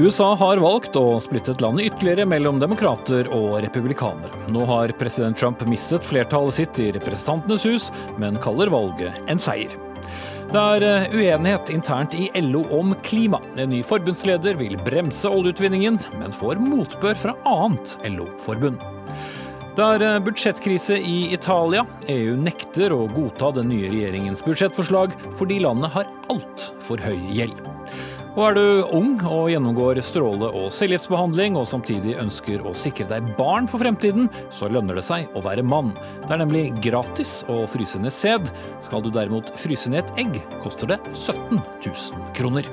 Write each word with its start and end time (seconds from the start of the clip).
USA 0.00 0.30
har 0.34 0.56
valgt 0.56 0.94
å 0.96 1.18
splitte 1.20 1.52
landet 1.60 1.90
ytterligere 1.90 2.24
mellom 2.24 2.56
demokrater 2.56 3.26
og 3.36 3.58
republikanere. 3.60 4.30
Nå 4.48 4.62
har 4.64 4.94
president 4.96 5.36
Trump 5.36 5.60
mistet 5.68 6.06
flertallet 6.08 6.56
sitt 6.56 6.78
i 6.80 6.86
Representantenes 6.96 7.66
hus, 7.68 7.90
men 8.16 8.38
kaller 8.40 8.72
valget 8.72 9.18
en 9.28 9.42
seier. 9.42 9.74
Det 10.50 10.62
er 10.62 10.86
eh, 10.86 11.12
uenighet 11.12 11.68
internt 11.74 12.16
i 12.16 12.30
LO 12.40 12.62
om 12.78 12.94
klima. 13.04 13.42
En 13.60 13.68
ny 13.74 13.82
forbundsleder 13.84 14.56
vil 14.62 14.78
bremse 14.86 15.28
oljeutvinningen, 15.28 16.00
men 16.22 16.32
får 16.32 16.62
motbør 16.64 17.20
fra 17.20 17.36
annet 17.50 17.92
LO-forbund. 18.08 18.80
Det 19.76 19.84
er 19.84 20.06
eh, 20.06 20.20
budsjettkrise 20.24 20.96
i 20.96 21.18
Italia. 21.36 21.84
EU 22.08 22.38
nekter 22.40 22.96
å 22.96 23.04
godta 23.12 23.52
den 23.60 23.68
nye 23.74 23.92
regjeringens 23.92 24.40
budsjettforslag 24.48 25.12
fordi 25.36 25.60
landet 25.66 25.92
har 25.92 26.08
altfor 26.32 27.04
høy 27.04 27.20
gjeld. 27.36 27.60
Og 28.38 28.44
er 28.46 28.54
du 28.54 28.66
ung 28.94 29.16
og 29.26 29.48
gjennomgår 29.50 29.98
stråle- 30.06 30.52
og 30.54 30.68
cellegiftbehandling 30.74 31.56
og 31.58 31.66
samtidig 31.66 32.14
ønsker 32.22 32.62
å 32.62 32.74
sikre 32.78 33.08
deg 33.10 33.26
barn 33.38 33.66
for 33.70 33.82
fremtiden, 33.82 34.30
så 34.54 34.70
lønner 34.70 35.00
det 35.00 35.04
seg 35.08 35.34
å 35.34 35.42
være 35.42 35.66
mann. 35.66 35.90
Det 36.22 36.30
er 36.36 36.44
nemlig 36.44 36.68
gratis 36.84 37.40
å 37.50 37.64
fryse 37.70 37.98
ned 37.98 38.14
sæd. 38.14 38.52
Skal 38.86 39.02
du 39.02 39.10
derimot 39.10 39.50
fryse 39.58 39.90
ned 39.90 40.04
et 40.04 40.22
egg, 40.26 40.38
koster 40.62 40.94
det 40.94 41.00
17 41.10 41.58
000 41.58 42.30
kroner. 42.38 42.70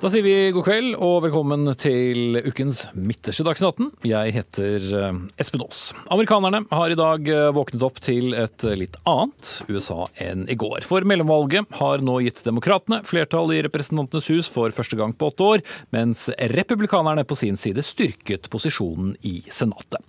Da 0.00 0.08
sier 0.08 0.24
vi 0.24 0.32
god 0.56 0.64
kveld 0.64 0.94
og 0.96 1.26
velkommen 1.26 1.68
til 1.76 2.38
ukens 2.40 2.86
midterste 2.96 3.44
Dagsnytt 3.44 3.82
18. 3.82 3.90
Jeg 4.08 4.32
heter 4.32 4.86
eh, 4.96 5.18
Espen 5.44 5.60
Aas. 5.60 5.90
Amerikanerne 6.08 6.62
har 6.72 6.94
i 6.94 6.96
dag 6.96 7.28
eh, 7.28 7.50
våknet 7.52 7.84
opp 7.84 8.00
til 8.00 8.32
et 8.32 8.64
litt 8.80 8.96
annet 9.04 9.50
USA 9.68 10.06
enn 10.24 10.46
i 10.48 10.56
går. 10.56 10.88
For 10.88 11.04
mellomvalget 11.04 11.68
har 11.82 12.00
nå 12.00 12.16
gitt 12.24 12.40
demokratene 12.48 13.02
flertall 13.04 13.52
i 13.52 13.60
Representantenes 13.68 14.32
hus 14.32 14.48
for 14.48 14.72
første 14.72 14.96
gang 14.96 15.12
på 15.12 15.34
åtte 15.34 15.50
år, 15.50 15.66
mens 15.92 16.30
republikanerne 16.56 17.28
på 17.28 17.36
sin 17.36 17.60
side 17.60 17.84
styrket 17.84 18.48
posisjonen 18.48 19.18
i 19.20 19.42
Senatet. 19.52 20.00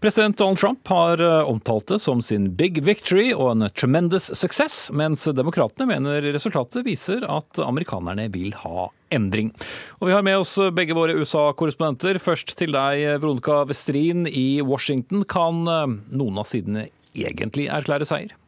President 0.00 0.36
Donald 0.36 0.58
Trump 0.58 0.88
har 0.88 1.20
eh, 1.20 1.48
omtalt 1.48 1.86
det 1.86 1.98
som 1.98 2.22
sin 2.22 2.54
big 2.56 2.78
victory 2.84 3.34
og 3.34 3.50
en 3.50 3.66
tremendous 3.76 4.30
success, 4.38 4.88
mens 4.96 5.26
demokratene 5.36 5.90
mener 5.90 6.24
resultatet 6.32 6.86
viser 6.86 7.26
at 7.28 7.60
amerikanerne 7.60 8.30
vil 8.32 8.54
ha 8.62 8.88
endring. 9.12 9.52
Og 10.00 10.08
Vi 10.08 10.16
har 10.16 10.24
med 10.24 10.40
oss 10.40 10.56
begge 10.72 10.96
våre 10.96 11.18
USA-korrespondenter. 11.20 12.16
Først 12.16 12.56
til 12.56 12.72
deg, 12.72 13.20
Veronica 13.20 13.60
Westrin 13.68 14.24
i 14.24 14.62
Washington. 14.64 15.26
Kan 15.28 15.66
eh, 15.68 15.98
noen 16.16 16.40
av 16.40 16.48
sidene 16.48 16.88
egentlig 17.12 17.68
erklære 17.68 18.08
seier? 18.08 18.40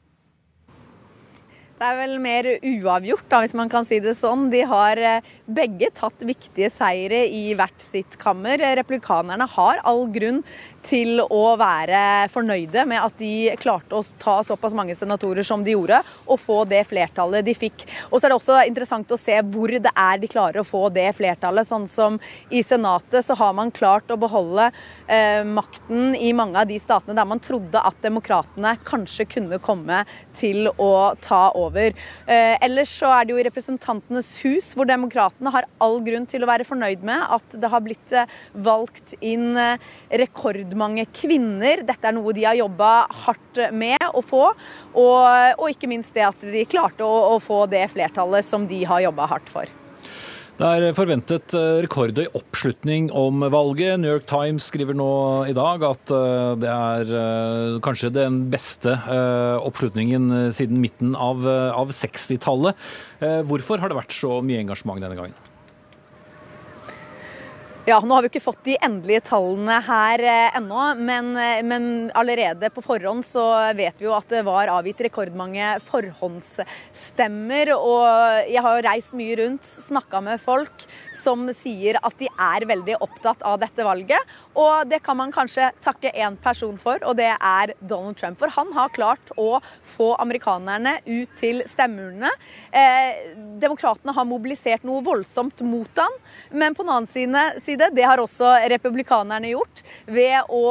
Det 1.83 1.89
er 1.91 1.97
vel 1.99 2.13
mer 2.23 2.47
uavgjort, 2.63 3.25
da, 3.27 3.41
hvis 3.43 3.57
man 3.59 3.67
kan 3.67 3.83
si 3.83 3.97
det 3.99 4.13
sånn. 4.15 4.45
De 4.53 4.61
har 4.71 5.01
eh, 5.03 5.25
begge 5.51 5.89
tatt 5.99 6.21
viktige 6.23 6.69
seire 6.71 7.25
i 7.27 7.57
hvert 7.59 7.83
sitt 7.83 8.15
kammer. 8.23 8.63
Republikanerne 8.79 9.49
har 9.51 9.81
all 9.91 10.05
grunn 10.15 10.45
til 10.83 11.23
å 11.23 11.43
være 11.61 12.29
fornøyde 12.33 12.85
med 12.91 13.01
at 13.03 13.17
de 13.21 13.53
klarte 13.61 13.97
å 13.97 14.05
ta 14.23 14.39
såpass 14.47 14.75
mange 14.77 14.97
senatorer 14.99 15.47
som 15.47 15.63
de 15.65 15.77
gjorde, 15.77 16.01
og 16.27 16.41
få 16.41 16.63
det 16.69 16.83
flertallet 16.91 17.47
de 17.47 17.55
fikk. 17.57 17.87
Og 18.11 18.19
så 18.19 18.27
er 18.27 18.33
det 18.33 18.39
også 18.39 18.59
interessant 18.69 19.15
å 19.15 19.21
se 19.21 19.39
hvor 19.53 19.73
det 19.73 19.93
er 19.93 20.23
de 20.23 20.31
klarer 20.31 20.63
å 20.63 20.67
få 20.67 20.89
det 20.95 21.09
flertallet. 21.19 21.69
Sånn 21.69 21.87
som 21.91 22.19
i 22.51 22.63
Senatet 22.67 23.27
så 23.27 23.37
har 23.39 23.55
man 23.57 23.73
klart 23.75 24.11
å 24.11 24.19
beholde 24.21 24.71
eh, 25.07 25.43
makten 25.47 26.17
i 26.19 26.33
mange 26.37 26.61
av 26.61 26.69
de 26.71 26.79
statene 26.83 27.17
der 27.19 27.29
man 27.29 27.43
trodde 27.43 27.81
at 27.81 28.03
demokratene 28.05 28.75
kanskje 28.87 29.29
kunne 29.37 29.61
komme 29.63 30.03
til 30.39 30.71
å 30.81 31.15
ta 31.23 31.45
over. 31.59 31.95
Eh, 32.27 32.57
ellers 32.65 32.93
så 33.03 33.13
er 33.15 33.27
det 33.27 33.35
jo 33.35 33.41
i 33.43 33.47
Representantenes 33.47 34.35
hus 34.43 34.73
hvor 34.77 34.89
demokratene 34.89 35.53
har 35.55 35.69
all 35.83 36.01
grunn 36.05 36.27
til 36.29 36.45
å 36.45 36.51
være 36.51 36.67
fornøyd 36.69 37.05
med 37.07 37.27
at 37.39 37.59
det 37.63 37.71
har 37.73 37.85
blitt 37.85 38.17
eh, 38.17 38.31
valgt 38.67 39.15
inn 39.21 39.53
eh, 39.61 39.91
rekord 40.23 40.72
rekordmange 40.73 41.07
kvinner. 41.13 41.85
Dette 41.85 42.09
er 42.09 42.17
noe 42.17 42.33
de 42.33 42.47
har 42.47 42.57
jobba 42.57 43.07
hardt 43.27 43.61
med 43.73 44.01
å 44.13 44.23
få. 44.23 44.53
Og, 44.95 45.59
og, 45.59 45.69
ikke 45.71 45.89
minst 45.89 46.15
det 46.15 46.25
at 46.25 46.41
de 46.41 46.65
klarte 46.65 47.05
å, 47.05 47.37
å 47.37 47.39
få 47.41 47.67
det 47.67 47.91
flertallet 47.93 48.45
som 48.45 48.67
de 48.67 48.85
har 48.85 49.03
jobba 49.03 49.29
hardt 49.29 49.49
for. 49.53 49.67
Det 50.53 50.69
er 50.69 50.93
forventet 50.95 51.55
eh, 51.57 51.81
rekordhøy 51.83 52.27
oppslutning 52.37 53.09
om 53.17 53.41
valget. 53.51 53.99
New 53.99 54.13
York 54.13 54.27
Times 54.29 54.69
skriver 54.69 54.95
nå 54.95 55.49
i 55.49 55.55
dag 55.57 55.83
at 55.89 56.13
eh, 56.13 56.53
det 56.61 56.69
er 56.71 57.15
eh, 57.19 57.79
kanskje 57.83 58.13
den 58.13 58.45
beste 58.53 58.95
oppslutningen 59.65 60.53
siden 60.55 60.83
midten 60.83 61.17
av, 61.17 61.47
av 61.49 61.91
60-tallet. 61.97 62.77
Hvorfor 63.49 63.81
har 63.81 63.91
det 63.91 63.99
vært 63.99 64.15
så 64.15 64.43
mye 64.45 64.61
engasjement 64.63 65.01
denne 65.03 65.19
gangen? 65.19 65.52
Ja, 67.83 67.97
Nå 67.99 68.15
har 68.15 68.23
vi 68.23 68.29
ikke 68.31 68.45
fått 68.45 68.61
de 68.63 68.77
endelige 68.79 69.25
tallene 69.27 69.81
her 69.83 70.23
eh, 70.23 70.55
ennå, 70.55 70.83
men, 71.03 71.33
eh, 71.35 71.65
men, 71.67 71.87
allerede 72.15 72.69
på 72.71 72.85
forhånd 72.85 73.27
så 73.27 73.43
vet 73.75 73.99
vi 73.99 74.07
jo 74.07 74.13
at 74.15 74.29
det 74.31 74.45
var 74.47 74.71
avgitt 74.71 75.01
rekordmange 75.03 75.73
forhåndsstemmer. 75.89 77.73
Og 77.75 78.47
jeg 78.47 78.63
har 78.63 78.79
jo 78.79 78.85
reist 78.87 79.17
mye 79.19 79.35
rundt, 79.41 79.67
snakka 79.67 80.21
med 80.23 80.39
folk 80.45 80.87
som 81.25 81.49
sier 81.59 81.99
at 81.99 82.15
de 82.23 82.31
er 82.31 82.69
veldig 82.71 83.01
opptatt 83.03 83.43
av 83.43 83.59
dette 83.65 83.83
valget. 83.83 84.31
Og 84.59 84.89
det 84.89 85.01
kan 85.05 85.17
man 85.17 85.33
kanskje 85.33 85.71
takke 85.85 86.13
én 86.13 86.37
person 86.43 86.77
for, 86.81 87.01
og 87.09 87.17
det 87.19 87.31
er 87.33 87.73
Donald 87.81 88.19
Trump. 88.21 88.39
For 88.41 88.53
han 88.53 88.73
har 88.77 88.93
klart 88.95 89.33
å 89.41 89.61
få 89.95 90.13
amerikanerne 90.23 90.99
ut 91.07 91.33
til 91.41 91.63
stemmeurnene. 91.69 92.31
Eh, 92.71 93.33
Demokratene 93.63 94.15
har 94.17 94.29
mobilisert 94.29 94.85
noe 94.87 95.03
voldsomt 95.05 95.63
mot 95.65 96.03
han, 96.03 96.19
men 96.51 96.77
på 96.77 96.85
den 96.85 96.95
annen 96.97 97.63
side. 97.63 97.91
Det 97.93 98.07
har 98.07 98.21
også 98.21 98.55
republikanerne 98.73 99.53
gjort 99.53 99.85
ved 100.07 100.53
å 100.53 100.65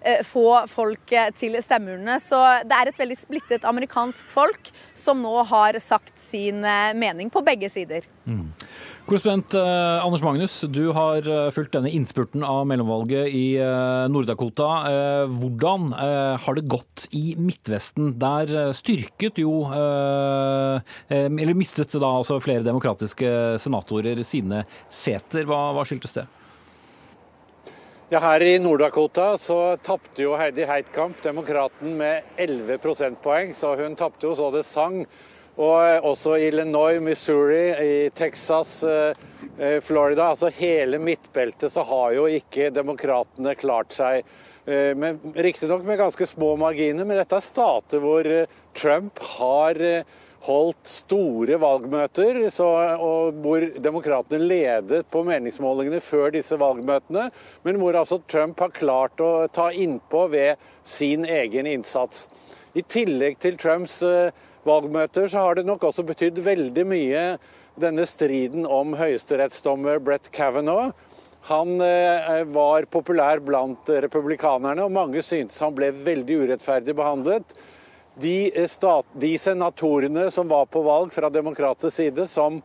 eh, 0.00 0.22
få 0.26 0.64
folk 0.70 1.14
til 1.38 1.58
stemmeurnene. 1.62 2.18
Så 2.22 2.38
det 2.68 2.76
er 2.76 2.90
et 2.90 3.00
veldig 3.00 3.18
splittet 3.18 3.68
amerikansk 3.68 4.28
folk 4.32 4.72
som 4.96 5.20
nå 5.22 5.42
har 5.50 5.78
sagt 5.82 6.16
sin 6.20 6.64
eh, 6.64 6.94
mening 6.96 7.30
på 7.32 7.44
begge 7.44 7.70
sider. 7.72 8.06
Mm. 8.24 8.48
Korrespondent 9.10 9.54
eh, 9.58 10.04
Anders 10.06 10.22
Magnus, 10.22 10.60
du 10.70 10.92
har 10.94 11.26
eh, 11.26 11.48
fulgt 11.50 11.72
denne 11.74 11.90
innspurten 11.90 12.44
av 12.46 12.60
mellomvalget 12.70 13.32
i 13.34 13.56
eh, 13.58 14.04
Nord-Dakota. 14.06 14.68
Hvordan 15.26 15.88
har 16.38 16.54
det 16.54 16.62
gått 16.70 17.08
i 17.18 17.32
Midtvesten? 17.34 18.12
Der 18.22 18.70
styrket 18.76 19.40
jo 19.42 19.64
Eller 19.72 21.58
mistet 21.58 21.96
da 21.98 22.10
altså 22.20 22.38
flere 22.38 22.62
demokratiske 22.62 23.58
senatorer 23.58 24.22
sine 24.22 24.62
seter. 24.86 25.42
Hva, 25.48 25.58
hva 25.74 25.82
skyldtes 25.88 26.14
det? 26.20 26.26
Ja, 28.14 28.22
Her 28.22 28.46
i 28.46 28.54
Nord-Dakota 28.62 29.32
så 29.42 29.58
tapte 29.82 30.22
jo 30.22 30.38
Heidi 30.38 30.70
Heitkamp, 30.70 31.18
demokraten, 31.26 31.98
med 31.98 32.30
11 32.38 32.78
prosentpoeng. 32.78 33.56
Så 33.58 33.74
hun 33.82 33.98
tapte 33.98 34.30
jo 34.30 34.38
så 34.38 34.52
det 34.54 34.62
sang. 34.70 35.02
Og 35.60 36.06
også 36.08 36.38
i 36.38 36.46
Illinois, 36.48 37.00
Missouri, 37.04 37.64
i 37.84 38.10
Texas, 38.16 38.82
eh, 38.82 39.12
eh, 39.58 39.80
Florida, 39.84 40.30
altså 40.30 40.48
hele 40.56 40.98
midtbeltet, 40.98 41.68
så 41.72 41.84
har 41.84 42.14
jo 42.16 42.24
ikke 42.32 42.70
demokratene 42.72 43.52
klart 43.60 43.92
seg. 43.92 44.24
Eh, 44.64 45.04
Riktignok 45.36 45.84
med 45.84 46.00
ganske 46.00 46.26
små 46.26 46.54
marginer, 46.56 47.04
men 47.04 47.20
dette 47.20 47.36
er 47.36 47.44
stater 47.44 48.00
hvor 48.00 48.24
Trump 48.72 49.20
har 49.36 49.82
holdt 50.46 50.88
store 50.88 51.58
valgmøter, 51.60 52.46
så, 52.48 52.66
og 52.96 53.36
hvor 53.44 53.66
demokratene 53.76 54.40
ledet 54.40 55.04
på 55.12 55.20
meningsmålingene 55.28 56.00
før 56.00 56.32
disse 56.32 56.56
valgmøtene, 56.56 57.28
men 57.68 57.80
hvor 57.82 57.98
altså 58.00 58.22
Trump 58.24 58.62
har 58.64 58.72
klart 58.72 59.20
å 59.20 59.44
ta 59.52 59.68
innpå 59.68 60.30
ved 60.32 60.70
sin 60.88 61.28
egen 61.28 61.68
innsats. 61.68 62.30
I 62.72 62.86
tillegg 62.86 63.36
til 63.42 63.58
Trumps 63.60 63.98
uh, 64.06 64.30
valgmøter, 64.66 65.28
så 65.30 65.46
har 65.46 65.58
det 65.58 65.66
nok 65.68 65.84
også 65.88 66.04
betydd 66.08 66.42
veldig 66.44 66.84
mye 66.88 67.24
denne 67.80 68.04
striden 68.08 68.66
om 68.68 68.96
høyesterettsdommer 68.98 70.00
Brett 70.04 70.30
Kavanaugh. 70.34 70.92
Han 71.48 71.80
uh, 71.80 72.42
var 72.52 72.84
populær 72.92 73.40
blant 73.40 73.88
republikanerne, 74.04 74.84
og 74.84 74.92
mange 74.92 75.22
syntes 75.24 75.62
han 75.64 75.76
ble 75.76 75.88
veldig 75.96 76.42
urettferdig 76.44 76.96
behandlet 76.98 77.54
de, 78.20 78.52
eh, 78.54 78.66
stat, 78.66 79.06
de 79.12 79.38
senatorene 79.38 80.30
som 80.30 80.48
var 80.48 80.66
på 80.66 80.82
valg 80.84 81.12
fra 81.12 81.30
demokratisk 81.30 81.96
side, 81.96 82.28
som, 82.28 82.62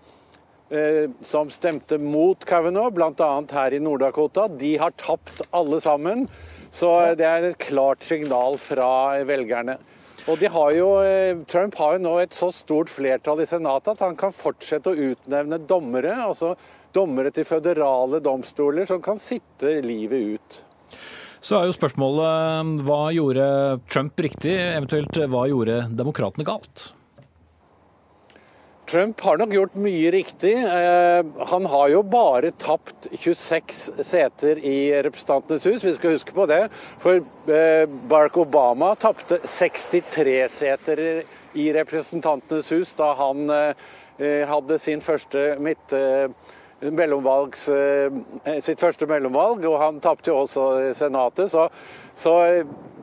eh, 0.70 1.08
som 1.22 1.50
stemte 1.50 1.98
mot 2.00 2.46
Kavanaugh, 2.46 2.92
bl.a. 2.92 3.44
her 3.52 3.74
i 3.74 3.80
Nord-Dakota, 3.80 4.48
de 4.58 4.78
har 4.78 4.92
tapt 4.92 5.42
alle 5.54 5.82
sammen. 5.82 6.28
Så 6.72 7.16
det 7.16 7.26
er 7.26 7.44
et 7.44 7.58
klart 7.58 8.04
signal 8.04 8.58
fra 8.58 9.24
velgerne. 9.24 9.78
Og 10.26 10.42
har 10.42 10.72
jo, 10.74 10.88
eh, 11.06 11.38
Trump 11.46 11.76
har 11.78 11.96
jo 11.96 12.02
nå 12.02 12.16
et 12.18 12.34
så 12.34 12.50
stort 12.50 12.90
flertall 12.90 13.44
i 13.44 13.46
Senatet 13.46 13.94
at 13.94 14.00
han 14.02 14.16
kan 14.18 14.34
fortsette 14.34 14.90
å 14.90 15.12
utnevne 15.12 15.60
dommere, 15.70 16.16
altså 16.18 16.56
dommere 16.96 17.30
til 17.30 17.46
føderale 17.46 18.20
domstoler, 18.26 18.88
som 18.90 19.04
kan 19.06 19.22
sitte 19.22 19.76
livet 19.86 20.40
ut. 20.40 20.62
Så 21.46 21.60
er 21.60 21.68
jo 21.68 21.78
spørsmålet 21.78 22.82
hva 22.88 23.02
gjorde 23.14 23.48
Trump 23.86 24.18
riktig, 24.18 24.56
eventuelt 24.58 25.14
hva 25.30 25.46
gjorde 25.52 25.84
demokratene 25.94 26.48
galt? 26.48 26.88
Trump 28.96 29.22
har 29.22 29.38
nok 29.38 29.52
gjort 29.52 29.74
mye 29.76 30.12
riktig. 30.12 30.54
Eh, 30.56 31.26
han 31.50 31.66
har 31.68 31.90
jo 31.92 32.00
bare 32.08 32.54
tapt 32.56 33.10
26 33.12 33.82
seter 34.08 34.62
i 34.64 35.02
Representantenes 35.04 35.66
hus, 35.68 35.84
vi 35.84 35.92
skal 35.98 36.16
huske 36.16 36.32
på 36.32 36.46
det. 36.48 36.62
For 37.04 37.20
eh, 37.52 37.84
Barack 38.08 38.40
Obama 38.40 38.94
tapte 38.96 39.42
63 39.44 40.38
seter 40.48 41.04
i 41.60 41.68
Representantenes 41.76 42.72
hus 42.72 42.96
da 42.96 43.12
han 43.20 43.52
eh, 43.52 44.48
hadde 44.48 44.80
sin 44.80 45.04
første 45.04 45.58
midt... 45.60 46.00
sitt 48.64 48.80
første 48.80 49.08
mellomvalg, 49.12 49.64
og 49.68 49.80
han 49.82 50.00
tapte 50.00 50.32
jo 50.32 50.42
også 50.46 50.94
Senatet. 50.96 51.52
Så, 51.52 51.68
så 52.16 52.40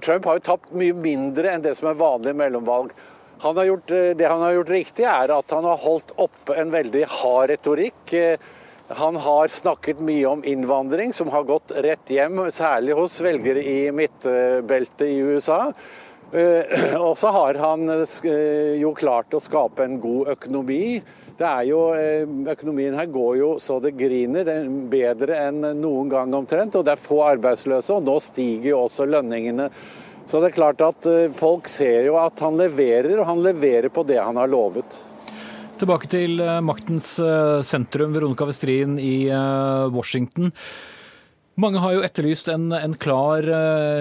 Trump 0.01 0.25
har 0.25 0.41
jo 0.41 0.49
tapt 0.55 0.73
mye 0.73 0.97
mindre 0.97 1.53
enn 1.53 1.65
det 1.65 1.77
som 1.77 1.93
er 1.93 2.01
vanlig 2.01 2.37
mellomvalg. 2.39 2.97
Han 3.43 3.67
gjort, 3.67 3.91
eh, 3.91 4.11
det 4.15 4.29
han 4.29 4.41
har 4.41 4.53
gjort 4.53 4.69
riktig, 4.71 5.05
er 5.05 5.33
at 5.35 5.51
han 5.51 5.65
har 5.67 5.81
holdt 5.83 6.13
oppe 6.23 6.55
en 6.55 6.71
veldig 6.71 7.07
hard 7.11 7.51
retorikk. 7.51 8.13
Eh, 8.15 8.37
han 8.93 9.17
har 9.17 9.49
snakket 9.51 9.99
mye 9.99 10.29
om 10.31 10.45
innvandring, 10.47 11.11
som 11.13 11.29
har 11.33 11.43
gått 11.49 11.73
rett 11.75 12.07
hjem, 12.07 12.39
særlig 12.55 12.95
hos 12.95 13.19
velgere 13.25 13.65
i 13.67 13.91
midtbeltet 13.91 15.09
i 15.09 15.19
USA. 15.27 15.73
Eh, 16.31 16.95
og 17.09 17.17
så 17.19 17.33
har 17.35 17.59
han 17.59 17.91
jo 18.79 18.95
klart 18.95 19.35
å 19.35 19.43
skape 19.43 19.89
en 19.89 19.99
god 19.99 20.37
økonomi. 20.37 21.03
Det 21.35 21.49
er 21.49 21.65
jo, 21.67 21.81
Økonomien 22.53 22.95
her 22.95 23.09
går 23.11 23.37
jo 23.41 23.49
så 23.59 23.81
det 23.83 23.97
griner, 23.99 24.47
det 24.47 24.87
bedre 24.93 25.41
enn 25.49 25.65
noen 25.81 26.13
gang 26.13 26.39
omtrent. 26.39 26.79
Og 26.79 26.87
det 26.87 26.95
er 26.95 27.03
få 27.09 27.25
arbeidsløse, 27.27 27.97
og 27.97 28.07
nå 28.07 28.21
stiger 28.23 28.77
jo 28.77 28.85
også 28.85 29.09
lønningene. 29.11 29.67
Så 30.27 30.41
det 30.41 30.53
er 30.53 30.57
klart 30.57 30.83
at 30.85 31.07
eh, 31.09 31.33
folk 31.35 31.69
ser 31.71 32.07
jo 32.07 32.19
at 32.21 32.41
han 32.45 32.57
leverer, 32.61 33.19
og 33.19 33.27
han 33.29 33.43
leverer 33.45 33.93
på 33.93 34.05
det 34.09 34.21
han 34.21 34.39
har 34.41 34.51
lovet. 34.51 35.03
Tilbake 35.81 36.09
til 36.11 36.41
eh, 36.41 36.61
maktens 36.65 37.17
eh, 37.21 37.59
sentrum, 37.67 38.15
Veronica 38.15 38.47
Westrin 38.49 38.99
i 39.03 39.29
Washington. 39.93 40.53
Mange 41.61 41.83
har 41.85 41.93
jo 41.93 42.05
etterlyst 42.07 42.49
en, 42.49 42.71
en 42.73 42.95
klar 42.97 43.45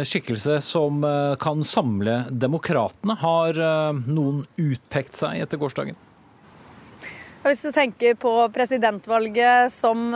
skikkelse 0.08 0.62
som 0.64 1.02
kan 1.36 1.66
samle 1.68 2.22
demokratene. 2.32 3.18
Har 3.20 3.60
noen 4.08 4.46
utpekt 4.56 5.20
seg 5.20 5.44
etter 5.44 5.60
gårsdagen? 5.60 6.00
Hvis 7.44 7.66
du 7.66 7.74
tenker 7.76 8.16
på 8.22 8.32
presidentvalget 8.56 9.76
som 9.76 10.14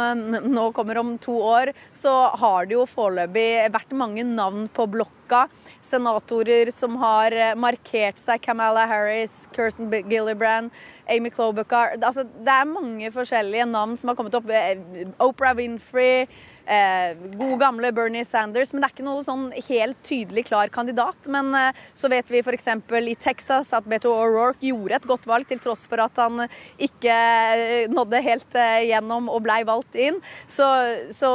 nå 0.47 0.65
kommer 0.77 1.01
om 1.01 1.17
to 1.19 1.35
år, 1.43 1.73
så 1.91 2.13
har 2.39 2.69
det 2.69 2.77
jo 2.77 2.87
foreløpig 2.87 3.49
vært 3.75 3.91
mange 3.99 4.23
navn 4.29 4.69
på 4.71 4.87
blokka 4.95 5.43
senatorer 5.85 6.71
som 6.71 6.95
har 7.01 7.31
eh, 7.31 7.53
markert 7.55 8.19
seg. 8.19 8.41
Kamala 8.41 8.85
Harris, 8.89 9.45
Kirsten 9.55 9.91
Gillibrand, 10.09 10.73
Amy 11.11 11.29
Klobuchar. 11.33 11.95
Altså, 12.01 12.25
det 12.25 12.51
er 12.51 12.67
mange 12.69 13.11
forskjellige 13.13 13.67
navn 13.69 13.95
som 13.99 14.11
har 14.11 14.17
kommet 14.19 14.35
opp. 14.37 14.49
Eh, 14.49 15.07
Oprah 15.23 15.55
Winfrey. 15.57 16.25
Eh, 16.65 17.13
god 17.37 17.59
gamle 17.61 17.91
Bernie 17.93 18.25
Sanders. 18.25 18.73
Men 18.73 18.81
det 18.81 18.89
er 18.89 18.95
ikke 18.95 19.05
noe 19.05 19.25
sånn 19.25 19.45
helt 19.67 19.99
tydelig 20.05 20.47
klar 20.49 20.71
kandidat. 20.73 21.29
Men 21.31 21.53
eh, 21.57 21.83
så 21.97 22.09
vet 22.11 22.29
vi 22.31 22.41
f.eks. 22.41 22.69
i 22.97 23.15
Texas 23.21 23.71
at 23.75 23.85
Beto 23.89 24.13
O'Rourke 24.13 24.65
gjorde 24.65 24.97
et 24.97 25.07
godt 25.09 25.27
valg, 25.29 25.45
til 25.49 25.61
tross 25.61 25.85
for 25.89 26.01
at 26.01 26.17
han 26.17 26.47
ikke 26.81 27.13
eh, 27.13 27.91
nådde 27.91 28.23
helt 28.25 28.57
eh, 28.57 28.87
gjennom 28.89 29.29
og 29.29 29.43
blei 29.45 29.61
valgt 29.67 29.97
inn. 29.99 30.17
Så, 30.49 30.65
så, 31.13 31.29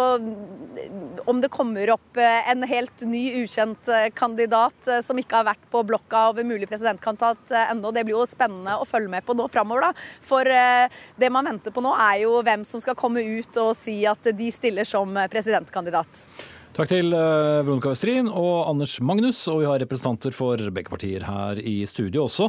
om 1.31 1.43
det 1.43 1.53
kommer 1.55 1.95
opp 1.95 2.19
eh, 2.19 2.51
en 2.51 2.67
helt 2.67 3.07
ny, 3.07 3.23
ukjent 3.45 3.91
kandidat 4.19 4.89
som 5.05 5.19
ikke 5.21 5.41
har 5.41 5.47
vært 5.53 5.71
på 5.71 5.83
blokka 5.87 6.27
over 6.33 6.47
mulig 6.47 6.69
presidentkandidat 6.71 7.53
ennå, 7.71 7.93
det 7.95 8.05
blir 8.07 8.19
jo 8.19 8.27
spennende 8.29 8.79
å 8.81 8.89
følge 8.89 9.13
med 9.13 9.27
på 9.27 9.37
nå 9.39 9.47
framover. 9.47 9.60
For 10.25 10.45
det 11.21 11.33
man 11.33 11.51
venter 11.53 11.75
på 11.75 11.83
nå, 11.85 11.93
er 11.97 12.23
jo 12.25 12.39
hvem 12.47 12.65
som 12.69 12.81
skal 12.83 12.99
komme 12.99 13.23
ut 13.25 13.61
og 13.61 13.75
si 13.81 14.01
at 14.09 14.33
de 14.37 14.49
stiller 14.55 14.89
som 14.89 15.19
presidentkandidat. 15.31 16.25
Takk 16.71 16.87
til 16.87 17.11
uh, 17.11 17.61
Veronica 17.67 17.91
Østrin 17.91 18.29
og 18.31 18.69
Anders 18.71 18.95
Magnus, 19.03 19.41
og 19.51 19.59
vi 19.59 19.67
har 19.67 19.81
representanter 19.83 20.33
for 20.33 20.61
begge 20.71 20.93
partier 20.93 21.27
her 21.27 21.59
i 21.59 21.83
studio 21.91 22.29
også. 22.29 22.47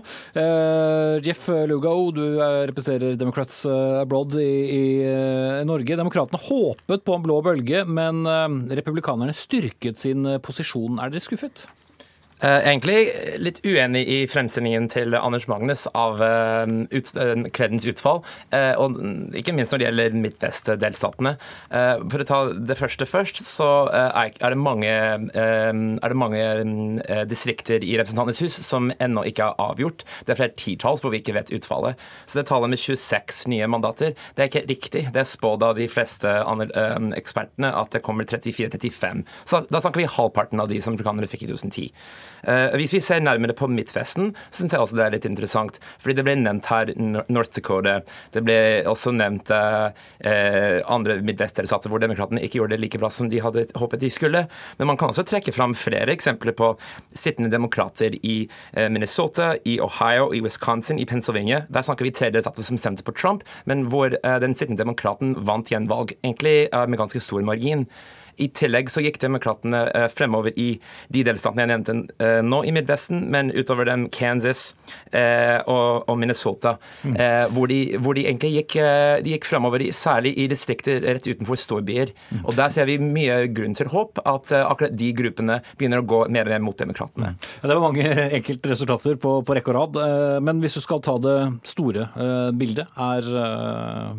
Jeff 1.25 1.48
Lugau, 1.68 2.12
du 2.13 2.38
representerer 2.40 3.18
Democrats 3.19 3.64
Abroad 3.66 4.38
i, 4.40 4.54
i 4.78 4.86
Norge. 5.68 5.98
Demokratene 5.98 6.40
håpet 6.46 7.04
på 7.04 7.18
en 7.18 7.25
blå 7.25 7.42
bølge, 7.44 7.84
men 7.90 8.22
republikanerne 8.69 9.36
styrket 9.36 10.00
sin 10.00 10.24
posisjon. 10.46 11.02
Er 11.02 11.12
dere 11.12 11.25
skuffet? 11.25 11.66
Uh, 12.42 12.58
egentlig 12.66 13.12
litt 13.38 13.60
uenig 13.62 14.02
i 14.10 14.18
fremstillingen 14.26 14.88
til 14.90 15.14
Anders 15.14 15.46
Magnus 15.46 15.84
av 15.94 16.18
uh, 16.18 16.66
ut, 16.90 17.12
uh, 17.14 17.44
kveldens 17.54 17.86
utfall. 17.86 18.24
og 18.52 18.98
ikke 19.38 19.54
minst 19.54 19.74
når 19.74 19.80
det 19.80 19.86
gjelder 19.86 20.16
Midtvest-delstatene. 20.22 21.32
for 22.12 22.24
å 22.24 22.28
ta 22.28 22.40
det 22.54 22.78
første 22.78 23.06
først, 23.06 23.42
så 23.46 23.68
er, 23.92 24.32
det 24.40 24.58
mange, 24.58 24.90
er 24.90 26.14
det 26.14 26.18
mange 26.18 27.26
distrikter 27.30 27.84
i 27.84 27.96
Representantenes 28.00 28.42
hus 28.44 28.58
som 28.66 28.92
ennå 29.00 29.24
ikke 29.30 29.50
er 29.50 29.62
avgjort. 29.62 30.04
Det 30.26 30.34
er 30.34 30.40
flere 30.42 30.58
titalls 30.58 31.04
hvor 31.04 31.14
vi 31.14 31.22
ikke 31.22 31.36
vet 31.38 31.54
utfallet. 31.56 32.00
Så 32.26 32.40
det 32.40 32.48
tallet 32.50 32.74
med 32.74 32.82
26 32.82 33.46
nye 33.54 33.70
mandater, 33.72 34.16
det 34.36 34.46
er 34.46 34.52
ikke 34.52 34.66
riktig. 34.70 35.06
Det 35.14 35.24
er 35.24 35.30
spådd 35.30 35.66
av 35.68 35.80
de 35.80 35.88
fleste 35.92 36.36
ekspertene 37.18 37.72
at 37.82 37.96
det 37.96 38.04
kommer 38.06 38.28
34-35. 38.28 39.26
Så 39.46 39.64
da 39.70 39.82
snakker 39.82 40.04
vi 40.04 40.12
halvparten 40.18 40.62
av 40.62 40.72
de 40.72 40.82
som 40.82 40.96
amerikanere 40.96 41.32
fikk 41.32 41.48
i 41.48 41.52
2010. 41.54 41.92
Eh, 42.44 42.74
hvis 42.80 42.96
vi 42.96 43.02
ser 43.04 43.22
nærmere 43.24 43.56
på 43.58 43.70
Midtvesten, 43.72 44.32
syns 44.54 44.74
jeg 44.74 44.82
også 44.82 44.98
det 44.98 45.06
er 45.06 45.16
litt 45.16 45.28
interessant. 45.30 45.80
Fordi 46.02 46.18
det 46.18 46.26
ble 46.26 46.36
nevnt 46.40 46.70
her 46.72 46.92
North 46.98 47.54
Dakota. 47.56 48.00
Det 48.34 48.44
ble 48.46 48.58
også 48.90 49.14
nevnt 49.16 49.52
eh, 49.54 50.82
andre 50.92 51.20
midtvestdelstater 51.26 51.92
hvor 51.92 52.02
demokratene 52.04 52.44
ikke 52.46 52.62
gjorde 52.62 52.76
det 52.76 52.84
like 52.84 53.02
bra 53.02 53.12
som 53.14 53.30
de 53.32 53.42
hadde 53.44 53.68
håpet 53.80 54.04
de 54.04 54.12
skulle. 54.14 54.46
Men 54.80 54.92
man 54.92 55.00
kan 55.00 55.12
også 55.14 55.26
trekke 55.28 55.54
fram 55.56 55.76
flere 55.78 56.14
eksempler 56.14 56.56
på 56.58 56.74
sittende 57.14 57.52
demokrater 57.54 58.18
i 58.22 58.38
eh, 58.74 58.90
Minnesota, 58.90 59.54
i 59.66 59.78
Ohio, 59.84 60.32
i 60.34 60.42
Wisconsin, 60.44 61.02
i 61.02 61.08
Pennsylvania. 61.10 61.66
Der 61.70 61.86
snakker 61.86 62.08
vi 62.08 62.16
tre 62.16 62.32
delstater 62.34 62.66
som 62.66 62.80
stemte 62.82 63.06
på 63.06 63.16
Trump, 63.16 63.46
men 63.70 63.86
hvor 63.92 64.14
den 64.42 64.54
sittende 64.58 64.82
demokraten 64.82 65.36
vant 65.48 65.70
gjenvalg, 65.72 66.14
egentlig 66.24 66.70
med 66.72 67.00
ganske 67.00 67.22
stor 67.24 67.44
margin. 67.46 67.86
I 68.42 68.50
tillegg 68.56 68.90
så 68.92 69.04
gikk 69.04 69.20
demokratene 69.22 69.83
eh, 69.95 70.07
fremover 70.12 70.56
i 70.60 70.74
de 71.14 71.24
delstatene 71.28 71.66
jeg 71.66 71.71
nevnte 71.71 71.95
eh, 72.24 72.40
nå 72.45 72.62
i 72.68 72.74
Midvesten, 72.76 73.26
men 73.33 73.52
utover 73.54 73.88
dem 73.90 74.07
Kansas 74.14 74.71
eh, 75.12 75.60
og, 75.69 76.10
Minnesota, 76.21 76.76
mm. 77.07 77.16
hvor, 77.56 77.71
de, 77.71 77.80
hvor, 77.98 78.18
de, 78.18 78.26
egentlig 78.28 78.52
gikk, 78.60 78.76
de 79.26 79.33
gikk 79.33 79.48
fremover, 79.48 79.83
særlig 79.95 80.33
i 80.38 80.45
distrikter 80.52 81.00
rett 81.02 81.26
utenfor 81.26 81.57
storbyer. 81.57 82.12
Mm. 82.30 82.44
Og 82.44 82.57
Der 82.60 82.74
ser 82.74 82.90
vi 82.90 82.98
mye 83.02 83.40
grunn 83.56 83.74
til 83.78 83.90
håp, 83.90 84.21
at 84.28 84.54
akkurat 84.60 84.94
de 85.00 85.10
gruppene 85.18 85.60
begynner 85.80 86.04
å 86.04 86.07
gå 86.07 86.19
mer 86.30 86.50
og 86.50 86.54
mer 86.54 86.66
mot 86.68 86.78
demokratene. 86.78 87.33
Mm. 87.33 87.48
Ja, 87.56 87.71
det 87.71 87.78
var 87.78 87.86
mange 87.88 88.07
enkeltresultater 88.40 89.18
på, 89.24 89.38
på 89.48 89.57
rekke 89.57 89.74
og 89.74 89.80
rad, 89.80 90.02
men 90.45 90.62
hvis 90.62 90.78
du 90.78 90.83
skal 90.83 91.02
ta 91.06 91.18
det 91.24 91.38
store 91.71 92.10
bildet, 92.57 92.92
er 93.02 93.31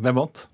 hvem 0.03 0.19
vant? 0.19 0.47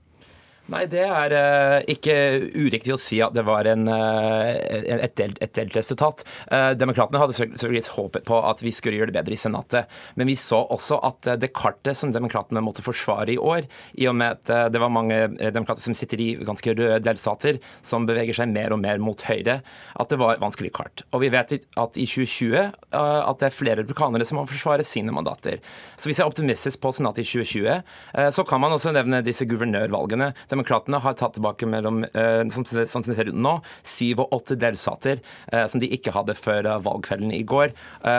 Nei, 0.70 0.84
det 0.86 1.02
er 1.02 1.34
uh, 1.34 1.76
ikke 1.90 2.16
uriktig 2.54 2.94
å 2.94 3.00
si 3.02 3.18
at 3.26 3.34
det 3.34 3.42
var 3.48 3.66
en, 3.72 3.88
uh, 3.90 4.54
et, 4.54 5.16
delt, 5.18 5.40
et, 5.42 5.54
delt, 5.56 5.74
resultat. 5.74 6.22
Uh, 6.46 6.76
Demokratene 6.78 7.22
hadde 7.22 7.34
selvfølgelig 7.40 7.82
håpet 7.96 8.28
på 8.28 8.38
at 8.46 8.62
vi 8.62 8.74
skulle 8.76 9.00
gjøre 9.00 9.10
det 9.10 9.18
bedre 9.18 9.34
i 9.34 9.40
Senatet. 9.42 9.90
Men 10.20 10.30
vi 10.30 10.36
så 10.38 10.60
også 10.62 11.00
at 11.08 11.32
det 11.42 11.50
kartet 11.58 11.98
som 11.98 12.14
demokratene 12.14 12.62
måtte 12.62 12.86
forsvare 12.86 13.34
i 13.34 13.40
år, 13.42 13.66
i 13.98 14.06
og 14.12 14.18
med 14.20 14.38
at 14.38 14.74
det 14.74 14.82
var 14.82 14.94
mange 14.94 15.18
demokrater 15.40 15.82
som 15.82 15.98
sitter 15.98 16.22
i 16.22 16.30
ganske 16.46 16.76
røde 16.76 17.00
delstater, 17.06 17.58
som 17.86 18.06
beveger 18.10 18.38
seg 18.38 18.52
mer 18.54 18.76
og 18.76 18.82
mer 18.84 19.02
mot 19.02 19.22
høyre, 19.26 19.60
at 19.64 20.14
det 20.14 20.20
var 20.22 20.42
vanskelig 20.42 20.72
kart. 20.76 21.04
Og 21.14 21.24
vi 21.24 21.32
vet 21.34 21.56
at 21.58 21.98
i 21.98 22.06
2020 22.06 22.70
at 22.94 23.42
det 23.42 23.50
er 23.50 23.56
flere 23.56 23.80
republikanere 23.82 24.28
som 24.28 24.38
må 24.40 24.46
forsvare 24.50 24.86
sine 24.88 25.14
mandater. 25.16 25.64
Så 25.98 26.10
hvis 26.10 26.22
jeg 26.22 26.28
er 26.28 26.34
optimistisk 26.34 26.82
på 26.84 26.94
Senatet 26.96 27.26
i 27.26 27.30
2020, 27.30 28.30
så 28.36 28.46
kan 28.48 28.62
man 28.62 28.76
også 28.76 28.94
nevne 28.96 29.24
disse 29.26 29.48
guvernørvalgene. 29.50 30.32
Demokratene 30.50 30.59
har 30.68 31.14
tatt 31.14 31.34
tilbake 31.34 31.68
mellom 31.70 32.04
eh, 32.04 32.48
som 32.50 32.64
det 32.64 32.88
ser 32.88 33.30
ut 33.30 33.36
nå, 33.36 33.60
syv 33.84 34.24
og 34.24 34.34
åtte 34.34 34.58
delstater 34.60 35.20
eh, 35.52 35.66
som 35.68 35.80
de 35.80 35.90
ikke 35.96 36.14
hadde 36.16 36.36
før 36.38 36.66
eh, 36.66 36.82
valgkvelden 36.86 37.32
i 37.36 37.44
går. 37.44 37.74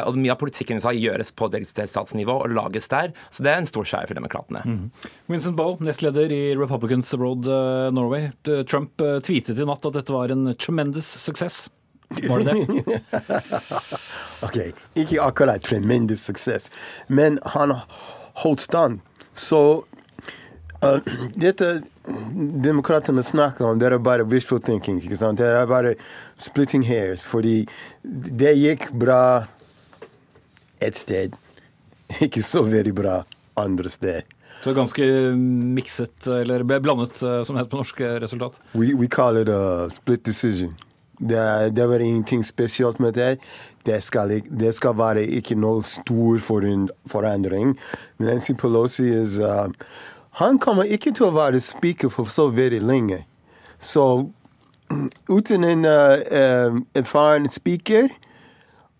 Og 0.06 0.16
Mye 0.20 0.35
av 0.35 0.40
politikken 0.40 0.80
sa 0.82 0.92
gjøres 0.92 1.32
på 1.32 1.49
delstatsnivå 1.52 2.35
og 2.44 2.52
lages 2.52 2.88
der, 2.92 3.14
så 3.30 3.44
det 3.44 3.52
er 3.52 3.61
en 3.62 3.68
stor 3.68 3.88
seier 3.88 4.09
for 4.09 4.18
demokratene. 4.18 4.62
Mm. 4.64 4.85
Vincent 5.32 5.56
Boe, 5.56 5.78
nestleder 5.85 6.32
i 6.32 6.42
Republicans 6.59 7.12
Abroad 7.16 7.49
Norway. 7.97 8.30
Trump 8.68 9.00
tweetet 9.26 9.61
i 9.61 9.68
natt 9.68 9.87
at 9.88 9.97
dette 9.97 10.14
var 10.14 10.32
en 10.35 10.52
tremendous 10.61 11.09
suksess. 11.25 11.68
Var 12.11 12.44
det 12.44 12.52
det? 12.52 13.00
OK, 14.47 14.59
ikke 14.94 15.23
akkurat 15.23 15.62
tremendous 15.62 16.26
suksess, 16.28 16.70
men 17.09 17.38
han 17.54 17.75
holdt 18.42 18.61
stand. 18.61 19.00
Så 19.32 19.85
uh, 20.85 20.99
dette 21.35 21.82
demokratene 22.64 23.23
snakker 23.25 23.64
om, 23.67 23.79
det 23.79 23.90
er 23.93 23.99
bare 23.99 24.25
wishful 24.29 24.61
thinking. 24.61 25.00
ikke 25.02 25.17
sant? 25.21 25.38
Det 25.38 25.47
er 25.47 25.67
bare 25.71 25.95
splitting 26.40 26.85
hairs. 26.88 27.25
Fordi 27.26 27.67
det 28.02 28.55
gikk 28.59 28.90
bra 28.93 29.47
et 30.81 30.97
sted, 30.97 31.35
ikke 32.25 32.43
så 32.43 32.62
veldig 32.67 32.95
bra 32.97 33.21
andre 33.61 33.90
sted. 33.93 34.23
Så 34.61 34.75
ganske 34.76 35.05
mikset, 35.76 36.26
eller 36.29 36.62
blandet, 36.69 37.17
eh, 37.25 37.43
som 37.45 37.57
det 37.57 37.62
heter 37.62 37.73
på 37.73 37.81
norsk, 37.81 38.00
eh, 38.05 38.19
resultat. 38.21 38.59
We, 38.75 38.93
we 38.95 39.09
call 39.09 39.38
it 39.40 39.49
a 39.49 39.88
split 39.90 40.25
decision. 40.25 40.75
Det, 41.21 41.37
er- 41.37 41.71
det 41.71 41.87
var 41.88 42.00
ingenting 42.00 42.43
spesielt 42.45 42.99
med 43.00 43.14
det. 43.14 43.38
Det 43.85 44.02
skal, 44.05 44.29
det 44.50 44.75
skal 44.76 44.95
være 44.97 45.25
ikke 45.38 45.57
noe 45.57 45.83
stor 45.83 46.37
foran- 46.45 46.88
forandring. 47.09 47.76
Nancy 48.21 48.52
Pelosi 48.52 49.09
is, 49.23 49.38
uh, 49.40 49.69
Han 50.38 50.58
kommer 50.58 50.84
ikke 50.84 51.12
til 51.16 51.26
å 51.26 51.34
være 51.34 51.60
speaker 51.60 52.12
for 52.12 52.30
så 52.30 52.49
veldig 52.54 52.80
lenge. 52.87 53.25
Så 53.80 54.30
uten 55.37 55.64
en 55.64 55.87
uh, 55.87 56.22
um, 56.70 56.84
erfaren 56.94 57.49
speaker 57.50 58.08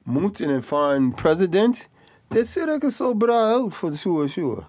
mot 0.04 0.40
en 0.40 0.50
erfaren 0.50 1.12
president, 1.14 1.87
det 2.30 2.46
ser 2.49 2.70
ikke 2.75 2.90
så 2.90 3.12
bra 3.14 3.40
ut 3.58 3.75
for 3.75 3.94
2020. 3.94 4.64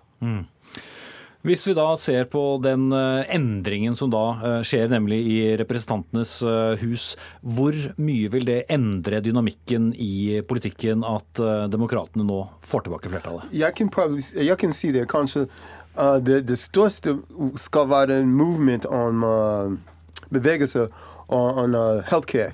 Hvis 1.42 1.64
vi 1.66 1.74
da 1.74 1.88
ser 1.98 2.28
på 2.30 2.42
den 2.62 2.92
eh, 2.94 3.24
endringen 3.34 3.96
som 3.98 4.12
da 4.14 4.26
eh, 4.46 4.58
skjer, 4.66 4.92
nemlig 4.94 5.18
i 5.26 5.38
Representantenes 5.58 6.36
eh, 6.46 6.84
hus, 6.84 7.06
hvor 7.42 7.74
mye 7.98 8.30
vil 8.30 8.46
det 8.46 8.60
endre 8.70 9.24
dynamikken 9.26 9.90
i 9.98 10.44
politikken 10.46 11.02
at 11.08 11.42
eh, 11.42 11.66
demokratene 11.74 12.28
nå 12.28 12.44
får 12.62 12.86
tilbake 12.86 13.10
flertallet? 13.10 13.50
Jeg 13.58 13.74
kan, 13.80 13.90
probably, 13.90 14.22
jeg 14.38 14.60
kan 14.62 14.78
si 14.78 14.94
det. 14.94 15.08
Kanskje 15.10 15.48
uh, 16.00 16.18
det, 16.18 16.48
det 16.48 16.60
største 16.60 17.18
skal 17.56 17.90
være 17.90 18.22
en 18.22 18.32
movement 18.34 18.86
om 18.86 19.24
uh, 19.24 19.72
bevegelse 20.30 20.88
on, 21.28 21.58
on 21.64 21.76
uh, 21.76 22.04
healthcare. 22.10 22.54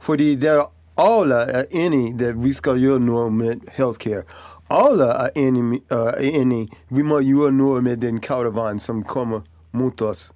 Fordi 0.00 0.34
det 0.34 0.50
er 0.50 0.68
alle 1.00 1.40
er 1.48 1.64
enig 1.70 2.20
i 2.20 2.24
at 2.24 2.38
vi 2.42 2.52
skal 2.52 2.78
gjøre 2.80 3.00
noe 3.00 3.30
med 3.30 3.66
healthcare. 3.76 4.22
Alle 4.70 5.08
er 5.26 5.34
enig, 5.36 5.82
uh, 5.92 6.12
er 6.14 6.40
enig 6.42 6.68
vi 6.88 7.02
må 7.02 7.20
gjøre 7.24 7.52
noe 7.52 7.80
med 7.80 8.02
den 8.04 8.20
caravan 8.20 8.80
som 8.80 9.04
kommer 9.04 9.42
mot 9.72 10.02
oss. 10.02 10.30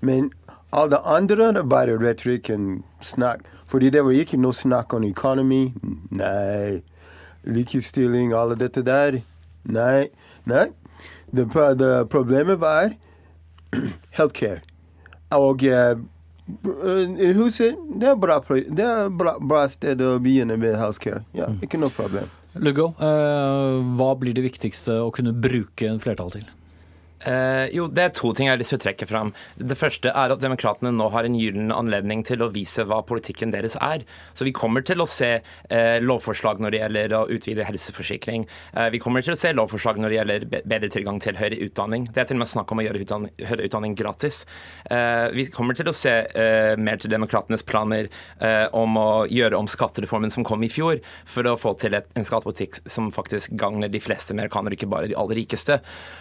Men 0.00 0.30
alle 0.72 1.00
andre 1.04 1.64
bare 1.64 1.98
retorikk 1.98 2.50
og 2.50 2.82
snakk. 3.02 3.46
Fordi 3.68 3.90
det 3.90 4.04
var 4.04 4.16
ikke 4.16 4.40
noe 4.40 4.56
snakk 4.56 4.94
om 4.96 5.04
økonomi. 5.04 5.74
Nei. 6.10 6.80
Likestilling, 7.44 8.32
alle 8.32 8.56
dette 8.56 8.82
der. 8.84 9.20
Nei. 9.68 10.08
Nei. 10.48 10.68
Det, 11.30 11.48
det 11.78 11.92
problemet 12.12 12.60
var 12.60 12.94
healthcare. 14.18 14.62
Og 15.36 15.64
eh, 15.68 15.98
huset, 17.36 17.76
det 18.00 18.08
er 18.08 18.16
bra, 18.16 18.40
det 18.48 18.84
er 18.84 19.10
bra, 19.12 19.36
bra 19.40 19.66
sted 19.72 20.00
å 20.00 20.16
begynne 20.22 20.56
med 20.60 20.78
healthcare. 20.80 21.24
Ja, 21.36 21.50
ikke 21.64 21.80
noe 21.80 21.92
problem. 21.92 22.30
Lugo, 22.58 22.90
eh, 23.04 23.74
hva 23.98 24.14
blir 24.18 24.34
det 24.34 24.46
viktigste 24.46 25.02
å 25.04 25.12
kunne 25.14 25.34
bruke 25.36 25.90
en 25.90 26.00
flertall 26.02 26.32
til? 26.32 26.48
Eh, 27.26 27.66
jo, 27.74 27.88
Det 27.88 28.02
er 28.02 28.12
to 28.14 28.30
ting 28.32 28.46
jeg 28.46 28.54
har 28.54 28.60
lyst 28.60 28.74
til 28.74 28.78
å 28.78 28.84
trekke 28.84 29.08
fram. 29.10 29.32
Det 29.58 29.76
første 29.78 30.12
er 30.12 30.32
at 30.32 30.42
demokratene 30.42 30.92
nå 30.94 31.08
har 31.10 31.26
en 31.26 31.34
gyllen 31.34 31.72
anledning 31.74 32.22
til 32.26 32.44
å 32.44 32.50
vise 32.54 32.84
hva 32.86 33.00
politikken 33.06 33.50
deres 33.54 33.76
er. 33.82 34.04
Så 34.38 34.46
vi 34.46 34.54
kommer 34.54 34.84
til 34.86 35.02
å 35.02 35.08
se 35.08 35.30
eh, 35.40 35.98
lovforslag 36.04 36.62
når 36.62 36.74
det 36.74 36.82
gjelder 36.82 37.16
å 37.18 37.24
utvide 37.34 37.66
helseforsikring. 37.66 38.46
Eh, 38.74 38.90
vi 38.94 39.00
kommer 39.02 39.24
til 39.26 39.34
å 39.34 39.38
se 39.38 39.52
lovforslag 39.56 39.98
når 39.98 40.08
det 40.08 40.18
gjelder 40.18 40.46
bedre 40.62 40.92
tilgang 40.94 41.18
til 41.22 41.38
høyere 41.40 41.58
utdanning. 41.66 42.06
Det 42.06 42.22
er 42.22 42.30
til 42.30 42.38
og 42.38 42.44
med 42.44 42.52
snakk 42.52 42.72
om 42.72 42.82
å 42.82 42.86
gjøre 42.86 43.02
utdanning, 43.02 43.34
høyere 43.42 43.66
utdanning 43.66 43.98
gratis. 43.98 44.44
Eh, 44.90 45.26
vi 45.34 45.48
kommer 45.50 45.78
til 45.78 45.90
å 45.90 45.96
se 45.96 46.14
eh, 46.28 46.74
mer 46.78 47.02
til 47.02 47.10
demokratenes 47.12 47.66
planer 47.66 48.08
eh, 48.38 48.66
om 48.76 48.94
å 49.00 49.08
gjøre 49.26 49.58
om 49.58 49.68
skattereformen 49.70 50.30
som 50.30 50.46
kom 50.46 50.62
i 50.62 50.70
fjor, 50.70 51.02
for 51.26 51.50
å 51.50 51.58
få 51.58 51.74
til 51.80 51.98
et, 51.98 52.06
en 52.14 52.26
skattepolitikk 52.26 52.78
som 52.86 53.10
faktisk 53.14 53.56
gagner 53.58 53.90
de 53.90 54.02
fleste 54.02 54.36
amerikanere, 54.36 54.78
ikke 54.78 54.90
bare 54.90 55.10
de 55.10 55.18
aller 55.18 55.42
rikeste. 55.42 55.80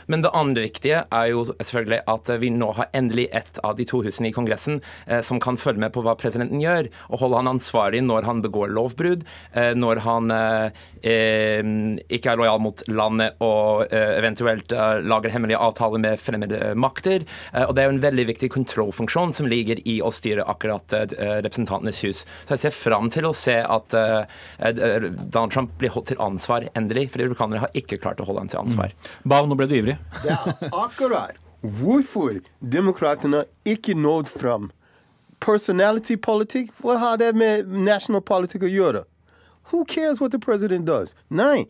Men 0.09 0.25
det 0.25 0.33
andre 0.37 0.65
viktige 0.65 0.86
er 0.95 1.27
jo 1.31 1.43
selvfølgelig 1.51 2.01
at 2.13 2.31
vi 2.41 2.49
nå 2.53 2.69
har 2.77 2.89
endelig 2.97 3.27
et 3.35 3.59
av 3.65 3.77
de 3.77 3.85
to 3.87 4.01
husene 4.05 4.29
i 4.29 4.35
Kongressen 4.35 4.79
eh, 5.05 5.21
som 5.25 5.39
kan 5.43 5.57
følge 5.59 5.81
med 5.83 5.93
på 5.95 6.03
hva 6.05 6.15
presidenten 6.19 6.61
gjør, 6.61 6.89
og 7.11 7.21
holde 7.23 7.41
han 7.41 7.51
ansvarlig 7.55 8.03
når 8.05 8.27
han 8.27 8.43
begår 8.45 8.71
lovbrudd, 8.75 9.25
eh, 9.53 9.73
når 9.77 10.01
han 10.05 10.33
eh, 10.33 10.83
eh, 11.01 11.71
ikke 12.17 12.33
er 12.33 12.41
lojal 12.41 12.61
mot 12.63 12.83
landet 12.91 13.37
og 13.43 13.87
eh, 13.91 14.17
eventuelt 14.19 14.71
eh, 14.75 14.99
lager 15.07 15.33
hemmelige 15.33 15.61
avtaler 15.61 16.03
med 16.03 16.21
fremmede 16.21 16.73
makter. 16.79 17.25
Eh, 17.53 17.65
og 17.67 17.75
Det 17.75 17.83
er 17.83 17.89
jo 17.89 17.95
en 17.97 18.03
veldig 18.07 18.27
viktig 18.33 18.51
kontrollfunksjon 18.53 19.35
som 19.37 19.49
ligger 19.49 19.81
i 19.87 19.99
å 20.01 20.11
styre 20.13 20.45
akkurat 20.47 20.93
eh, 20.97 21.07
Representantenes 21.45 22.03
hus. 22.05 22.23
Så 22.47 22.55
jeg 22.55 22.65
ser 22.67 22.75
fram 22.75 23.09
til 23.13 23.27
å 23.27 23.33
se 23.35 23.57
at 23.61 23.93
Donald 23.93 25.51
Trump 25.53 25.73
blir 25.79 25.91
holdt 25.93 26.09
til 26.11 26.21
ansvar 26.23 26.65
endelig, 26.77 27.07
for 27.11 27.21
republikanere 27.21 27.63
har 27.65 27.77
ikke 27.77 27.99
klart 28.01 28.21
å 28.21 28.27
holde 28.27 28.43
han 28.45 28.51
til 28.51 28.61
ansvar. 28.61 28.93
Bav, 29.27 29.47
nå 29.49 29.57
ble 29.59 29.67
du 29.69 29.75
ivrig. 29.77 29.97
Det 30.23 30.33
er 30.33 30.76
akkurat 30.85 31.35
hvorfor 31.61 32.39
demokratene 32.71 33.43
ikke 33.65 33.93
nådde 33.93 34.29
fram. 34.29 34.71
Personality 35.41 36.15
politikk, 36.15 36.71
hva 36.81 36.97
har 36.97 37.15
det 37.17 37.35
med 37.35 37.67
national 37.67 38.21
politikk 38.21 38.63
å 38.63 38.71
gjøre? 38.71 39.03
Who 39.71 39.85
cares 39.85 40.21
what 40.21 40.31
the 40.31 40.39
president 40.39 40.87
does? 40.87 41.15
Nei. 41.29 41.65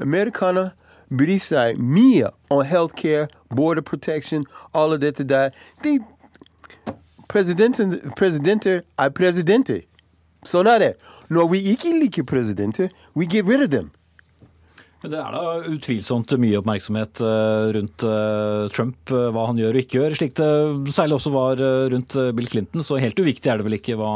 Amerikanere 0.00 0.70
bryr 1.10 1.38
seg 1.38 1.78
mye 1.78 2.30
om 2.50 2.64
healthcare, 2.64 3.28
border 3.56 3.82
protection, 3.82 4.46
alle 4.74 4.98
dette 4.98 5.24
der. 5.24 5.50
De, 5.84 6.00
presidenten, 7.28 8.12
presidenter 8.16 8.82
er 8.98 9.14
presidenter. 9.14 9.82
Sånn 10.46 10.66
er 10.66 10.78
det. 10.78 10.92
Når 11.28 11.48
vi 11.52 11.62
ikke 11.72 11.92
liker 11.94 12.22
presidenter, 12.22 12.88
we 13.14 13.26
get 13.26 13.46
rid 13.46 13.62
of 13.62 13.70
them. 13.70 13.90
Men 15.02 15.12
Det 15.14 15.20
er 15.20 15.32
da 15.32 15.52
utvilsomt 15.72 16.32
mye 16.42 16.58
oppmerksomhet 16.60 17.22
eh, 17.24 17.68
rundt 17.76 18.04
eh, 18.04 18.66
Trump, 18.74 18.98
eh, 19.08 19.30
hva 19.32 19.46
han 19.48 19.56
gjør 19.56 19.78
og 19.78 19.80
ikke 19.80 19.96
gjør, 19.96 20.16
slik 20.18 20.34
det 20.36 20.48
særlig 20.92 21.16
også 21.16 21.32
var 21.32 21.62
rundt 21.94 22.16
Bill 22.36 22.50
Clinton. 22.50 22.84
Så 22.84 22.98
helt 23.00 23.16
uviktig 23.22 23.48
er 23.48 23.60
det 23.60 23.64
vel 23.64 23.78
ikke 23.78 23.96
hva 23.96 24.10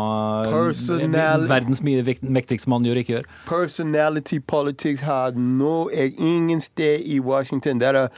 Personali 0.50 1.08
Personal- 1.08 1.48
verdens 1.48 1.80
mektigste 1.84 2.68
mann 2.68 2.84
gjør 2.84 3.00
og 3.00 3.04
ikke 3.06 3.16
gjør. 3.16 3.30
personality 3.48 4.38
politics 4.46 5.00
har 5.08 5.32
er 5.32 6.10
ingen 6.18 6.60
sted 6.60 7.00
i 7.00 7.18
Washington. 7.20 7.80
Det 7.80 7.88
er 7.88 8.08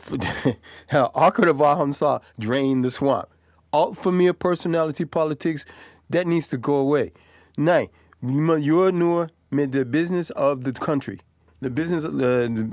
akkurat 1.14 1.56
hva 1.56 1.76
han 1.80 1.92
sa, 1.92 2.18
drain 2.36 2.82
the 2.82 2.90
swamp. 2.90 3.28
Altfor 3.72 4.12
mye 4.12 4.32
personality 4.32 5.04
politics, 5.04 5.64
that 6.10 6.26
needs 6.26 6.48
to 6.48 6.58
go 6.58 6.74
away. 6.74 7.10
Nei, 7.56 7.86
vi 8.20 8.34
må 8.34 8.56
gjøre 8.60 8.92
noe 8.92 9.28
med 9.50 9.72
the 9.72 9.84
business 9.84 10.30
of 10.36 10.64
the 10.64 10.72
country. 10.72 11.18
The 11.62 11.68
business, 11.68 12.04
of 12.04 12.16
the, 12.16 12.72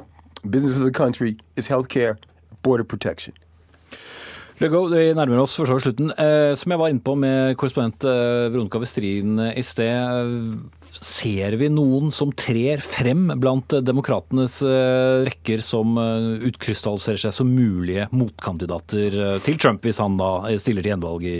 business 0.49 0.77
of 0.77 0.85
the 0.85 0.91
country 0.91 1.37
is 1.57 1.67
healthcare, 1.67 2.17
border 2.63 2.85
protection. 2.85 3.33
Lego, 4.57 4.87
vi 4.89 5.11
nærmer 5.13 5.43
oss 5.43 5.53
for 5.59 5.69
så 5.69 5.75
slutten. 5.77 6.07
Eh, 6.17 6.55
som 6.57 6.71
jeg 6.71 6.79
var 6.81 6.89
inne 6.89 7.03
på 7.05 7.13
med 7.19 7.53
korrespondent 7.61 8.07
eh, 8.09 8.47
Veronica 8.49 8.79
Westrin 8.81 9.35
i 9.51 9.61
sted, 9.61 9.91
eh, 9.91 10.87
ser 10.87 11.57
vi 11.59 11.69
noen 11.69 12.09
som 12.15 12.31
trer 12.33 12.81
frem 12.81 13.27
blant 13.37 13.75
eh, 13.75 13.83
demokratenes 13.85 14.61
eh, 14.65 15.27
rekker 15.27 15.61
som 15.61 15.99
eh, 16.01 16.47
utkrystalliserer 16.47 17.27
seg 17.27 17.35
som 17.37 17.51
mulige 17.53 18.07
motkandidater 18.15 19.19
eh, 19.27 19.37
til 19.45 19.59
Trump, 19.61 19.85
hvis 19.85 20.01
han 20.01 20.17
da 20.17 20.31
eh, 20.47 20.57
stiller 20.63 20.81
til 20.81 20.95
gjenvalg 20.95 21.27
i 21.27 21.39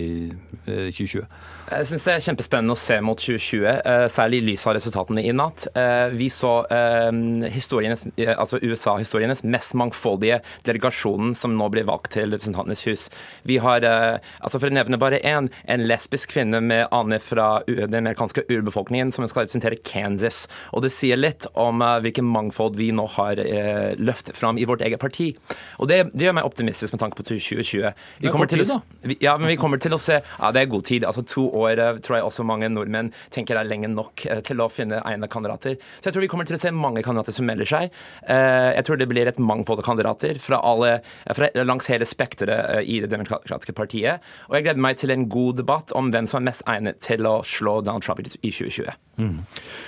eh, 0.67 0.91
2020? 0.91 1.25
Jeg 1.67 1.88
synes 1.89 2.03
det 2.07 2.12
er 2.13 2.21
kjempespennende 2.24 2.71
å 2.77 2.79
se 2.79 2.95
mot 3.03 3.19
2020, 3.19 3.65
eh, 3.67 4.05
særlig 4.07 4.38
i 4.39 4.45
lys 4.53 4.62
av 4.69 4.77
resultatene 4.77 5.19
i 5.27 5.33
natt. 5.36 5.65
Eh, 5.75 6.13
Vi 6.15 6.29
så 6.31 6.63
eh, 6.71 7.12
historienes, 7.51 8.05
eh, 8.15 8.31
altså 8.31 8.62
USA-historienes 8.63 9.43
mest 9.43 9.74
mangfoldige 9.75 10.38
delegasjonen 10.63 11.33
som 11.36 11.57
nå 11.59 11.67
blir 11.74 11.83
valgt 11.83 12.13
til 12.15 12.31
Representantenes 12.31 12.86
hus. 12.88 13.09
Vi 13.43 13.57
har, 13.57 13.83
eh, 13.83 14.19
altså 14.39 14.62
for 14.62 14.69
å 14.69 14.77
nevne 14.77 14.97
bare 14.97 15.19
én, 15.19 15.50
en 15.67 15.83
lesbisk 15.89 16.31
kvinne 16.38 16.62
med 16.63 16.88
ane 16.95 17.19
fra 17.19 17.62
den 17.67 18.00
amerikanske 18.00 18.45
urbefolkningen 18.47 19.12
som 19.12 19.27
skal 19.27 19.43
representere 19.43 19.81
Kansas. 19.83 20.47
Og 20.71 20.83
det 20.83 20.93
sier 20.95 21.19
litt 21.19 21.50
om 21.53 21.81
eh, 21.81 22.00
hvilken 22.00 22.31
mangfold 22.31 22.79
vi 22.79 22.93
nå 22.95 23.09
har 23.17 23.43
eh, 23.43 23.91
løftet 24.00 24.39
fram 24.39 24.57
i 24.57 24.63
vårt 24.63 24.86
eget 24.88 25.03
parti. 25.03 25.33
Og 25.81 25.91
det, 25.91 26.13
det 26.15 26.29
gjør 26.29 26.39
meg 26.39 26.47
optimistisk 26.47 26.95
med 26.95 27.03
tanke 27.03 27.19
på 27.19 27.27
2020. 27.27 27.91
Vi 28.24 28.31
er 28.31 28.31
kommer 28.31 28.47
til 28.47 28.63
å 28.63 28.81
Ja, 29.19 29.36
men 29.36 29.51
vi 29.51 29.59
kommer 29.59 29.83
til 29.83 29.91
å 29.91 30.00
se 30.00 30.21
Ja, 30.24 30.51
det 30.55 30.63
er 30.63 30.71
god 30.71 30.88
tid. 30.88 31.03
Altså 31.03 31.27
To 31.27 31.50
år 31.56 31.56
eh, 31.65 31.99
tror 32.03 32.17
jeg 32.17 32.27
også 32.27 32.45
mange 32.47 32.69
nordmenn 32.71 33.11
tenker 33.33 33.57
er 33.59 33.67
lenge 33.67 33.89
nok 33.91 34.25
eh, 34.29 34.41
til 34.45 34.61
å 34.63 34.69
finne 34.71 35.01
egnede 35.03 35.31
kandidater. 35.31 35.77
Så 35.99 36.09
jeg 36.09 36.15
tror 36.15 36.25
vi 36.25 36.29
kommer 36.31 36.47
til 36.49 36.57
å 36.57 36.61
se 36.61 36.73
mange 36.75 37.03
kandidater 37.05 37.35
som 37.35 37.47
melder 37.49 37.69
seg. 37.69 37.93
Eh, 38.27 38.73
Jeg 38.77 38.85
tror 38.87 38.99
det 38.99 39.09
blir 39.09 39.29
et 39.29 39.39
mangfold 39.41 39.81
av 39.81 39.87
kandidater 39.87 40.39
fra 40.41 40.59
alle, 40.65 40.99
fra 41.35 41.49
langs 41.63 41.89
hele 41.91 42.05
spekteret 42.07 42.85
i 42.87 42.99
Det 43.03 43.09
demokratiske 43.11 43.73
partiet. 43.77 44.23
Og 44.49 44.57
jeg 44.57 44.67
gleder 44.67 44.83
meg 44.83 44.97
til 45.01 45.13
en 45.13 45.27
god 45.29 45.57
debatt 45.61 45.93
om 45.97 46.11
hvem 46.13 46.27
som 46.29 46.41
er 46.41 46.49
mest 46.51 46.65
egnet 46.69 47.01
til 47.03 47.25
å 47.27 47.39
slå 47.47 47.79
Donald 47.85 48.05
Trump 48.05 48.21
i 48.21 48.51
2020. 48.51 48.93
Mm. 49.17 49.37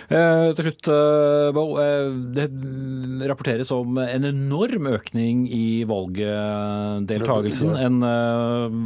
Eh, 0.10 0.48
til 0.58 0.70
slutt, 0.70 0.90
Bo. 1.54 1.66
Det 2.34 2.48
rapporteres 3.30 3.72
om 3.76 4.00
en 4.02 4.26
enorm 4.26 4.90
økning 4.90 5.46
i 5.54 5.84
valgdeltagelsen. 5.90 7.76
En 7.78 8.00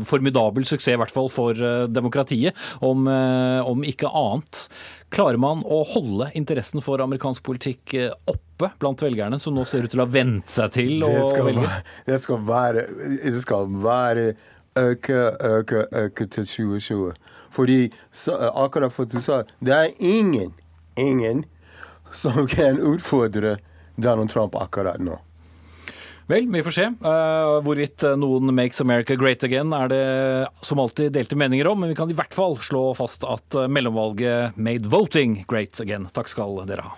formidabel 0.09 0.67
suksess, 0.67 0.93
i 0.93 0.99
hvert 0.99 1.13
fall 1.13 1.29
for 1.31 1.57
demokratiet, 1.87 2.57
om, 2.81 3.07
eh, 3.07 3.61
om 3.69 3.83
ikke 3.83 4.09
annet. 4.09 4.67
Klarer 5.13 5.37
man 5.37 5.61
å 5.63 5.83
holde 5.93 6.31
interessen 6.33 6.81
for 6.81 7.01
amerikansk 7.03 7.43
politikk 7.45 7.93
oppe 8.25 8.71
blant 8.79 9.01
velgerne, 9.03 9.39
som 9.39 9.53
nå 9.53 9.65
ser 9.69 9.85
ut 9.85 9.93
til 9.93 10.01
å 10.01 10.07
ha 10.07 10.13
vent 10.13 10.49
seg 10.49 10.71
til 10.73 11.05
å 11.05 11.13
velge? 11.45 11.69
Det 12.07 12.19
skal 12.23 12.41
være, 12.47 12.87
det 13.21 13.41
skal 13.41 13.69
være 13.83 14.33
øke, 14.79 15.19
øke, 15.39 15.85
øke 15.91 16.27
til 16.27 16.45
2020. 16.45 17.13
Fordi 17.53 17.91
så, 18.11 18.37
akkurat 18.55 18.93
for 18.93 19.05
du 19.05 19.21
sa, 19.21 19.43
det 19.61 19.73
er 19.73 19.91
ingen, 19.99 20.53
ingen 20.97 21.45
som 22.13 22.47
kan 22.47 22.79
utfordre 22.81 23.57
Donald 23.95 24.29
Trump 24.29 24.55
akkurat 24.55 25.01
nå. 25.01 25.19
Vel, 26.29 26.47
vi 26.47 26.63
får 26.63 26.75
se. 26.75 26.89
Uh, 27.03 27.59
hvorvidt 27.65 28.05
noen 28.19 28.53
makes 28.55 28.81
America 28.83 29.17
great 29.19 29.43
again 29.43 29.73
er 29.75 29.91
det 29.91 30.03
som 30.63 30.79
alltid 30.79 31.11
delte 31.15 31.39
meninger 31.39 31.67
om, 31.67 31.83
men 31.83 31.91
vi 31.91 31.97
kan 31.99 32.11
i 32.11 32.17
hvert 32.17 32.35
fall 32.35 32.55
slå 32.63 32.89
fast 32.97 33.27
at 33.27 33.59
mellomvalget 33.67 34.55
made 34.55 34.87
voting 34.91 35.41
great 35.51 35.81
again. 35.83 36.07
Takk 36.15 36.31
skal 36.31 36.63
dere 36.69 36.87
ha. 36.87 36.95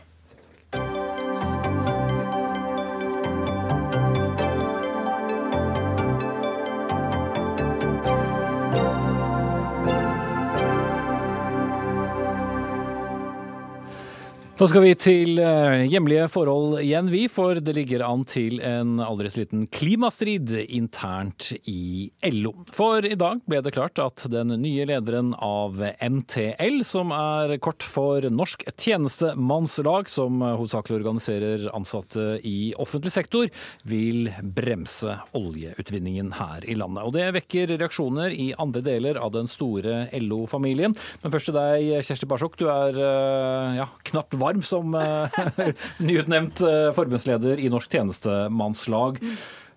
Da 14.55 14.69
skal 14.71 14.85
vi 14.85 14.93
til 14.95 15.39
eh, 15.43 15.81
hjemlige 15.91 16.29
forhold 16.31 16.77
igjen, 16.79 17.09
vi. 17.11 17.25
For 17.27 17.59
det 17.59 17.73
ligger 17.75 18.05
an 18.07 18.21
til 18.23 18.61
en 18.63 19.01
aldri 19.03 19.27
så 19.27 19.41
liten 19.41 19.65
klimastrid 19.67 20.53
internt 20.63 21.49
i 21.67 22.07
LO. 22.31 22.53
For 22.71 23.03
i 23.03 23.17
dag 23.19 23.41
ble 23.51 23.59
det 23.65 23.73
klart 23.75 23.99
at 23.99 24.23
den 24.31 24.53
nye 24.61 24.85
lederen 24.87 25.33
av 25.43 25.83
MTL, 25.99 26.85
som 26.87 27.11
er 27.11 27.57
kort 27.59 27.83
for 27.83 28.23
Norsk 28.31 28.63
tjenestemannslag, 28.79 30.07
som 30.07 30.39
hovedsakelig 30.39 31.01
organiserer 31.01 31.67
ansatte 31.75 32.37
i 32.47 32.71
offentlig 32.79 33.11
sektor, 33.11 33.51
vil 33.83 34.31
bremse 34.55 35.17
oljeutvinningen 35.35 36.31
her 36.39 36.63
i 36.63 36.77
landet. 36.79 37.03
Og 37.03 37.11
det 37.17 37.27
vekker 37.41 37.75
reaksjoner 37.75 38.31
i 38.31 38.53
andre 38.55 38.85
deler 38.87 39.19
av 39.19 39.35
den 39.35 39.51
store 39.51 40.05
LO-familien. 40.15 40.95
Men 41.25 41.35
først 41.35 41.51
til 41.51 41.59
deg, 41.59 41.91
Kjersti 42.07 42.31
Barsok. 42.31 42.55
Du 42.55 42.69
er 42.71 43.03
eh, 43.03 43.77
ja, 43.81 43.91
knapt 44.07 44.31
varm 44.31 44.44
varm 44.45 44.63
som 44.65 44.95
uh, 44.95 45.29
nyutnevnt 46.09 46.63
uh, 46.65 46.89
forbundsleder 46.95 47.61
i 47.61 47.69
Norsk 47.73 47.91
tjenestemannslag. 47.91 49.21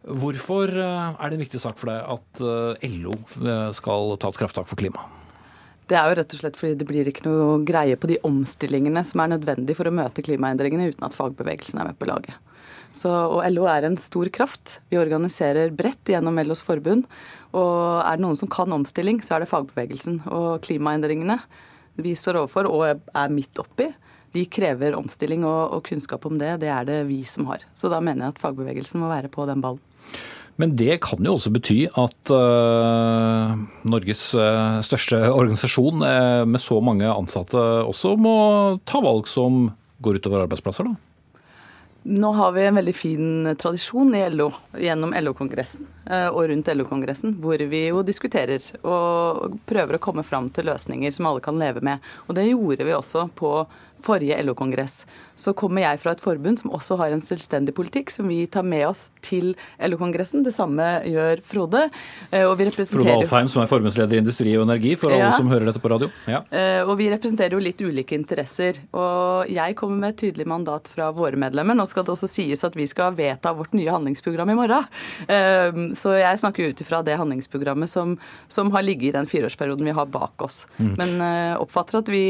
Hvorfor 0.08 0.72
uh, 0.72 1.14
er 1.18 1.28
det 1.28 1.38
en 1.38 1.44
viktig 1.44 1.62
sak 1.62 1.80
for 1.80 1.90
deg 1.90 2.04
at 2.16 2.44
LO 2.98 3.16
skal 3.76 4.14
ta 4.20 4.30
et 4.30 4.42
krafttak 4.44 4.68
for 4.70 4.80
klimaet? 4.80 5.16
Det 5.88 5.96
er 5.96 6.10
jo 6.10 6.16
rett 6.18 6.34
og 6.36 6.40
slett 6.42 6.58
fordi 6.60 6.76
det 6.76 6.86
blir 6.88 7.08
ikke 7.08 7.24
noe 7.24 7.62
greie 7.64 7.96
på 7.96 8.10
de 8.10 8.18
omstillingene 8.28 9.00
som 9.08 9.22
er 9.24 9.32
nødvendig 9.32 9.72
for 9.78 9.88
å 9.88 9.94
møte 9.96 10.24
klimaendringene 10.24 10.90
uten 10.90 11.06
at 11.06 11.16
fagbevegelsen 11.16 11.80
er 11.80 11.88
med 11.88 11.96
på 11.96 12.10
laget. 12.10 12.36
Så, 12.92 13.08
og 13.08 13.40
LO 13.52 13.64
er 13.70 13.86
en 13.86 13.96
stor 14.00 14.28
kraft. 14.32 14.78
Vi 14.92 14.98
organiserer 15.00 15.72
bredt 15.76 16.12
gjennom 16.12 16.40
LOs 16.40 16.60
forbund. 16.64 17.06
Og 17.56 18.02
er 18.02 18.18
det 18.18 18.24
noen 18.24 18.36
som 18.36 18.50
kan 18.52 18.72
omstilling, 18.74 19.22
så 19.24 19.36
er 19.36 19.44
det 19.44 19.50
fagbevegelsen. 19.52 20.22
Og 20.34 20.60
klimaendringene 20.64 21.38
vi 21.98 22.14
står 22.16 22.42
overfor 22.42 22.68
og 22.70 22.84
er 22.88 23.32
midt 23.34 23.58
oppi, 23.60 23.88
de 24.34 24.44
krever 24.50 24.96
omstilling, 24.98 25.44
og, 25.48 25.76
og, 25.76 25.84
kunnskap 25.88 26.26
om 26.28 26.40
det, 26.40 26.58
det 26.64 26.72
er 26.72 26.88
det 26.88 27.02
vi 27.08 27.22
som 27.28 27.48
har. 27.50 27.64
Så 27.78 27.90
da 27.92 28.00
mener 28.04 28.26
jeg 28.26 28.36
at 28.36 28.42
fagbevegelsen 28.42 29.00
må 29.02 29.10
være 29.12 29.32
på 29.32 29.46
den 29.48 29.64
ballen. 29.64 29.82
Men 30.58 30.72
det 30.74 30.96
kan 31.04 31.22
jo 31.22 31.36
også 31.36 31.52
bety 31.54 31.84
at 31.86 32.32
uh, 32.34 33.54
Norges 33.86 34.32
uh, 34.34 34.80
største 34.82 35.20
organisasjon 35.30 36.02
uh, 36.02 36.46
med 36.50 36.58
så 36.62 36.80
mange 36.82 37.06
ansatte 37.06 37.60
også 37.86 38.16
må 38.18 38.38
ta 38.88 38.98
valg 39.04 39.30
som 39.30 39.68
går 40.02 40.18
utover 40.18 40.48
arbeidsplasser, 40.48 40.88
da? 40.88 40.98
Nå 42.08 42.30
har 42.32 42.52
vi 42.54 42.64
en 42.64 42.78
veldig 42.78 42.94
fin 42.94 43.48
tradisjon 43.58 44.10
i 44.16 44.22
LO 44.32 44.46
gjennom 44.80 45.10
LO-kongressen 45.12 45.82
og 46.30 46.38
rundt 46.48 46.70
LO-kongressen, 46.72 47.34
hvor 47.42 47.60
vi 47.68 47.80
jo 47.90 48.00
diskuterer 48.06 48.64
og 48.80 49.58
prøver 49.68 49.98
å 49.98 50.00
komme 50.00 50.24
fram 50.24 50.46
til 50.54 50.70
løsninger 50.70 51.12
som 51.12 51.28
alle 51.28 51.42
kan 51.44 51.58
leve 51.60 51.82
med. 51.84 52.00
Og 52.30 52.38
det 52.38 52.46
gjorde 52.46 52.86
vi 52.86 52.94
også 52.96 53.26
på 53.36 53.50
forrige 54.04 54.38
LO-kongress, 54.42 55.04
så 55.38 55.52
kommer 55.54 55.84
jeg 55.84 56.00
fra 56.02 56.12
et 56.16 56.22
forbund 56.22 56.58
som 56.58 56.72
også 56.74 56.96
har 56.98 57.14
en 57.14 57.22
selvstendig 57.22 57.74
politikk 57.76 58.10
som 58.10 58.26
vi 58.30 58.40
tar 58.50 58.66
med 58.66 58.88
oss 58.88 59.08
til 59.24 59.52
LO-kongressen. 59.78 60.42
Det 60.46 60.54
samme 60.56 60.86
gjør 61.06 61.42
Frode. 61.46 61.84
Eh, 62.32 62.42
og 62.42 62.56
vi 62.58 62.66
Frode 62.74 63.14
Alfheim, 63.14 63.50
som 63.50 63.62
er 63.62 63.70
forbundsleder 63.70 64.18
i 64.18 64.22
Industri 64.22 64.54
og 64.58 64.66
Energi, 64.66 64.96
for 64.98 65.14
ja. 65.14 65.28
alle 65.28 65.36
som 65.36 65.50
hører 65.50 65.70
dette 65.70 65.82
på 65.82 65.92
radio. 65.92 66.10
Ja. 66.30 66.42
Eh, 66.50 66.82
og 66.82 66.96
vi 66.98 67.06
representerer 67.12 67.54
jo 67.54 67.62
litt 67.62 67.82
ulike 67.84 68.18
interesser. 68.18 68.80
Og 68.98 69.50
jeg 69.52 69.76
kommer 69.78 70.02
med 70.02 70.16
et 70.16 70.22
tydelig 70.24 70.48
mandat 70.50 70.90
fra 70.90 71.12
våre 71.14 71.38
medlemmer. 71.38 71.78
Nå 71.78 71.86
skal 71.90 72.06
det 72.06 72.14
også 72.16 72.30
sies 72.30 72.66
at 72.66 72.78
vi 72.78 72.88
skal 72.90 73.14
vedta 73.18 73.54
vårt 73.54 73.76
nye 73.78 73.94
handlingsprogram 73.94 74.54
i 74.54 74.58
morgen. 74.58 74.90
Eh, 75.30 75.82
så 75.98 76.16
jeg 76.18 76.42
snakker 76.42 76.72
ut 76.72 76.82
ifra 76.82 77.04
det 77.06 77.18
handlingsprogrammet 77.20 77.90
som, 77.90 78.18
som 78.50 78.74
har 78.74 78.86
ligget 78.86 79.12
i 79.12 79.16
den 79.20 79.30
fireårsperioden 79.30 79.86
vi 79.86 79.94
har 79.94 80.10
bak 80.10 80.42
oss. 80.42 80.64
Mm. 80.82 80.92
Men 80.98 81.16
oppfatter 81.62 82.00
at 82.00 82.10
vi 82.10 82.24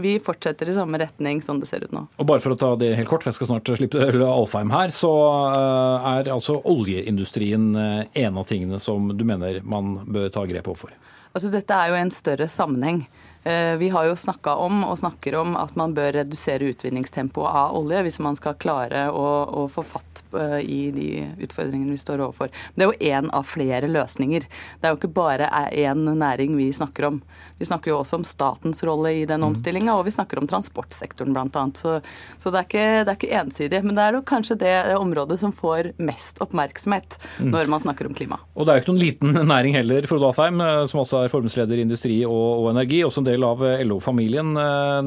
vi 0.00 0.16
fortsetter 0.22 0.68
i 0.68 0.74
samme 0.76 0.98
retning 0.98 1.42
som 1.42 1.60
det 1.60 1.68
ser 1.70 1.84
ut 1.86 1.92
nå. 1.94 2.06
Og 2.18 2.28
bare 2.28 2.42
for 2.42 2.54
å 2.54 2.58
ta 2.58 2.72
det 2.80 2.92
helt 2.98 3.10
kort, 3.10 3.24
for 3.24 3.32
jeg 3.32 3.38
skal 3.38 3.52
snart 3.52 3.72
slippe 3.78 4.08
Alfheim 4.26 4.72
her, 4.74 4.92
så 4.94 5.12
eh, 5.50 6.08
er 6.14 6.32
altså 6.34 6.60
oljeindustrien 6.70 7.70
eh, 7.78 8.22
en 8.24 8.40
av 8.40 8.48
tingene 8.50 8.80
som 8.82 9.12
du 9.14 9.24
mener 9.28 9.60
man 9.62 9.98
bør 10.04 10.30
ta 10.34 10.46
grep 10.50 10.70
overfor? 10.72 10.94
Altså, 11.34 11.50
dette 11.50 11.74
er 11.74 11.90
jo 11.90 11.98
en 11.98 12.12
større 12.14 12.46
sammenheng. 12.50 13.04
Eh, 13.44 13.76
vi 13.76 13.88
har 13.88 14.06
jo 14.08 14.16
snakka 14.16 14.54
om 14.54 14.84
og 14.86 14.98
snakker 14.98 15.34
om 15.36 15.52
at 15.60 15.74
man 15.76 15.92
bør 15.94 16.14
redusere 16.16 16.70
utvinningstempoet 16.72 17.50
av 17.52 17.74
olje 17.76 18.00
hvis 18.06 18.16
man 18.24 18.38
skal 18.38 18.56
klare 18.56 19.10
å, 19.12 19.24
å, 19.44 19.64
få 19.68 19.84
fatt 19.84 20.22
eh, 20.32 20.60
i 20.64 20.78
de 20.94 21.08
utfordringene 21.44 21.92
vi 21.92 22.00
står 22.00 22.22
overfor. 22.24 22.48
Det 22.72 22.86
er 22.86 22.88
jo 22.88 23.12
én 23.12 23.28
av 23.36 23.44
flere 23.44 23.90
løsninger. 23.90 24.46
Det 24.80 24.88
er 24.88 24.94
jo 24.94 25.00
ikke 25.00 25.12
bare 25.12 25.50
én 25.76 26.06
næring 26.16 26.56
vi 26.56 26.70
snakker 26.72 27.10
om. 27.10 27.20
Vi 27.60 27.68
snakker 27.68 27.92
jo 27.92 27.98
også 27.98 28.22
om 28.22 28.24
statens 28.24 28.80
rolle 28.88 29.12
i 29.12 29.26
den 29.28 29.44
mm. 29.44 29.48
omstillinga, 29.50 29.92
og 29.92 30.08
vi 30.08 30.16
snakker 30.16 30.40
om 30.40 30.48
transportsektoren 30.48 31.36
bl.a. 31.36 31.66
Så, 31.76 31.98
så 32.40 32.48
det, 32.48 32.62
er 32.62 32.68
ikke, 32.70 32.86
det, 33.04 33.12
er 33.12 33.18
ikke, 33.18 33.42
ensidig. 33.42 33.82
Men 33.84 33.98
det 33.98 34.06
er 34.06 34.16
jo 34.16 34.24
kanskje 34.24 34.56
det 34.64 34.74
området 34.96 35.38
som 35.42 35.52
får 35.52 35.92
mest 36.00 36.40
oppmerksomhet 36.40 37.20
mm. 37.36 37.52
når 37.52 37.68
man 37.76 37.84
snakker 37.84 38.08
om 38.08 38.16
klima. 38.16 38.40
Og 38.56 38.64
det 38.64 38.72
er 38.72 38.80
jo 38.80 38.86
ikke 38.86 38.94
noen 38.94 39.04
liten 39.04 39.38
næring 39.52 39.76
heller, 39.76 40.08
Frode 40.08 40.32
Alfheim, 40.32 40.64
eh, 40.64 40.80
som 40.88 41.04
også 41.04 41.26
er 41.26 41.36
forbundsleder 41.36 41.76
i 41.76 41.84
Industri 41.84 42.22
og, 42.24 42.64
og 42.64 42.72
Energi. 42.72 43.04
også 43.04 43.20
en 43.20 43.28
del 43.28 43.33
del 43.34 43.44
av 43.46 43.62
eh, 43.66 43.82
LO-familien. 43.84 44.54
Eh, 44.56 45.00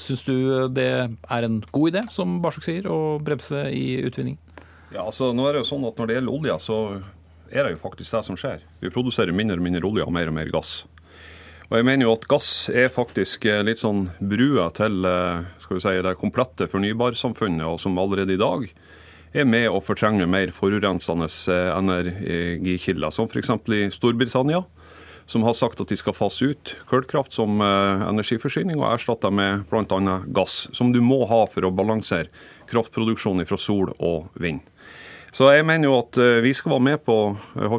syns 0.00 0.24
du 0.26 0.36
det 0.72 0.88
er 1.08 1.46
en 1.46 1.60
god 1.72 1.92
idé, 1.92 2.04
som 2.12 2.38
Barsuk 2.44 2.66
sier, 2.66 2.88
å 2.90 3.16
bremse 3.22 3.66
i 3.72 3.98
utvinning? 4.06 4.38
Ja, 4.92 5.06
altså 5.06 5.32
nå 5.34 5.46
er 5.48 5.56
det 5.56 5.64
jo 5.64 5.70
sånn 5.72 5.86
at 5.88 5.98
Når 5.98 6.08
det 6.08 6.18
gjelder 6.20 6.36
olje, 6.36 6.58
så 6.62 6.76
er 7.50 7.66
det 7.66 7.72
jo 7.74 7.82
faktisk 7.82 8.14
det 8.14 8.26
som 8.26 8.38
skjer. 8.38 8.62
Vi 8.82 8.92
produserer 8.92 9.34
mindre 9.34 9.58
og 9.58 9.66
mindre 9.66 9.88
olje 9.88 10.06
og 10.06 10.14
mer 10.14 10.30
og 10.30 10.36
mer 10.38 10.52
gass. 10.54 10.84
Og 11.66 11.80
jeg 11.80 11.86
mener 11.88 12.06
jo 12.06 12.12
at 12.14 12.28
gass 12.30 12.50
er 12.70 12.92
faktisk 12.94 13.48
eh, 13.50 13.64
litt 13.66 13.82
sånn 13.82 14.06
brua 14.20 14.68
til 14.76 15.00
skal 15.62 15.78
vi 15.78 15.82
si, 15.82 15.96
det 16.06 16.18
komplette 16.20 16.70
fornybarsamfunnet, 16.70 17.66
og 17.66 17.80
som 17.82 17.98
allerede 17.98 18.36
i 18.36 18.40
dag 18.40 18.68
er 19.36 19.44
med 19.44 19.66
å 19.68 19.82
fortrenge 19.84 20.24
mer 20.30 20.52
forurensende 20.54 21.26
energikilder, 21.74 23.12
som 23.12 23.26
f.eks. 23.28 23.50
i 23.74 23.88
Storbritannia 23.92 24.62
som 25.26 25.42
har 25.42 25.56
sagt 25.58 25.80
at 25.82 25.90
de 25.90 25.98
skal 25.98 26.14
fase 26.16 26.52
ut 26.52 26.74
kullkraft 26.90 27.34
som 27.34 27.60
eh, 27.62 28.06
energiforsyning 28.06 28.78
og 28.78 28.92
erstatte 28.94 29.30
med 29.34 29.66
bl.a. 29.70 30.20
gass, 30.34 30.66
som 30.76 30.92
du 30.94 31.02
må 31.02 31.24
ha 31.30 31.42
for 31.50 31.66
å 31.66 31.74
balansere 31.74 32.30
kraftproduksjonen 32.70 33.46
fra 33.48 33.58
sol 33.60 33.92
og 33.98 34.30
vind. 34.38 34.62
Så 35.36 35.50
jeg 35.52 35.66
mener 35.68 35.90
jo 35.90 35.96
at 35.98 36.16
eh, 36.22 36.38
vi 36.44 36.54
skal 36.56 36.76
være 36.76 36.84
med 36.86 37.02
på, 37.04 37.16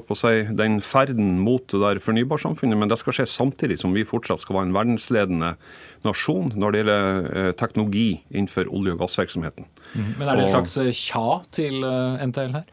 på 0.07 0.17
si, 0.19 0.43
den 0.59 0.77
ferden 0.85 1.39
mot 1.41 1.63
det 1.71 1.79
der 1.81 2.01
fornybarsamfunnet, 2.03 2.77
men 2.77 2.91
det 2.91 2.99
skal 3.01 3.15
skje 3.17 3.29
samtidig 3.31 3.79
som 3.81 3.95
vi 3.95 4.05
fortsatt 4.05 4.43
skal 4.43 4.59
være 4.59 4.69
en 4.69 4.75
verdensledende 4.75 5.53
nasjon 6.05 6.51
når 6.53 6.75
det 6.75 6.83
gjelder 6.83 7.31
eh, 7.31 7.53
teknologi 7.57 8.09
innenfor 8.29 8.69
olje- 8.69 8.93
og 8.93 9.01
gassvirksomheten. 9.05 9.71
Men 9.95 10.27
er 10.27 10.37
det 10.37 10.49
et 10.49 10.53
slags 10.53 11.01
tja 11.07 11.39
til 11.55 11.79
NTL 12.27 12.59
her? 12.59 12.67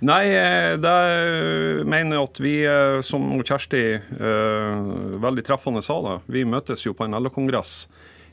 Nei, 0.00 0.30
eh, 0.32 0.74
det 0.80 1.84
mener 1.84 2.16
jeg 2.16 2.24
at 2.24 2.38
vi, 2.40 2.54
eh, 2.64 2.98
som 3.04 3.26
Kjersti 3.44 3.82
eh, 4.00 4.78
veldig 5.20 5.44
treffende 5.44 5.82
sa 5.84 5.98
det, 6.06 6.14
vi 6.32 6.46
møtes 6.48 6.86
jo 6.86 6.94
på 6.96 7.04
en 7.04 7.18
LO-kongress 7.20 7.84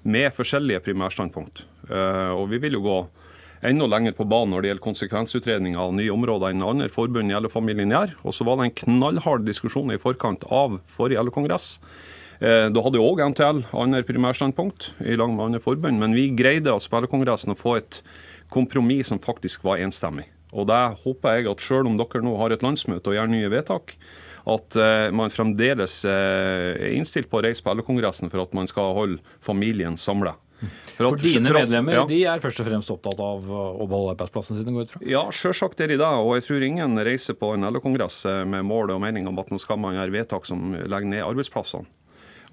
med 0.08 0.32
forskjellige 0.32 0.86
primærstandpunkt. 0.86 1.66
Og 1.92 2.46
vi 2.52 2.60
vil 2.64 2.78
jo 2.78 2.84
gå 2.86 2.98
enda 3.68 3.88
lenger 3.90 4.14
på 4.16 4.28
banen 4.30 4.54
når 4.54 4.64
det 4.64 4.70
gjelder 4.70 4.86
konsekvensutredning 4.86 5.76
av 5.80 5.92
nye 5.98 6.14
områder 6.14 6.54
enn 6.54 6.64
andre 6.64 6.88
forbund 6.94 7.34
i 7.34 7.36
LO-familien 7.36 7.92
gjør. 7.92 8.14
Og 8.24 8.36
så 8.38 8.48
var 8.48 8.60
det 8.60 8.70
en 8.70 8.78
knallhard 8.84 9.44
diskusjon 9.48 9.92
i 9.92 10.00
forkant 10.00 10.46
av 10.48 10.80
forrige 10.88 11.26
LO-kongress. 11.26 11.74
Eh, 12.40 12.70
da 12.70 12.86
hadde 12.86 13.02
òg 13.02 13.24
NTL 13.34 13.64
andre 13.76 14.06
primærstandpunkt 14.08 14.94
i 15.04 15.18
lag 15.20 15.34
med 15.34 15.50
andre 15.50 15.64
forbund, 15.64 16.00
men 16.00 16.16
vi 16.16 16.30
greide 16.38 16.72
altså 16.72 16.94
på 16.94 17.04
LO-kongressen 17.04 17.56
å 17.56 17.60
få 17.60 17.80
et 17.82 18.02
kompromiss 18.54 19.12
som 19.12 19.20
faktisk 19.20 19.66
var 19.68 19.82
enstemmig. 19.84 20.30
Og 20.56 20.68
det 20.70 20.82
håper 21.04 21.40
jeg 21.40 21.52
at 21.52 21.64
selv 21.64 21.90
om 21.90 21.98
dere 22.00 22.24
nå 22.24 22.38
har 22.40 22.56
et 22.56 22.64
landsmøte 22.64 23.12
og 23.12 23.18
gjør 23.18 23.32
nye 23.32 23.52
vedtak, 23.52 23.98
at 24.48 24.78
uh, 24.80 25.10
man 25.12 25.34
fremdeles 25.34 26.00
uh, 26.08 26.12
er 26.80 26.96
innstilt 26.96 27.28
på 27.28 27.42
å 27.42 27.44
reise 27.44 27.64
på 27.64 27.74
LO-kongressen 27.76 28.32
for 28.32 28.46
at 28.46 28.54
man 28.56 28.70
skal 28.72 28.96
holde 28.96 29.40
familien 29.44 30.00
samla. 30.00 30.38
For, 30.58 31.12
for, 31.12 31.20
dine 31.22 31.52
medlemmer 31.54 31.94
ja. 31.94 32.04
de 32.10 32.18
er 32.26 32.42
først 32.42 32.64
og 32.64 32.66
fremst 32.66 32.90
opptatt 32.90 33.20
av 33.22 33.46
å 33.46 33.86
beholde 33.86 34.16
arbeidsplassen 34.16 34.58
sin? 34.58 34.72
går 34.74 34.88
ut 34.88 34.96
fra? 34.96 35.02
Ja, 35.06 35.22
selvsagt 35.30 35.84
er 35.84 35.92
de 35.92 36.00
det. 36.02 36.08
Og 36.08 36.34
jeg 36.40 36.48
tror 36.48 36.66
ingen 36.66 36.98
reiser 37.06 37.38
på 37.38 37.52
en 37.54 37.68
LO-kongress 37.70 38.24
eh, 38.26 38.42
med 38.50 38.66
mål 38.66 38.96
og 38.96 39.04
mening 39.04 39.30
om 39.30 39.38
at 39.38 39.52
nå 39.54 39.62
skal 39.62 39.78
man 39.84 39.94
gjøre 39.98 40.16
vedtak 40.16 40.50
som 40.50 40.74
legger 40.74 41.12
ned 41.12 41.26
arbeidsplassene. 41.28 41.86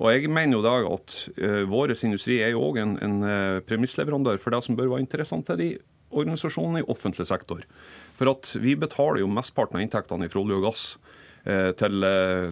Og 0.03 0.09
jeg 0.11 0.27
mener 0.27 0.59
jo 0.59 0.63
da 0.65 0.75
at 0.91 1.17
uh, 1.39 1.61
vår 1.71 1.93
industri 1.95 2.41
er 2.43 2.51
jo 2.51 2.65
òg 2.67 2.81
en, 2.83 2.97
en 2.99 3.13
uh, 3.23 3.61
premissleverandør 3.63 4.41
for 4.43 4.51
det 4.51 4.59
som 4.67 4.75
bør 4.75 4.91
være 4.91 5.05
interessant 5.07 5.47
til 5.47 5.61
de 5.61 5.69
organisasjonene 6.15 6.83
i 6.83 6.89
offentlig 6.91 7.29
sektor. 7.31 7.65
For 8.19 8.31
at 8.31 8.55
vi 8.63 8.77
betaler 8.79 9.23
jo 9.23 9.31
mesteparten 9.31 9.81
av 9.81 9.85
inntektene 9.85 10.31
fra 10.31 10.43
olje 10.43 10.61
og 10.61 10.69
gass 10.69 10.85
uh, 11.49 11.73
til, 11.79 12.07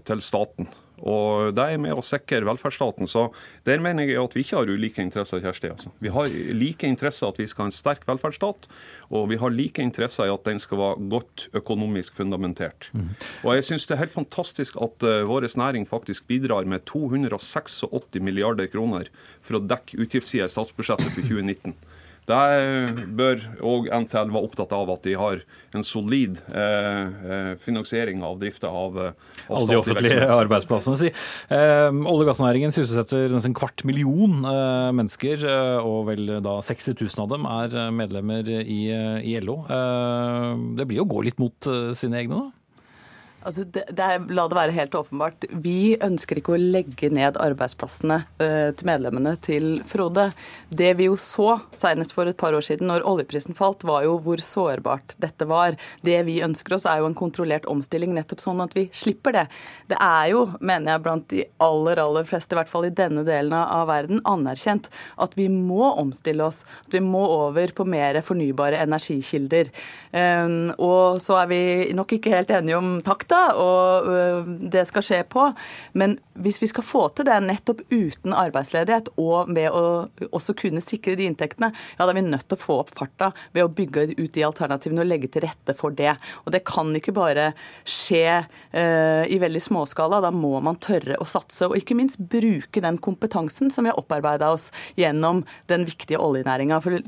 til 0.08 0.24
staten. 0.24 0.70
Og 1.02 1.50
det 1.56 1.64
er 1.64 1.80
med 1.82 1.98
å 1.98 2.04
sikre 2.04 2.44
velferdsstaten. 2.46 3.08
Så 3.10 3.26
der 3.66 3.82
mener 3.82 4.06
jeg 4.06 4.20
at 4.22 4.36
vi 4.36 4.44
ikke 4.44 4.60
har 4.60 4.70
ulike 4.70 5.02
interesser, 5.02 5.42
Kjersti. 5.42 5.70
Altså. 5.74 5.92
Vi 6.02 6.12
har 6.14 6.30
like 6.54 6.86
interesser 6.86 7.32
at 7.32 7.40
vi 7.40 7.48
skal 7.50 7.66
ha 7.66 7.70
en 7.70 7.74
sterk 7.74 8.06
velferdsstat, 8.08 8.68
og 9.10 9.26
vi 9.32 9.38
har 9.42 9.54
like 9.54 9.82
interesser 9.82 10.28
i 10.28 10.34
at 10.34 10.46
den 10.46 10.62
skal 10.62 10.80
være 10.80 11.08
godt 11.12 11.48
økonomisk 11.58 12.16
fundamentert. 12.20 12.90
Mm. 12.94 13.10
Og 13.42 13.58
jeg 13.58 13.68
syns 13.70 13.88
det 13.88 13.96
er 13.96 14.04
helt 14.04 14.14
fantastisk 14.14 14.78
at 14.82 15.06
uh, 15.06 15.22
vår 15.28 15.48
næring 15.58 15.88
faktisk 15.90 16.28
bidrar 16.30 16.68
med 16.70 16.86
286 16.86 17.82
milliarder 18.22 18.70
kroner 18.70 19.10
for 19.42 19.58
å 19.58 19.64
dekke 19.64 19.98
utgiftssida 20.04 20.46
i 20.46 20.54
statsbudsjettet 20.54 21.10
for 21.10 21.26
2019. 21.26 21.74
Der 22.30 22.92
bør 23.18 23.40
òg 23.66 23.88
NTL 24.04 24.30
være 24.30 24.46
opptatt 24.46 24.72
av 24.76 24.90
at 24.94 25.02
de 25.02 25.16
har 25.18 25.40
en 25.74 25.82
solid 25.86 26.38
eh, 26.54 27.00
eh 27.34 27.48
finansiering 27.58 28.22
av 28.22 28.38
drifta 28.38 28.70
av, 28.70 28.98
eh, 28.98 29.16
av 29.48 29.56
Alle 29.56 29.72
de 29.72 29.78
offentlige 29.80 30.20
virksomhet. 30.20 30.44
arbeidsplassene. 30.44 31.00
Si. 31.00 31.10
Eh, 31.50 31.90
olje- 31.90 32.22
og 32.22 32.30
gassnæringen 32.30 32.74
sysselsetter 32.74 33.26
nesten 33.32 33.50
en 33.50 33.58
kvart 33.58 33.84
million 33.84 34.46
eh, 34.46 34.92
mennesker, 34.94 35.42
eh, 35.42 35.82
og 35.82 36.06
vel 36.12 36.38
da 36.46 36.60
60 36.62 36.94
000 36.94 37.24
av 37.26 37.32
dem 37.34 37.46
er 37.46 37.90
medlemmer 37.90 38.46
i, 38.62 38.82
i 39.26 39.36
LO. 39.42 39.62
det 40.76 40.86
blir 40.86 41.02
jo 41.02 41.06
å 41.06 41.12
gå 41.16 41.24
litt 41.26 41.42
mot 41.42 41.72
sine 41.98 42.22
egne, 42.22 42.38
da? 42.38 42.61
Altså, 43.42 43.64
det, 43.64 43.84
det 43.90 44.08
la 44.30 44.44
det 44.48 44.56
være 44.56 44.74
helt 44.76 44.94
åpenbart. 44.94 45.46
Vi 45.64 45.96
ønsker 46.02 46.38
ikke 46.38 46.54
å 46.54 46.60
legge 46.60 47.10
ned 47.12 47.38
arbeidsplassene 47.42 48.20
uh, 48.38 48.70
til 48.76 48.88
medlemmene 48.88 49.34
til 49.42 49.66
Frode. 49.88 50.28
Det 50.70 50.92
vi 51.00 51.08
jo 51.08 51.16
så 51.18 51.56
senest 51.78 52.14
for 52.14 52.30
et 52.30 52.38
par 52.38 52.54
år 52.54 52.64
siden, 52.66 52.86
når 52.90 53.06
oljeprisen 53.08 53.58
falt, 53.58 53.82
var 53.88 54.06
jo 54.06 54.18
hvor 54.22 54.42
sårbart 54.44 55.16
dette 55.22 55.48
var. 55.50 55.78
Det 56.06 56.20
vi 56.28 56.38
ønsker 56.44 56.76
oss, 56.76 56.86
er 56.86 57.02
jo 57.02 57.08
en 57.10 57.18
kontrollert 57.18 57.66
omstilling, 57.70 58.14
nettopp 58.14 58.44
sånn 58.44 58.62
at 58.62 58.76
vi 58.78 58.86
slipper 58.94 59.34
det. 59.36 59.46
Det 59.90 59.98
er 59.98 60.30
jo, 60.34 60.44
mener 60.60 60.94
jeg, 60.94 61.04
blant 61.08 61.26
de 61.32 61.42
aller, 61.62 62.02
aller 62.02 62.28
fleste, 62.28 62.54
i 62.54 62.60
hvert 62.60 62.70
fall 62.70 62.86
i 62.86 62.94
denne 62.94 63.26
delen 63.26 63.56
av 63.58 63.88
verden, 63.90 64.22
anerkjent 64.28 64.90
at 65.22 65.34
vi 65.38 65.48
må 65.50 65.92
omstille 65.98 66.46
oss. 66.46 66.62
At 66.86 66.94
vi 66.94 67.02
må 67.02 67.24
over 67.48 67.74
på 67.74 67.86
mer 67.88 68.20
fornybare 68.22 68.78
energikilder. 68.84 69.72
Um, 70.12 70.70
og 70.78 71.18
så 71.24 71.40
er 71.42 71.50
vi 71.50 71.62
nok 71.96 72.16
ikke 72.18 72.34
helt 72.34 72.52
enige 72.54 72.78
om 72.78 72.94
takt 73.04 73.31
måte, 73.32 73.54
og 73.58 74.70
det 74.72 74.84
skal 74.88 75.04
skje 75.04 75.20
på. 75.28 75.48
Men 75.98 76.18
hvis 76.42 76.60
vi 76.62 76.68
skal 76.70 76.84
få 76.84 77.06
til 77.16 77.26
det 77.28 77.38
nettopp 77.44 77.82
uten 77.90 78.34
arbeidsledighet, 78.36 79.12
og 79.20 79.50
med 79.52 79.70
å 79.72 80.08
også 80.30 80.54
kunne 80.58 80.82
sikre 80.84 81.16
de 81.18 81.26
inntektene, 81.28 81.72
ja, 81.72 82.04
da 82.04 82.10
er 82.10 82.18
vi 82.18 82.24
nødt 82.26 82.46
til 82.48 82.58
å 82.58 82.62
få 82.62 82.78
opp 82.82 82.92
farta 82.96 83.32
ved 83.52 83.64
å 83.64 83.72
bygge 83.72 84.12
ut 84.16 84.32
de 84.34 84.46
alternativene 84.46 85.02
og 85.04 85.10
legge 85.10 85.30
til 85.32 85.46
rette 85.46 85.76
for 85.78 85.94
det. 85.96 86.14
Og 86.44 86.52
det 86.54 86.64
kan 86.68 86.92
ikke 86.96 87.14
bare 87.16 87.52
skje 87.84 88.42
uh, 88.42 89.24
i 89.26 89.40
veldig 89.42 89.62
småskala. 89.62 90.22
Da 90.24 90.32
må 90.34 90.54
man 90.64 90.80
tørre 90.82 91.18
å 91.20 91.28
satse, 91.28 91.68
og 91.68 91.76
ikke 91.78 91.96
minst 91.98 92.20
bruke 92.20 92.82
den 92.84 93.00
kompetansen 93.02 93.72
som 93.72 93.86
vi 93.86 93.92
har 93.92 94.00
opparbeida 94.00 94.52
oss 94.52 94.70
gjennom 94.98 95.44
den 95.72 95.86
viktige 95.88 96.20
oljenæringa. 96.22 96.80
For 96.82 97.00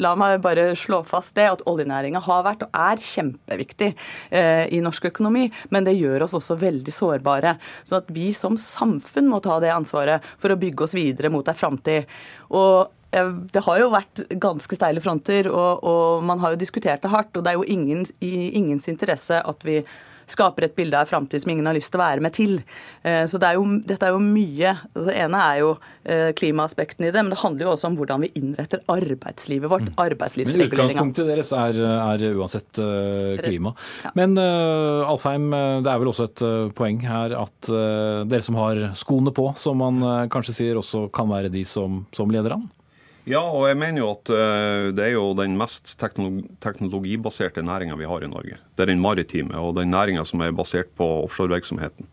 La 0.00 0.14
meg 0.18 0.40
bare 0.42 0.72
slå 0.78 1.02
fast 1.06 1.36
det, 1.38 1.46
at 1.50 1.62
oljenæringa 1.70 2.22
har 2.24 2.42
vært 2.46 2.64
og 2.66 2.74
er 2.74 3.00
kjempeviktig 3.02 3.92
eh, 4.34 4.64
i 4.74 4.80
norsk 4.82 5.10
økonomi, 5.12 5.46
men 5.74 5.86
det 5.86 5.96
gjør 5.98 6.26
oss 6.26 6.36
også 6.38 6.56
veldig 6.60 6.94
sårbare. 6.94 7.56
Så 7.86 8.00
at 8.00 8.10
vi 8.14 8.32
som 8.36 8.58
samfunn 8.60 9.30
må 9.30 9.40
ta 9.44 9.60
det 9.62 9.72
ansvaret 9.74 10.24
for 10.42 10.54
å 10.54 10.58
bygge 10.58 10.86
oss 10.86 10.96
videre 10.98 11.30
mot 11.32 11.46
ei 11.48 11.56
framtid. 11.58 12.10
Og 12.50 12.90
eh, 13.14 13.30
det 13.54 13.62
har 13.66 13.82
jo 13.82 13.92
vært 13.94 14.24
ganske 14.42 14.80
steile 14.80 15.04
fronter, 15.04 15.50
og, 15.52 15.84
og, 15.86 16.24
man 16.26 16.42
har 16.42 16.54
jo 16.54 16.62
diskutert 16.64 17.04
det 17.04 17.12
hardt. 17.14 17.36
Og 17.36 17.46
det 17.46 17.54
er 17.54 17.60
jo 17.60 17.68
ingen, 17.76 18.02
i 18.24 18.50
ingens 18.58 18.90
interesse 18.90 19.38
at 19.38 19.68
vi 19.68 19.82
skaper 20.30 20.68
et 20.68 20.76
bilde 20.76 20.98
av 20.98 21.08
framtid 21.10 21.42
som 21.42 21.52
ingen 21.52 21.66
har 21.68 21.76
lyst 21.76 21.92
til 21.92 22.00
å 22.00 22.04
være 22.04 22.24
med 22.24 22.34
til. 22.36 22.56
Eh, 23.02 23.24
så 23.30 23.40
det 23.40 23.50
er 23.50 23.58
jo, 23.58 23.64
dette 23.86 24.08
er 24.08 24.14
jo 24.14 24.22
mye. 24.22 24.74
Altså, 24.92 25.06
det 25.10 25.16
ene 25.24 25.40
er 25.48 25.60
jo 25.62 25.70
eh, 26.02 26.30
klimaaspekten 26.38 27.08
i 27.08 27.12
det, 27.14 27.22
men 27.22 27.32
det 27.34 27.40
handler 27.42 27.68
jo 27.68 27.72
også 27.74 27.90
om 27.90 27.98
hvordan 27.98 28.24
vi 28.26 28.32
innretter 28.40 28.84
arbeidslivet 28.90 29.70
vårt. 29.72 29.90
Mm. 29.90 29.98
Men 30.44 30.64
Utgangspunktet 30.64 31.28
deres 31.28 31.50
er, 31.56 31.80
er 31.80 32.24
uansett 32.34 32.80
uh, 32.80 33.34
klima. 33.42 33.74
Ja. 34.04 34.12
Men 34.18 34.36
uh, 34.38 35.04
Alfheim, 35.08 35.48
det 35.50 35.90
er 35.90 36.00
vel 36.00 36.10
også 36.10 36.28
et 36.28 36.44
poeng 36.76 37.00
her 37.04 37.34
at 37.38 37.68
dere 37.68 38.44
som 38.44 38.56
har 38.58 38.80
skoene 38.98 39.32
på, 39.34 39.50
som 39.58 39.80
man 39.80 40.28
kanskje 40.32 40.56
sier, 40.56 40.78
også 40.80 41.06
kan 41.14 41.28
være 41.30 41.52
de 41.52 41.64
som, 41.68 42.02
som 42.14 42.32
leder 42.32 42.56
an? 42.56 42.66
Ja, 43.24 43.40
og 43.40 43.70
jeg 43.70 43.78
mener 43.80 44.02
jo 44.02 44.10
at 44.12 44.28
uh, 44.28 44.90
det 44.92 45.00
er 45.06 45.14
jo 45.14 45.30
den 45.38 45.54
mest 45.56 45.94
teknologibaserte 45.96 47.64
næringa 47.64 47.96
vi 47.96 48.08
har 48.08 48.24
i 48.24 48.28
Norge. 48.28 48.58
Det 48.76 48.84
er 48.84 48.90
den 48.92 49.00
maritime 49.00 49.56
og 49.56 49.78
den 49.78 49.88
næringa 49.94 50.26
som 50.28 50.42
er 50.44 50.52
basert 50.52 50.92
på 50.98 51.06
offshorevirksomheten. 51.24 52.10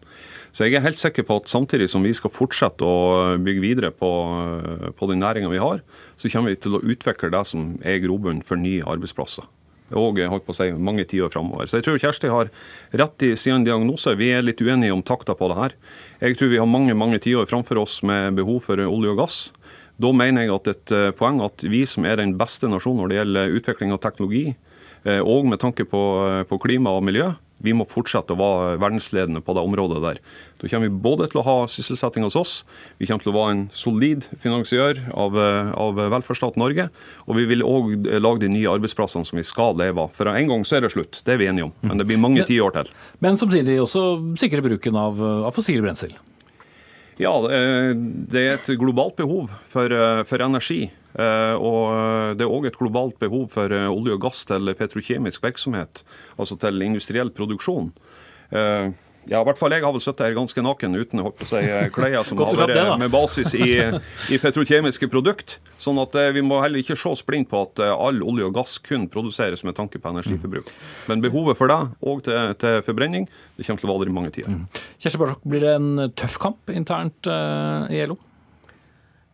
Så 0.55 0.67
jeg 0.67 0.79
er 0.79 0.85
helt 0.85 0.99
sikker 0.99 1.27
på 1.27 1.41
at 1.41 1.51
samtidig 1.51 1.89
som 1.91 2.03
vi 2.03 2.13
skal 2.15 2.31
fortsette 2.31 2.87
å 2.87 3.35
bygge 3.43 3.63
videre 3.63 3.91
på, 3.91 4.07
uh, 4.07 4.87
på 4.95 5.11
den 5.11 5.19
næringa 5.19 5.51
vi 5.51 5.59
har, 5.59 5.83
så 6.15 6.31
kommer 6.31 6.55
vi 6.55 6.61
til 6.63 6.79
å 6.79 6.83
utvikle 6.83 7.33
det 7.35 7.43
som 7.49 7.73
er 7.83 7.99
grobunnen 8.05 8.45
for 8.47 8.59
nye 8.59 8.87
arbeidsplasser. 8.87 9.51
Og 9.91 10.15
holdt 10.23 10.45
på 10.47 10.53
å 10.53 10.55
si, 10.55 10.69
mange 10.71 11.03
tiår 11.03 11.33
framover. 11.33 11.67
Så 11.67 11.81
jeg 11.81 11.89
tror 11.89 11.99
Kjersti 11.99 12.29
har 12.31 12.47
rett 12.95 13.25
i 13.27 13.33
sin 13.35 13.65
diagnose. 13.67 14.15
Vi 14.15 14.29
er 14.31 14.45
litt 14.45 14.63
uenige 14.63 14.95
om 14.95 15.03
takta 15.03 15.35
på 15.35 15.49
det 15.51 15.57
her. 15.57 15.75
Jeg 16.21 16.39
tror 16.39 16.53
vi 16.53 16.61
har 16.61 16.69
mange 16.69 16.95
mange 16.95 17.19
tiår 17.19 17.49
framfor 17.51 17.81
oss 17.83 17.97
med 18.07 18.37
behov 18.39 18.61
for 18.69 18.79
olje 18.79 19.11
og 19.11 19.19
gass. 19.19 19.41
Da 20.01 20.11
mener 20.15 20.45
jeg 20.45 20.55
at 20.55 20.71
et 20.71 20.95
eh, 20.95 21.13
poeng 21.17 21.41
at 21.45 21.63
vi 21.67 21.83
som 21.89 22.07
er 22.07 22.21
den 22.21 22.35
beste 22.39 22.69
nasjonen 22.71 23.03
når 23.03 23.11
det 23.11 23.21
gjelder 23.21 23.55
utvikling 23.59 23.93
av 23.93 24.01
teknologi, 24.03 24.43
eh, 25.05 25.21
og 25.21 25.49
med 25.51 25.61
tanke 25.61 25.85
på, 25.87 26.03
eh, 26.27 26.43
på 26.49 26.61
klima 26.63 26.93
og 26.95 27.05
miljø, 27.05 27.31
vi 27.61 27.75
må 27.77 27.85
fortsette 27.85 28.33
å 28.33 28.39
være 28.39 28.79
verdensledende 28.81 29.43
på 29.45 29.53
det 29.53 29.61
området 29.61 29.99
der. 30.01 30.19
Da 30.57 30.69
kommer 30.71 30.89
vi 30.89 31.01
både 31.03 31.27
til 31.29 31.43
å 31.43 31.45
ha 31.45 31.57
sysselsetting 31.69 32.25
hos 32.25 32.37
oss, 32.39 32.53
vi 32.97 33.05
kommer 33.05 33.21
til 33.21 33.29
å 33.29 33.35
være 33.35 33.51
en 33.53 33.61
solid 33.69 34.25
finansiør 34.41 35.03
av, 35.13 35.37
av 35.77 36.01
velferdsstaten 36.15 36.57
Norge, 36.57 36.87
og 37.27 37.37
vi 37.37 37.45
vil 37.51 37.61
òg 37.61 38.09
lage 38.17 38.41
de 38.41 38.49
nye 38.55 38.71
arbeidsplassene 38.71 39.29
som 39.29 39.37
vi 39.37 39.45
skal 39.45 39.77
leve 39.77 40.07
av. 40.07 40.09
For 40.17 40.31
en 40.33 40.49
gang 40.49 40.65
så 40.65 40.79
er 40.79 40.87
det 40.87 40.93
slutt, 40.95 41.21
det 41.21 41.35
er 41.35 41.43
vi 41.43 41.51
enige 41.51 41.69
om. 41.69 41.77
Men 41.85 42.01
det 42.01 42.09
blir 42.09 42.23
mange 42.23 42.49
tiår 42.49 42.73
til. 42.79 42.89
Men 43.21 43.37
samtidig 43.37 43.77
også 43.85 44.07
sikre 44.41 44.65
bruken 44.65 44.97
av, 44.97 45.21
av 45.21 45.53
fossile 45.53 45.85
brensel. 45.85 46.17
Ja, 47.21 47.35
det 47.45 48.41
er 48.41 48.55
et 48.55 48.69
globalt 48.81 49.19
behov 49.19 49.51
for, 49.69 49.93
eh, 49.93 50.23
for 50.25 50.41
energi. 50.41 50.89
Eh, 51.13 51.53
og 51.53 52.37
det 52.39 52.45
er 52.45 52.49
òg 52.49 52.65
et 52.65 52.79
globalt 52.79 53.19
behov 53.19 53.51
for 53.51 53.69
eh, 53.69 53.89
olje 53.91 54.15
og 54.15 54.23
gass 54.23 54.45
til 54.47 54.73
petrokjemisk 54.73 55.43
virksomhet, 55.43 56.01
altså 56.39 56.57
til 56.57 56.81
industriell 56.81 57.29
produksjon. 57.29 57.91
Ja, 59.29 59.41
i 59.41 59.45
hvert 59.45 59.59
fall 59.59 59.73
jeg 59.75 59.83
har 59.85 59.93
vel 59.93 60.01
sittet 60.01 60.23
her 60.25 60.33
ganske 60.33 60.63
naken 60.65 60.97
uten 60.97 61.21
å 61.21 61.31
si, 61.45 61.61
klær 61.95 62.23
som 62.27 62.41
har 62.41 62.57
vært 62.63 63.01
med 63.01 63.11
basis 63.13 63.53
i, 63.53 63.69
i, 64.33 64.39
petrokjemiske 64.41 65.09
produkt. 65.11 65.59
Sånn 65.81 65.99
at 66.01 66.17
eh, 66.17 66.31
vi 66.35 66.43
må 66.45 66.57
heller 66.63 66.81
ikke 66.81 66.97
se 66.97 67.11
oss 67.11 67.21
blind 67.25 67.49
på 67.51 67.61
at 67.67 67.83
eh, 67.83 67.93
all 67.93 68.23
olje 68.25 68.49
og 68.49 68.57
gass 68.57 68.79
kun 68.81 69.05
produseres 69.11 69.65
med 69.67 69.77
tanke 69.77 70.01
på 70.01 70.13
energiforbruk. 70.13 70.73
Men 71.11 71.21
behovet 71.23 71.59
for 71.59 71.71
det, 71.71 71.79
og 72.01 72.25
til, 72.25 72.55
til 72.61 72.81
forbrenning, 72.87 73.29
det 73.57 73.67
kommer 73.67 73.83
til 73.83 73.91
å 73.91 73.93
vare 73.93 74.09
i 74.09 74.17
mange 74.17 74.33
tider. 74.33 74.57
Mm. 74.57 74.65
Kjersti 74.97 75.21
Barsok, 75.21 75.45
blir 75.53 75.67
det 75.67 75.77
en 75.77 76.09
tøff 76.17 76.41
kamp 76.41 76.73
internt 76.73 77.29
uh, 77.29 77.85
i 77.93 78.01
LO? 78.09 78.17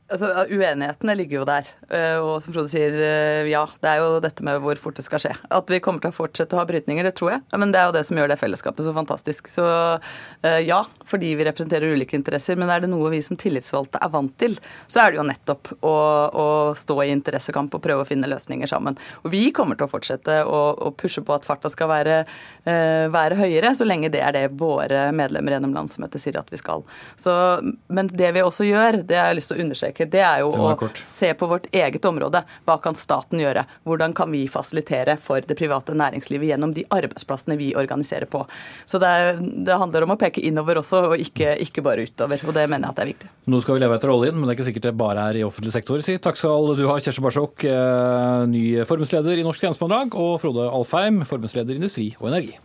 Altså, 0.08 0.30
Uenighetene 0.48 1.14
ligger 1.20 1.42
jo 1.42 1.46
der. 1.48 1.68
Eh, 1.92 2.16
og 2.24 2.38
som 2.40 2.54
Frode 2.56 2.70
sier, 2.72 2.94
eh, 2.96 3.50
ja, 3.52 3.66
det 3.84 3.90
er 3.92 3.98
jo 4.00 4.22
dette 4.24 4.46
med 4.48 4.62
hvor 4.64 4.80
fort 4.80 4.96
det 4.96 5.04
skal 5.04 5.20
skje. 5.20 5.34
At 5.52 5.68
vi 5.68 5.82
kommer 5.84 6.00
til 6.00 6.14
å 6.14 6.16
fortsette 6.16 6.56
å 6.56 6.62
ha 6.62 6.68
brytninger, 6.70 7.04
det 7.04 7.18
tror 7.18 7.34
jeg. 7.34 7.42
Men 7.60 7.74
det 7.74 7.82
er 7.82 7.90
jo 7.90 7.96
det 7.98 8.06
som 8.08 8.16
gjør 8.16 8.32
det 8.32 8.38
fellesskapet 8.40 8.88
så 8.88 8.94
fantastisk. 8.96 9.50
Så 9.52 9.66
eh, 9.68 10.62
ja, 10.64 10.80
fordi 11.04 11.34
vi 11.36 11.48
representerer 11.50 11.92
ulike 11.92 12.16
interesser. 12.16 12.56
Men 12.56 12.72
er 12.72 12.86
det 12.86 12.92
noe 12.94 13.12
vi 13.12 13.20
som 13.26 13.36
tillitsvalgte 13.40 14.00
er 14.00 14.14
vant 14.14 14.32
til, 14.40 14.56
så 14.88 15.04
er 15.04 15.12
det 15.12 15.20
jo 15.20 15.28
nettopp 15.28 15.74
å, 15.82 15.96
å 16.32 16.48
stå 16.80 16.98
i 17.04 17.12
interessekamp 17.12 17.76
og 17.76 17.84
prøve 17.84 18.06
å 18.06 18.08
finne 18.08 18.32
løsninger 18.32 18.72
sammen. 18.72 18.96
Og 19.26 19.36
vi 19.36 19.50
kommer 19.52 19.76
til 19.76 19.90
å 19.90 19.92
fortsette 19.92 20.40
å, 20.48 20.62
å 20.88 20.94
pushe 20.96 21.20
på 21.20 21.36
at 21.36 21.48
farta 21.48 21.68
skal 21.74 21.92
være, 21.92 22.22
være, 22.64 23.38
høyere, 23.40 23.74
så 23.76 23.84
lenge 23.88 24.12
det 24.14 24.24
er 24.24 24.36
det 24.36 24.46
våre 24.60 25.10
medlemmer 25.16 25.58
gjennom 25.58 25.76
landsmøtet 25.76 26.24
sier 26.24 26.40
at 26.40 26.52
vi 26.54 26.60
skal. 26.60 26.84
Så, 27.20 27.34
men 27.92 28.12
det 28.12 28.32
vi 28.38 28.44
også 28.46 28.68
gjør, 28.68 29.02
det 29.08 29.20
har 29.20 29.32
jeg 29.32 29.42
lyst 29.42 29.52
til 29.52 29.60
å 29.60 29.66
understreke 29.66 29.97
understreke, 29.98 30.12
det 30.12 30.22
er 30.22 30.42
jo 30.42 30.52
å 30.52 30.76
kort. 30.78 30.98
se 30.98 31.34
på 31.34 31.48
vårt 31.48 31.68
eget 31.72 32.06
område. 32.06 32.44
Hva 32.66 32.78
kan 32.82 32.96
staten 32.96 33.40
gjøre? 33.40 33.66
Hvordan 33.86 34.14
kan 34.14 34.32
vi 34.32 34.48
fasilitere 34.48 35.18
for 35.18 35.42
det 35.42 35.58
private 35.58 35.94
næringslivet 35.94 36.48
gjennom 36.52 36.74
de 36.74 36.86
arbeidsplassene 36.90 37.58
vi 37.58 37.76
organiserer 37.76 38.26
på? 38.26 38.46
Så 38.86 39.00
det, 39.00 39.08
er, 39.08 39.38
det 39.40 39.78
handler 39.78 40.04
om 40.04 40.12
å 40.16 40.18
peke 40.18 40.42
innover 40.42 40.78
også, 40.78 41.12
og 41.12 41.18
ikke, 41.18 41.58
ikke, 41.62 41.82
bare 41.82 42.06
utover. 42.08 42.40
Og 42.46 42.54
det 42.54 42.68
mener 42.68 42.88
jeg 42.88 42.92
at 42.92 42.98
det 42.98 43.04
er 43.06 43.12
viktig. 43.14 43.30
Nå 43.48 43.62
skal 43.62 43.78
vi 43.78 43.84
leve 43.84 43.98
etter 43.98 44.12
oljen, 44.12 44.38
men 44.38 44.46
det 44.46 44.54
er 44.54 44.60
ikke 44.60 44.70
sikkert 44.72 44.90
det 44.90 44.96
bare 44.98 45.28
er 45.30 45.42
i 45.42 45.46
offentlig 45.48 45.74
sektor. 45.74 46.02
Si. 46.04 46.18
Takk 46.22 46.38
skal 46.40 46.76
du 46.78 46.86
ha, 46.90 47.00
Kjersti 47.00 47.24
Barsok, 47.24 47.66
eh, 47.68 48.46
ny 48.52 48.64
forbundsleder 48.88 49.38
i 49.38 49.46
Norsk 49.48 49.64
Tjenestemannslag, 49.64 50.18
og 50.18 50.38
Frode 50.44 50.70
Alfheim, 50.70 51.24
forbundsleder 51.28 51.78
Industri 51.78 52.12
og 52.20 52.32
Energi. 52.34 52.58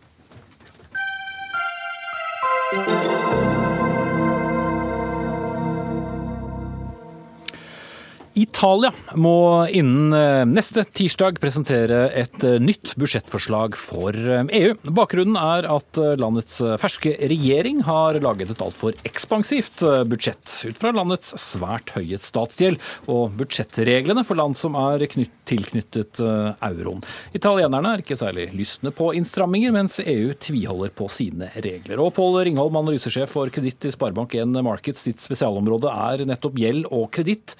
Italia 8.34 8.88
må 9.20 9.66
innen 9.68 10.14
eh, 10.16 10.42
neste 10.48 10.84
tirsdag 10.88 11.36
presentere 11.42 12.06
et 12.16 12.44
eh, 12.46 12.56
nytt 12.62 12.94
budsjettforslag 13.00 13.76
for 13.76 14.16
EU. 14.16 14.40
Eh, 14.48 14.72
e 14.72 14.92
Bakgrunnen 14.96 15.36
er 15.36 15.68
at 15.68 16.00
landets 16.20 16.60
ferske 16.80 17.12
regjering 17.28 17.82
har 17.84 18.16
laget 18.24 18.54
et 18.54 18.64
altfor 18.64 18.96
ekspansivt 19.08 19.82
budsjett 20.08 20.54
ut 20.68 20.80
fra 20.80 20.92
landets 20.96 21.34
svært 21.40 21.92
høye 21.96 22.18
statsgjeld 22.20 22.80
og 23.12 23.36
budsjettreglene 23.40 24.24
for 24.26 24.38
land 24.40 24.56
som 24.58 24.76
er 24.80 25.04
tilknyttet 25.04 26.20
euroen. 26.22 27.02
Italienerne 27.36 27.94
er 27.94 28.04
ikke 28.04 28.18
særlig 28.18 28.48
lystne 28.56 28.92
på 28.96 29.10
innstramminger, 29.18 29.74
mens 29.74 29.98
EU 30.02 30.32
tviholder 30.40 30.92
på 30.96 31.08
sine 31.12 31.50
regler. 31.56 32.00
Og 32.02 32.14
Pål 32.16 32.42
Ringholm, 32.48 32.80
analysesjef 32.80 33.32
for 33.36 33.52
kreditt 33.52 33.88
i 33.88 33.94
Sparebank1 33.94 34.60
Markets, 34.64 35.06
ditt 35.08 35.24
spesialområde 35.24 35.92
er 35.92 36.26
nettopp 36.28 36.60
gjeld 36.62 36.88
og 36.92 37.10
kreditt. 37.16 37.56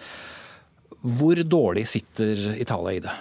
Hvor 1.03 1.37
dårlig 1.43 1.89
sitter 1.91 2.55
Italia 2.55 2.93
i 2.97 3.03
det? 3.03 3.15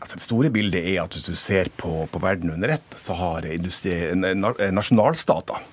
Altså 0.00 0.16
det 0.16 0.24
store 0.24 0.50
bildet 0.54 0.80
er 0.80 1.02
at 1.02 1.14
hvis 1.14 1.26
du 1.26 1.34
ser 1.36 1.68
på, 1.76 2.06
på 2.10 2.20
verden 2.22 2.52
under 2.54 2.72
ett, 2.76 2.94
så 2.96 3.16
har 3.18 3.46
nasjonalstater 4.72 5.66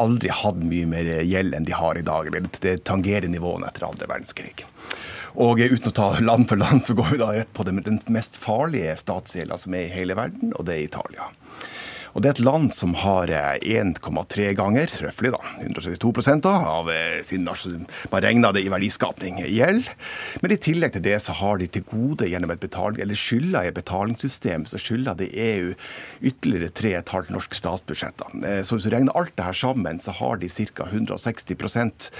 aldri 0.00 0.30
hatt 0.32 0.62
mye 0.62 0.86
mer 0.88 1.10
gjeld 1.26 1.54
enn 1.54 1.66
de 1.66 1.74
har 1.76 1.98
i 1.98 2.06
dag. 2.06 2.30
Det 2.62 2.78
tangerer 2.88 3.28
nivåene 3.30 3.68
etter 3.68 3.86
andre 3.88 4.08
verdenskrig. 4.10 4.64
Og 5.34 5.60
uten 5.60 5.90
å 5.90 5.94
ta 5.94 6.08
land 6.22 6.48
for 6.48 6.62
land, 6.62 6.84
så 6.86 6.94
går 6.94 7.10
vi 7.10 7.20
da 7.20 7.32
rett 7.34 7.52
på 7.52 7.66
den 7.66 7.82
mest 8.14 8.38
farlige 8.38 8.94
statsgjelda 9.00 9.58
som 9.58 9.74
er 9.74 9.88
i 9.88 9.94
hele 9.96 10.14
verden, 10.18 10.54
og 10.54 10.68
det 10.68 10.78
er 10.78 10.86
Italia. 10.86 11.28
Og 12.14 12.22
det 12.22 12.30
er 12.30 12.36
et 12.36 12.44
land 12.46 12.70
som 12.74 12.94
har 13.02 13.30
1,3 13.30 14.44
eh, 14.44 14.52
ganger, 14.54 14.92
røftlig 15.02 15.32
da, 15.34 15.40
132 15.64 16.36
da, 16.44 16.54
av 16.70 16.90
eh, 16.92 17.20
sin 17.26 17.44
Man 17.44 18.22
regner 18.22 18.54
det 18.54 18.62
i 18.64 18.70
verdiskapning 18.70 19.40
gjeld. 19.50 19.88
Men 20.42 20.54
i 20.54 20.58
tillegg 20.62 20.94
til 20.94 21.04
det 21.04 21.16
så 21.24 21.34
har 21.40 21.58
de 21.58 21.66
til 21.66 21.86
gode 21.90 22.28
gjennom 22.30 22.52
et 22.54 22.62
betaling, 22.62 23.02
eller 23.02 23.18
skylda 23.18 23.64
i 23.64 23.72
et 23.72 23.78
betalingssystem, 23.78 24.66
så 24.70 24.78
skylder 24.78 25.18
det 25.18 25.32
EU 25.34 25.72
ytterligere 26.22 26.70
3,5 27.02 27.32
norske 27.34 27.58
statsbudsjetter. 27.58 28.38
Eh, 28.44 28.62
så 28.62 28.78
hvis 28.78 28.86
du 28.86 28.94
regner 28.94 29.18
alt 29.18 29.34
det 29.34 29.48
her 29.48 29.58
sammen, 29.64 29.98
så 29.98 30.14
har 30.14 30.38
de 30.38 30.50
ca. 30.54 30.86
160% 30.94 32.10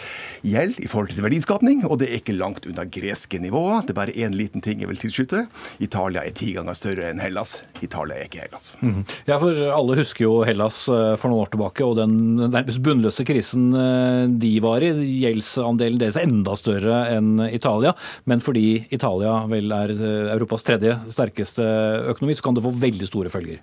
gjeld 0.43 0.83
i 0.83 0.91
forhold 0.91 1.15
til 1.15 1.23
verdiskapning, 1.25 1.85
og 1.87 2.01
det 2.03 2.11
er 2.11 2.19
ikke 2.19 2.37
langt 2.37 2.67
unna 2.67 2.87
greske 2.91 3.39
nivåer. 3.39 3.87
Det 3.87 3.95
er 3.95 4.01
bare 4.03 4.19
én 4.19 4.35
liten 4.35 4.65
ting 4.65 4.83
jeg 4.83 4.91
vil 4.91 5.01
tilskyte. 5.01 5.47
Italia 5.79 6.27
er 6.27 6.35
ti 6.35 6.51
ganger 6.57 6.75
større 6.79 7.13
enn 7.13 7.23
Hellas. 7.23 7.61
Italia 7.85 8.19
er 8.19 8.27
ikke 8.27 8.43
Hellas. 8.43 8.73
Mm. 8.83 9.05
Ja, 9.31 9.39
for 9.39 9.55
alle 9.55 9.84
husker 9.99 10.25
jo 10.25 10.39
Hellas 10.47 10.87
eh, 10.89 11.13
for 11.21 11.29
noen 11.31 11.45
år 11.45 11.51
tilbake 11.53 11.85
og 11.85 11.99
den 11.99 12.15
nærmest 12.41 12.81
bunnløse 12.85 13.27
krisen 13.29 13.69
eh, 13.77 14.25
de 14.41 14.53
var 14.65 14.85
i. 14.85 14.91
Gjeldsandelen 15.21 16.01
deres 16.01 16.17
er 16.17 16.25
enda 16.29 16.57
større 16.59 17.03
enn 17.13 17.43
Italia. 17.51 17.93
Men 18.31 18.43
fordi 18.45 18.87
Italia 18.95 19.43
vel 19.51 19.75
er 19.77 19.93
eh, 19.95 20.33
Europas 20.35 20.67
tredje 20.67 20.97
sterkeste 21.13 21.67
økonomi, 22.15 22.37
så 22.39 22.47
kan 22.47 22.57
det 22.57 22.65
få 22.65 22.73
veldig 22.87 23.11
store 23.11 23.33
følger. 23.33 23.61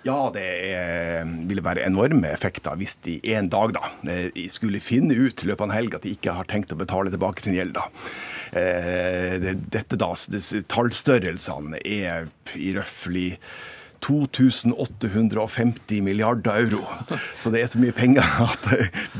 Ja, 0.00 0.30
det 0.32 0.46
ville 1.44 1.60
være 1.60 1.82
enorme 1.84 2.30
effekter 2.32 2.78
hvis 2.80 2.94
de 3.04 3.18
en 3.34 3.50
dag 3.52 3.74
da, 3.76 3.90
skulle 4.48 4.80
finne 4.80 5.12
ut 5.12 5.42
i 5.44 5.50
løpet 5.50 5.60
av 5.60 5.66
en 5.66 5.74
helg 5.76 5.96
at 5.98 6.06
de 6.06 6.14
ikke 6.16 6.32
har 6.38 6.48
tenkt 6.48 6.72
å 6.72 6.78
betale 6.80 7.12
tilbake 7.12 7.44
sin 7.44 7.52
gjeld. 7.52 7.76
da. 7.76 7.84
Dette 9.76 9.98
da, 10.00 10.08
Tallstørrelsene 10.72 11.82
er 11.84 12.30
i 12.56 12.72
røftlig 12.78 13.34
2850 14.00 16.02
milliarder 16.02 16.62
euro. 16.62 16.80
Så 17.40 17.50
det 17.52 17.62
er 17.62 17.72
så 17.72 17.80
mye 17.82 17.96
penger 17.96 18.24
at 18.46 18.68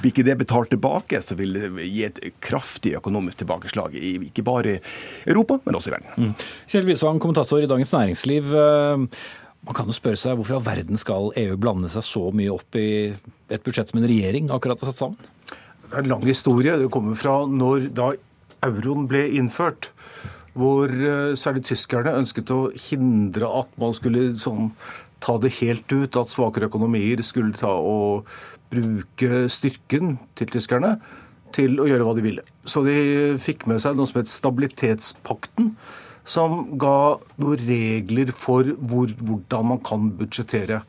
blir 0.01 0.13
ikke 0.13 0.27
det 0.27 0.39
betalt 0.41 0.71
tilbake, 0.73 1.21
så 1.25 1.37
vil 1.39 1.57
det 1.57 1.87
gi 1.87 2.07
et 2.09 2.21
kraftig 2.45 2.97
økonomisk 3.01 3.43
tilbakeslag, 3.43 3.91
ikke 3.95 4.47
bare 4.47 4.79
i 4.79 4.81
Europa, 5.29 5.61
men 5.67 5.79
også 5.79 5.93
i 5.93 5.97
verden. 5.97 6.11
Mm. 6.17 6.33
Kjell 6.71 6.89
Wisvang, 6.89 7.21
kommentator 7.23 7.63
i 7.63 7.71
Dagens 7.71 7.95
Næringsliv. 7.97 8.55
Eh, 8.57 8.97
man 9.69 9.77
kan 9.77 9.91
jo 9.91 9.97
spørre 9.97 10.17
seg 10.17 10.39
hvorfor 10.39 10.57
all 10.57 10.65
verden 10.65 11.01
skal 11.01 11.35
EU 11.37 11.59
blande 11.61 11.91
seg 11.93 12.07
så 12.07 12.31
mye 12.33 12.55
opp 12.55 12.77
i 12.81 13.13
et 13.53 13.65
budsjett 13.67 13.93
som 13.93 14.01
en 14.01 14.09
regjering 14.09 14.49
akkurat 14.55 14.81
har 14.81 14.93
satt 14.93 15.03
sammen? 15.03 15.21
Det 15.91 15.99
er 15.99 16.05
en 16.05 16.13
lang 16.15 16.25
historie. 16.25 16.79
Det 16.79 16.93
kommer 16.93 17.19
fra 17.19 17.43
når 17.51 17.91
da 17.97 18.13
euroen 18.65 19.09
ble 19.11 19.27
innført 19.37 19.91
hvor 20.59 20.91
eh, 20.91 21.37
særlig 21.39 21.65
tyskerne 21.69 22.17
ønsket 22.19 22.51
å 22.55 22.69
hindre 22.89 23.49
at 23.61 23.71
man 23.81 23.95
skulle 23.97 24.31
sånn, 24.41 24.73
ta 25.21 25.37
det 25.41 25.53
helt 25.61 25.91
ut, 25.93 26.17
at 26.17 26.33
svakere 26.33 26.71
økonomier 26.71 27.21
skulle 27.27 27.57
ta 27.57 27.73
og 27.77 28.29
bruke 28.73 29.45
styrken 29.53 30.17
til 30.39 30.53
tyskerne 30.55 30.95
til 31.55 31.81
å 31.83 31.89
gjøre 31.91 32.07
hva 32.07 32.15
de 32.17 32.25
ville. 32.25 32.45
Så 32.65 32.83
de 32.87 32.97
fikk 33.43 33.67
med 33.71 33.83
seg 33.83 33.99
noe 33.99 34.09
som 34.09 34.21
het 34.21 34.31
stabilitetspakten, 34.31 35.75
som 36.31 36.63
ga 36.79 37.19
noen 37.41 37.65
regler 37.67 38.31
for 38.37 38.69
hvor, 38.79 39.11
hvordan 39.19 39.73
man 39.73 39.81
kan 39.85 40.11
budsjettere. 40.19 40.83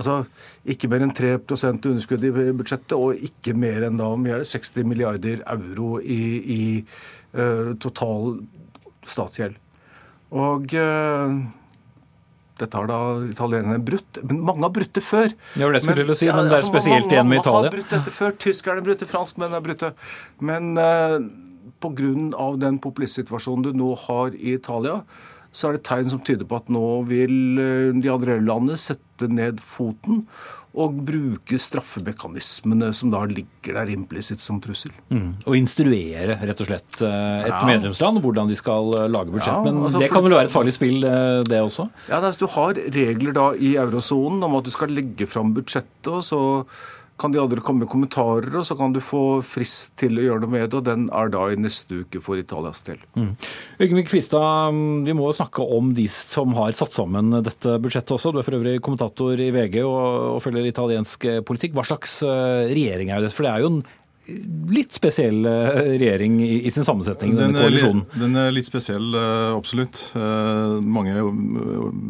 Altså 0.00 0.22
ikke 0.70 0.88
mer 0.90 1.04
enn 1.04 1.14
3 1.14 1.34
underskudd 1.38 2.24
i 2.24 2.32
budsjettet, 2.32 2.96
og 2.96 3.20
ikke 3.30 3.54
mer 3.58 3.86
enn 3.86 4.00
da, 4.00 4.10
60 4.48 4.88
milliarder 4.88 5.44
euro 5.50 5.98
i, 6.00 6.22
i 6.40 6.62
uh, 7.36 7.76
total 7.82 8.40
statsgjeld. 9.10 9.58
Og 10.30 10.74
uh, 10.78 11.40
dette 12.60 12.76
har 12.76 12.88
da 12.90 13.00
italienerne 13.30 13.80
brutt. 13.82 14.20
Men 14.26 14.42
mange 14.46 14.66
har 14.66 14.72
brutt 14.74 14.92
det 14.96 15.02
før. 15.04 15.34
Var 15.56 15.74
det 15.76 15.82
skulle 15.84 16.16
si, 16.18 16.28
men, 16.30 16.46
det 16.46 16.54
er 16.54 16.60
altså, 16.60 16.72
spesielt 16.72 17.14
igjen 17.14 17.30
med 17.30 17.40
Italia. 17.40 17.56
Mange 17.56 17.70
har 17.70 17.76
brutt 17.78 17.94
dette 17.96 18.14
før. 18.14 18.36
Tyskerne 18.46 18.84
brutte, 18.86 19.08
franskmennene 19.10 19.58
har 19.58 19.66
brutt 19.66 19.84
det. 19.86 19.92
Men 20.50 20.70
uh, 20.78 21.18
pga. 21.80 22.48
den 22.60 22.80
populistsituasjonen 22.84 23.68
du 23.68 23.76
nå 23.80 23.92
har 24.06 24.36
i 24.36 24.56
Italia, 24.58 25.00
så 25.50 25.68
er 25.68 25.78
det 25.78 25.86
tegn 25.88 26.10
som 26.12 26.22
tyder 26.22 26.46
på 26.46 26.60
at 26.60 26.70
nå 26.70 26.86
vil 27.10 27.36
uh, 27.58 27.90
de 27.96 28.12
andre 28.12 28.38
landene 28.42 28.78
sette 28.80 29.28
ned 29.30 29.60
foten 29.64 30.24
og 30.70 31.00
bruke 31.02 31.58
straffemekanismene 31.58 32.92
som 32.94 33.10
da 33.10 33.24
ligger 33.26 33.74
der 33.80 33.90
implisitt 33.90 34.42
som 34.42 34.60
trussel. 34.62 34.92
Mm. 35.10 35.32
Og 35.42 35.56
instruere 35.58 36.36
rett 36.38 36.62
og 36.62 36.68
slett 36.68 37.00
eh, 37.02 37.48
et 37.48 37.50
ja. 37.50 37.64
medlemsland 37.66 38.22
hvordan 38.22 38.52
de 38.52 38.58
skal 38.58 38.94
eh, 39.00 39.08
lage 39.10 39.34
budsjett. 39.34 39.58
Ja, 39.58 39.64
Men 39.66 39.82
altså, 39.88 40.02
det 40.04 40.12
kan 40.12 40.24
vel 40.26 40.36
være 40.36 40.50
et 40.50 40.54
farlig 40.54 40.76
spill, 40.76 41.02
eh, 41.02 41.40
det 41.48 41.58
også? 41.64 41.88
Ja, 42.06 42.20
altså, 42.20 42.46
Du 42.46 42.54
har 42.54 42.78
regler 43.00 43.34
da 43.36 43.50
i 43.58 43.74
eurosonen 43.82 44.46
om 44.46 44.56
at 44.60 44.68
du 44.68 44.72
skal 44.74 44.94
legge 44.94 45.26
fram 45.30 45.54
budsjettet. 45.56 46.06
og 46.06 46.22
så 46.24 46.40
kan 47.20 47.34
de 47.34 47.40
andre 47.42 47.62
komme 47.64 47.84
med 47.84 47.90
kommentarer, 47.92 48.48
og 48.56 48.64
så 48.66 48.76
kan 48.78 48.94
du 48.94 49.00
få 49.04 49.40
frist 49.44 49.92
til 50.00 50.18
å 50.18 50.24
gjøre 50.24 50.44
noe 50.44 50.54
med 50.54 50.66
det. 50.66 50.78
og 50.78 50.86
Den 50.88 51.06
er 51.12 51.32
da 51.32 51.46
i 51.50 51.58
neste 51.60 52.02
uke 52.04 52.22
for 52.24 52.40
Italias 52.40 52.82
del. 52.86 53.00
Mm. 53.18 53.32
Øyvind 53.80 54.08
Kvistad, 54.08 54.80
vi 55.06 55.16
må 55.16 55.30
snakke 55.36 55.64
om 55.78 55.92
de 55.96 56.06
som 56.12 56.54
har 56.58 56.76
satt 56.78 56.96
sammen 56.96 57.32
dette 57.44 57.76
budsjettet 57.82 58.16
også. 58.16 58.32
Du 58.32 58.40
er 58.40 58.46
for 58.46 58.56
øvrig 58.58 58.78
kommentator 58.84 59.40
i 59.40 59.50
VG 59.54 59.80
og, 59.84 60.36
og 60.36 60.42
følger 60.44 60.68
italiensk 60.70 61.26
politikk. 61.46 61.76
Hva 61.76 61.86
slags 61.86 62.20
eh, 62.26 62.70
regjering 62.72 63.12
er 63.14 63.24
det? 63.24 63.32
For 63.34 63.46
det 63.46 63.54
er 63.54 63.64
jo 63.64 63.72
en 63.74 63.82
litt 64.70 64.94
spesiell 64.94 65.42
eh, 65.48 65.80
regjering 65.96 66.38
i, 66.44 66.70
sin 66.72 66.86
sammensetning, 66.86 67.34
denne 67.38 67.56
den 67.56 67.66
koalisjonen? 67.66 68.06
Den 68.14 68.38
er 68.38 68.54
litt 68.54 68.68
spesiell, 68.68 69.10
eh, 69.18 69.50
absolutt. 69.56 70.00
Mange 70.80 71.26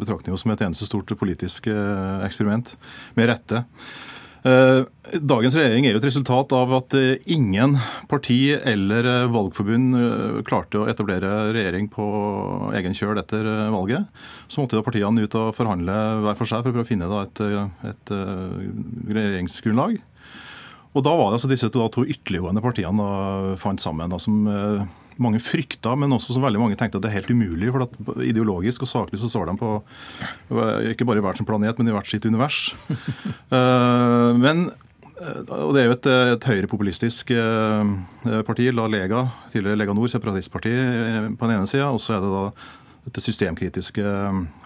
betrakter 0.03 0.35
jo 0.35 0.39
som 0.41 0.55
et 0.55 0.65
eneste 0.67 0.89
stort 0.89 1.11
politisk 1.19 1.71
eksperiment, 1.71 2.77
med 3.19 3.31
rette. 3.33 3.65
Eh, 4.41 4.83
dagens 5.21 5.57
regjering 5.59 5.85
er 5.85 5.93
jo 5.93 6.01
et 6.01 6.07
resultat 6.09 6.53
av 6.57 6.71
at 6.79 6.95
eh, 6.97 7.19
ingen 7.35 7.75
parti 8.09 8.55
eller 8.57 9.05
eh, 9.05 9.27
valgforbund 9.33 9.99
klarte 10.49 10.81
å 10.81 10.87
etablere 10.89 11.51
regjering 11.53 11.91
på 11.93 12.07
egen 12.79 12.97
kjøl 12.97 13.21
etter 13.21 13.45
valget. 13.75 14.09
Så 14.49 14.63
måtte 14.63 14.79
da 14.79 14.85
partiene 14.87 15.27
ut 15.27 15.37
og 15.37 15.53
forhandle 15.59 15.99
hver 16.25 16.39
for 16.39 16.49
seg 16.49 16.65
for 16.65 16.73
å 16.73 16.79
prøve 16.79 16.89
å 16.89 16.93
finne 16.93 17.11
et, 17.21 17.43
et, 17.91 18.15
regjeringsgrunnlag. 19.11 20.01
Og 20.91 21.05
da 21.07 21.13
var 21.15 21.31
det 21.31 21.39
altså 21.39 21.51
disse 21.51 21.71
to, 21.71 21.85
to 21.95 22.03
ytterliggående 22.03 22.63
partiene 22.65 22.99
da 22.99 23.59
fant 23.61 23.83
sammen, 23.83 24.11
da, 24.11 24.19
som 24.19 24.49
mange 25.21 25.41
frykta, 25.43 25.95
men 25.99 26.13
også 26.17 26.35
som 26.35 26.45
veldig 26.45 26.61
mange 26.63 26.77
tenkte 26.81 26.99
at 26.99 27.05
det 27.05 27.11
er 27.11 27.19
helt 27.19 27.33
umulig. 27.33 27.71
for 27.73 27.85
at 27.85 28.25
Ideologisk 28.27 28.87
og 28.87 28.91
saklig 28.91 29.21
så 29.21 29.29
står 29.31 29.51
de 29.51 29.57
på 29.61 29.73
ikke 30.93 31.07
bare 31.09 31.21
i 31.21 31.25
hvert 31.25 31.41
sin 31.41 31.49
planet, 31.49 31.79
men 31.79 31.91
i 31.91 31.97
hvert 31.97 32.09
sitt 32.09 32.27
univers. 32.27 32.71
uh, 33.53 34.33
men 34.45 34.71
eh, 35.21 35.41
og 35.45 35.75
Det 35.75 35.83
er 35.83 35.89
jo 35.91 35.97
et, 35.99 36.11
et 36.35 36.49
høyrepopulistisk 36.49 37.31
eh, 37.37 38.43
parti, 38.47 38.71
La 38.73 38.87
Lega, 38.89 39.27
tidligere 39.53 39.77
Lega 39.77 39.97
Nord, 39.97 40.09
separatistparti, 40.13 40.73
på 41.37 41.47
den 41.47 41.57
ene 41.59 41.69
sida. 41.69 41.91
Og 41.93 42.01
så 42.01 42.17
er 42.17 42.25
det 42.25 42.33
da 42.33 42.45
dette 43.05 43.23
systemkritiske 43.25 44.05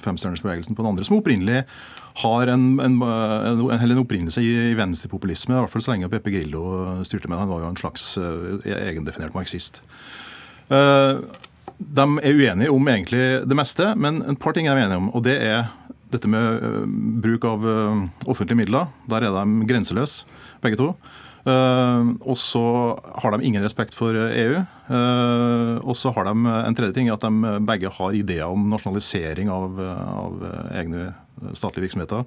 femstjernersbevegelsen 0.02 0.74
på 0.74 0.82
den 0.82 0.94
andre, 0.94 1.06
som 1.06 1.18
opprinnelig 1.18 1.64
har 2.14 2.46
en, 2.46 2.66
en, 2.80 3.00
en, 3.02 3.70
en 3.70 3.98
opprinnelse 3.98 4.42
i, 4.42 4.50
i 4.70 4.76
venstrepopulisme, 4.78 5.56
i 5.56 5.62
hvert 5.64 5.72
fall 5.72 5.82
så 5.82 5.94
lenge 5.94 6.10
Pepe 6.12 6.30
Grillo 6.30 7.00
styrte 7.06 7.26
med 7.26 7.34
det. 7.34 7.40
Han 7.42 7.50
var 7.50 7.64
jo 7.64 7.70
en 7.72 7.80
slags 7.80 8.04
uh, 8.22 8.60
egendefinert 8.62 9.34
marxist. 9.34 9.80
Eh, 10.70 11.18
de 11.74 12.04
er 12.22 12.38
uenige 12.38 12.70
om 12.70 12.86
egentlig 12.88 13.24
det 13.50 13.58
meste, 13.58 13.90
men 13.98 14.22
et 14.30 14.38
par 14.40 14.54
ting 14.54 14.68
er 14.70 14.78
de 14.78 14.86
enige 14.86 15.00
om. 15.02 15.10
og 15.10 15.26
det 15.26 15.34
er 15.42 15.66
dette 16.14 16.30
med 16.30 16.62
uh, 16.62 16.86
bruk 17.24 17.48
av 17.50 17.66
uh, 17.66 18.06
offentlige 18.30 18.62
midler. 18.62 18.86
Der 19.10 19.26
er 19.26 19.34
de 19.34 19.66
grenseløse, 19.66 20.30
begge 20.62 20.78
to. 20.78 20.94
og 21.44 22.38
så 22.40 22.62
har 23.20 23.34
de 23.34 23.44
ingen 23.44 23.62
respekt 23.62 23.92
for 23.92 24.16
EU. 24.16 24.62
og 25.84 25.96
så 25.96 26.10
har 26.16 26.24
de 26.24 26.32
en 26.32 26.74
tredje 26.74 26.94
ting, 26.94 27.10
at 27.12 27.20
de 27.20 27.60
begge 27.60 27.90
har 27.92 28.14
ideer 28.16 28.48
om 28.48 28.70
nasjonalisering 28.70 29.50
av, 29.52 29.76
av 29.82 30.46
egne 30.72 31.10
statlige 31.56 31.88
virksomheter. 31.88 32.24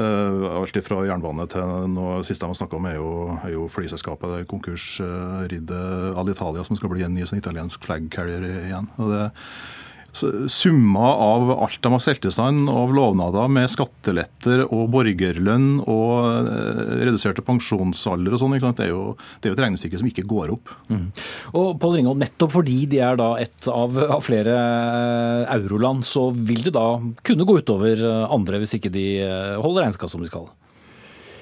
Uh, 0.00 0.46
alt 0.56 0.78
fra 0.86 1.02
jernbane 1.04 1.44
til 1.50 1.90
noe 1.92 2.20
siste 2.24 2.46
man 2.48 2.56
snakka 2.56 2.78
om, 2.78 2.86
er 2.88 2.96
jo, 2.96 3.10
er 3.42 3.52
jo 3.52 3.66
flyselskapet 3.68 4.46
konkursriddet 4.48 6.16
Alitalia, 6.16 6.64
som 6.64 6.78
skal 6.78 6.92
bli 6.92 7.04
en 7.04 7.12
ny 7.16 7.26
sånn 7.28 7.42
italiensk 7.42 7.84
flag 7.84 8.06
carrier 8.14 8.46
igjen. 8.62 8.88
Og 9.02 9.12
det 9.12 9.26
Summa 10.12 11.12
av 11.14 11.50
alt 11.54 11.78
de 11.82 11.92
har 11.92 12.02
stelt 12.02 12.24
i 12.26 12.32
stand 12.34 12.70
av 12.70 12.90
lovnader 12.94 13.50
med 13.52 13.70
skatteletter 13.70 14.64
og 14.66 14.88
borgerlønn 14.94 15.68
og 15.84 16.14
eh, 16.26 16.80
reduserte 17.06 17.44
pensjonsalder 17.46 18.34
og 18.34 18.42
sånn, 18.42 18.56
det, 18.58 18.88
er 18.88 18.90
jo, 18.90 19.04
det 19.38 19.48
er 19.48 19.54
jo 19.54 19.58
et 19.58 19.64
regnestykke 19.66 20.00
som 20.02 20.10
ikke 20.10 20.26
går 20.30 20.54
opp. 20.56 20.74
Mm. 20.90 21.06
Og 21.54 21.68
Paul 21.82 21.94
Ringholm, 21.96 22.22
nettopp 22.24 22.56
fordi 22.58 22.80
de 22.90 23.02
er 23.06 23.20
da 23.20 23.32
et 23.40 23.70
av, 23.70 24.00
av 24.18 24.24
flere 24.26 24.56
eh, 24.56 25.44
euroland, 25.60 26.02
så 26.06 26.28
vil 26.34 26.66
det 26.66 26.74
da 26.74 26.88
kunne 27.26 27.46
gå 27.46 27.60
utover 27.62 28.02
eh, 28.02 28.24
andre 28.30 28.62
hvis 28.62 28.78
ikke 28.80 28.92
de 28.94 29.06
holder 29.62 29.86
regnskap 29.86 30.10
som 30.10 30.24
de 30.24 30.30
skal? 30.30 30.50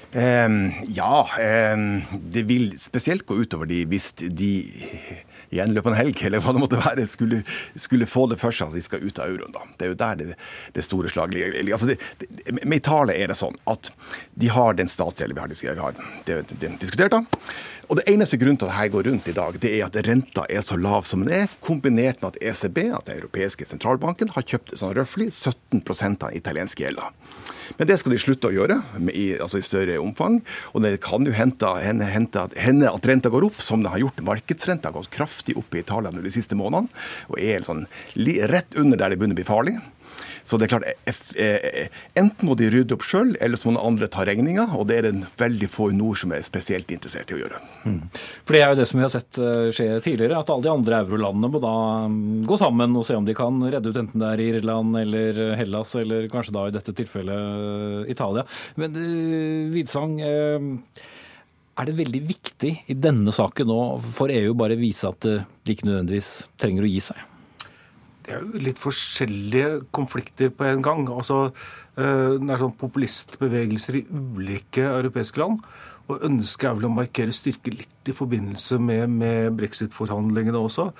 Um, 0.09 0.71
ja, 0.89 1.27
um, 1.75 2.01
det 2.33 2.47
vil 2.49 2.71
spesielt 2.81 3.27
gå 3.29 3.35
utover 3.43 3.69
de 3.69 3.83
hvis 3.91 4.07
de 4.17 4.53
i 5.49 5.59
en 5.59 5.75
helg, 5.97 6.21
eller 6.25 6.43
hva 6.43 6.53
det 6.53 6.63
måtte 6.63 6.81
være, 6.81 7.07
skulle, 7.09 7.41
skulle, 7.75 8.07
få 8.09 8.27
det 8.31 8.39
for 8.41 8.55
seg 8.55 8.69
at 8.69 8.77
de 8.77 8.83
skal 8.85 9.03
ut 9.03 9.19
av 9.19 9.31
euroen. 9.31 9.55
da. 9.55 9.65
Det 9.77 9.87
er 9.87 9.93
jo 9.93 9.99
der 10.03 10.19
det, 10.19 10.37
det 10.75 10.85
store 10.85 11.09
slaget 11.09 11.33
ligger. 11.37 11.73
Altså 11.73 11.95
med 12.63 12.77
Italia 12.77 13.17
er 13.17 13.31
det 13.31 13.39
sånn 13.39 13.57
at 13.69 13.91
de 14.39 14.53
har 14.53 14.77
den 14.77 14.91
statsdelen 14.91 15.35
vi 15.35 15.41
har, 15.41 15.81
har 15.81 15.99
det, 16.25 16.41
det, 16.59 16.73
diskutert. 16.81 17.11
da. 17.15 17.23
Og 17.89 17.97
Det 17.97 18.05
eneste 18.11 18.37
grunnen 18.37 18.57
til 18.61 18.69
at 18.69 18.75
dette 18.77 18.93
går 18.93 19.07
rundt 19.09 19.27
i 19.31 19.33
dag, 19.33 19.55
det 19.63 19.69
er 19.73 19.87
at 19.87 19.95
renta 20.05 20.43
er 20.45 20.61
så 20.61 20.75
lav 20.77 21.07
som 21.09 21.23
den 21.25 21.33
er, 21.33 21.53
kombinert 21.65 22.19
med 22.21 22.35
at 22.35 22.43
ECB, 22.51 22.77
at 22.93 23.07
den 23.07 23.17
europeiske 23.17 23.65
sentralbanken, 23.65 24.29
har 24.35 24.45
kjøpt 24.45 24.75
sånn 24.77 24.93
røftlig 24.93 25.31
17 25.33 25.81
av 26.21 26.35
italienske 26.37 26.85
gjelder. 26.85 27.09
Men 27.79 27.89
det 27.89 27.97
skal 27.97 28.13
de 28.13 28.21
slutte 28.21 28.51
å 28.51 28.53
gjøre, 28.53 28.77
i, 29.09 29.25
altså 29.41 29.57
i 29.57 29.65
større 29.65 29.97
omfang. 30.01 30.37
Og 30.73 30.85
det 30.85 30.99
kan 31.01 31.25
jo 31.25 31.33
hende, 31.33 31.73
at 31.73 33.09
renta 33.09 33.33
går 33.33 33.49
opp, 33.49 33.61
som 33.65 33.81
det 33.81 33.89
har 33.89 34.03
gjort. 34.05 34.21
Markedsrenta 34.21 34.91
har 34.91 34.99
gått 34.99 35.09
kraftig 35.13 35.57
opp 35.57 35.73
i 35.73 35.81
Italia 35.81 36.13
de 36.13 36.33
siste 36.33 36.57
månedene, 36.57 36.93
og 37.33 37.41
er 37.41 37.65
sånn, 37.65 37.87
rett 38.53 38.77
under 38.77 39.01
der 39.01 39.09
det 39.09 39.17
begynner 39.17 39.37
å 39.37 39.41
bli 39.41 39.49
farlig. 39.49 39.79
Så 40.49 40.57
det 40.57 40.65
er 40.65 40.71
klart, 40.71 40.87
eh, 41.05 41.17
eh, 41.45 41.97
Enten 42.17 42.47
må 42.47 42.55
de 42.57 42.71
rydde 42.73 42.95
opp 42.95 43.03
sjøl, 43.05 43.35
eller 43.37 43.59
så 43.59 43.67
må 43.67 43.75
noen 43.75 43.91
andre 43.91 44.07
ta 44.09 44.25
regninga. 44.25 44.65
Og 44.79 44.87
det 44.89 44.97
er 44.97 45.05
det 45.05 45.29
veldig 45.37 45.69
få 45.69 45.91
i 45.91 45.97
nord 45.97 46.17
som 46.17 46.33
er 46.33 46.41
spesielt 46.45 46.89
interessert 46.95 47.29
i 47.29 47.37
å 47.37 47.41
gjøre. 47.43 47.59
Mm. 47.85 47.99
For 48.15 48.57
Det 48.57 48.63
er 48.63 48.73
jo 48.73 48.79
det 48.79 48.87
som 48.89 48.97
vi 48.99 49.05
har 49.05 49.13
sett 49.13 49.41
eh, 49.43 49.69
skje 49.75 49.87
tidligere, 50.05 50.41
at 50.41 50.49
alle 50.49 50.65
de 50.65 50.73
andre 50.73 51.03
eurolandene 51.03 51.53
må 51.53 51.61
da 51.61 51.75
mm, 52.09 52.47
gå 52.49 52.57
sammen 52.57 52.97
og 52.97 53.05
se 53.05 53.19
om 53.19 53.29
de 53.29 53.37
kan 53.37 53.61
redde 53.61 53.93
ut 53.93 54.01
enten 54.01 54.23
det 54.23 54.33
er 54.33 54.45
Irland 54.47 54.97
eller 55.03 55.39
Hellas, 55.59 55.93
eller 56.01 56.25
kanskje 56.33 56.57
da 56.57 56.65
i 56.65 56.73
dette 56.73 56.97
tilfellet 56.97 58.09
Italia. 58.09 58.45
Men 58.81 58.97
Vidsang, 59.69 60.17
er 61.79 61.87
det 61.87 61.99
veldig 61.99 62.21
viktig 62.25 62.71
i 62.89 62.97
denne 62.97 63.31
saken 63.35 63.69
nå 63.69 63.81
for 64.09 64.33
EU 64.33 64.55
bare 64.57 64.79
vise 64.79 65.07
at 65.07 65.21
de 65.29 65.75
ikke 65.75 65.87
nødvendigvis 65.87 66.31
trenger 66.59 66.87
å 66.87 66.89
gi 66.89 67.03
seg? 67.11 67.28
Det 68.29 68.35
er 68.37 68.43
jo 68.45 68.59
litt 68.61 68.77
forskjellige 68.77 69.69
konflikter 69.95 70.51
på 70.53 70.67
en 70.69 70.83
gang. 70.85 71.07
Altså, 71.09 71.47
eh, 71.97 72.35
det 72.37 72.53
er 72.53 72.61
sånn 72.61 72.75
populistbevegelser 72.77 73.97
i 73.97 74.05
ulike 74.05 74.85
europeiske 74.85 75.41
land. 75.41 75.63
Og 76.09 76.21
ønsket 76.25 76.67
er 76.69 76.77
vel 76.77 76.89
å 76.89 76.93
markere 76.93 77.33
styrke 77.33 77.73
litt 77.73 78.09
i 78.09 78.13
forbindelse 78.13 78.77
med, 78.81 79.09
med 79.09 79.57
brexit-forhandlingene 79.57 80.61
også. 80.61 80.91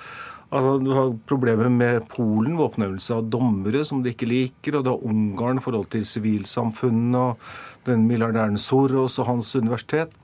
Altså, 0.50 0.74
du 0.82 0.90
har 0.96 1.14
problemer 1.30 1.70
med 1.70 2.08
Polen 2.10 2.56
ved 2.58 2.66
oppnevnelse 2.66 3.14
av 3.14 3.30
dommere 3.30 3.84
som 3.86 4.02
de 4.02 4.10
ikke 4.10 4.26
liker. 4.26 4.80
Og 4.80 4.84
du 4.84 4.90
har 4.90 5.06
Ungarn 5.06 5.62
i 5.62 5.64
forhold 5.64 5.86
til 5.94 6.02
sivilsamfunnet 6.02 7.20
og 7.20 7.86
den 7.86 8.08
milliardæren 8.10 8.58
Soros 8.58 9.20
og 9.22 9.30
hans 9.30 9.54
universitet. 9.54 10.18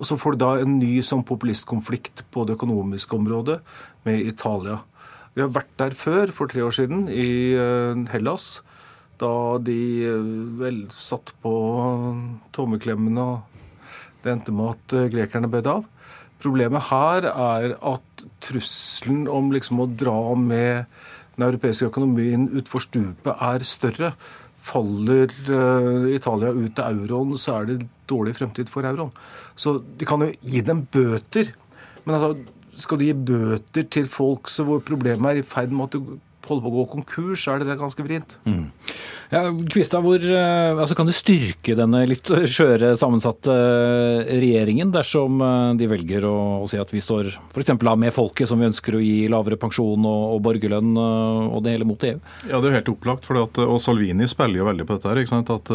Og 0.00 0.08
så 0.08 0.16
får 0.20 0.36
du 0.36 0.44
da 0.44 0.50
en 0.60 0.78
ny 0.80 1.02
sånn 1.04 1.24
populistkonflikt 1.24 2.24
på 2.32 2.48
det 2.48 2.56
økonomiske 2.56 3.16
området 3.16 3.60
med 4.08 4.24
Italia. 4.24 4.80
Vi 5.36 5.44
har 5.44 5.52
vært 5.52 5.74
der 5.76 5.92
før, 5.92 6.30
for 6.32 6.48
tre 6.48 6.62
år 6.64 6.72
siden, 6.72 7.10
i 7.12 7.52
eh, 7.60 7.98
Hellas. 8.08 8.62
Da 9.20 9.58
de 9.60 9.80
eh, 10.08 10.30
vel 10.56 10.78
satt 10.96 11.34
på 11.44 11.52
tommeklemmene, 12.56 13.20
og 13.20 14.22
det 14.24 14.32
endte 14.32 14.54
med 14.56 14.72
at 14.72 14.94
eh, 14.96 15.10
grekerne 15.12 15.50
bød 15.52 15.68
av. 15.74 15.84
Problemet 16.40 16.88
her 16.88 17.28
er 17.28 17.76
at 17.76 18.24
trusselen 18.44 19.26
om 19.28 19.52
liksom 19.52 19.84
å 19.84 19.90
dra 19.92 20.16
med 20.40 20.88
den 21.36 21.46
europeiske 21.50 21.90
økonomien 21.90 22.48
utfor 22.56 22.86
stupet 22.86 23.36
er 23.36 23.68
større. 23.68 24.14
Faller 24.66 25.30
Italia 26.16 26.48
ut 26.56 26.80
av 26.80 26.96
euroen, 26.96 27.36
så 27.38 27.60
er 27.60 27.68
det 27.68 27.90
dårlig 28.08 28.38
fremtid 28.40 28.72
for 28.72 28.88
euroen. 28.88 29.12
Så 29.52 29.78
de 30.00 30.08
kan 30.08 30.24
jo 30.24 30.32
gi 30.40 30.64
dem 30.64 30.86
bøter. 30.92 31.52
Men 32.06 32.16
altså, 32.16 32.55
skal 32.82 33.00
du 33.00 33.06
gi 33.08 33.16
bøter 33.16 33.88
til 33.92 34.08
folk 34.10 34.50
så 34.52 34.66
hvor 34.66 34.84
problemet 34.84 35.32
er 35.32 35.42
i 35.42 35.46
ferd 35.46 35.74
med 35.74 35.88
at 35.88 35.98
du 35.98 36.16
holder 36.46 36.62
på 36.62 36.70
å 36.70 36.74
gå 36.76 36.84
konkurs, 36.94 37.42
så 37.42 37.54
er 37.54 37.62
det, 37.62 37.68
det 37.70 37.78
ganske 37.80 38.04
vrient. 38.06 38.36
Mm. 38.46 38.68
Ja, 39.32 39.40
Kvista, 39.72 39.98
hvor, 40.04 40.22
eh, 40.22 40.78
altså 40.78 40.94
kan 40.98 41.08
du 41.08 41.14
styrke 41.16 41.74
denne 41.78 42.04
litt 42.06 42.30
skjøre, 42.30 42.92
sammensatte 42.98 43.50
eh, 43.50 44.30
regjeringen 44.38 44.92
dersom 44.94 45.42
eh, 45.42 45.72
de 45.80 45.90
velger 45.90 46.28
å, 46.28 46.36
å 46.62 46.70
si 46.70 46.78
at 46.78 46.92
vi 46.94 47.02
står 47.02 47.32
f.eks. 47.34 47.74
med 47.98 48.14
folket 48.14 48.50
som 48.50 48.62
vi 48.62 48.70
ønsker 48.70 48.98
å 48.98 49.02
gi 49.02 49.26
lavere 49.32 49.58
pensjon 49.60 50.06
og, 50.06 50.22
og 50.36 50.40
borgerlønn 50.46 50.94
og 51.00 51.58
det 51.64 51.74
hele 51.74 51.88
mot 51.88 52.06
EU? 52.06 52.22
Ja, 52.46 52.62
det 52.62 52.70
er 52.70 52.80
helt 52.80 52.94
opplagt. 52.94 53.26
At, 53.36 53.58
og 53.66 53.82
Salvini 53.82 54.30
spiller 54.30 54.62
jo 54.62 54.70
veldig 54.70 54.86
på 54.86 54.96
dette. 54.96 55.10
her, 55.10 55.24
ikke 55.24 55.34
sant? 55.34 55.50
At 55.50 55.72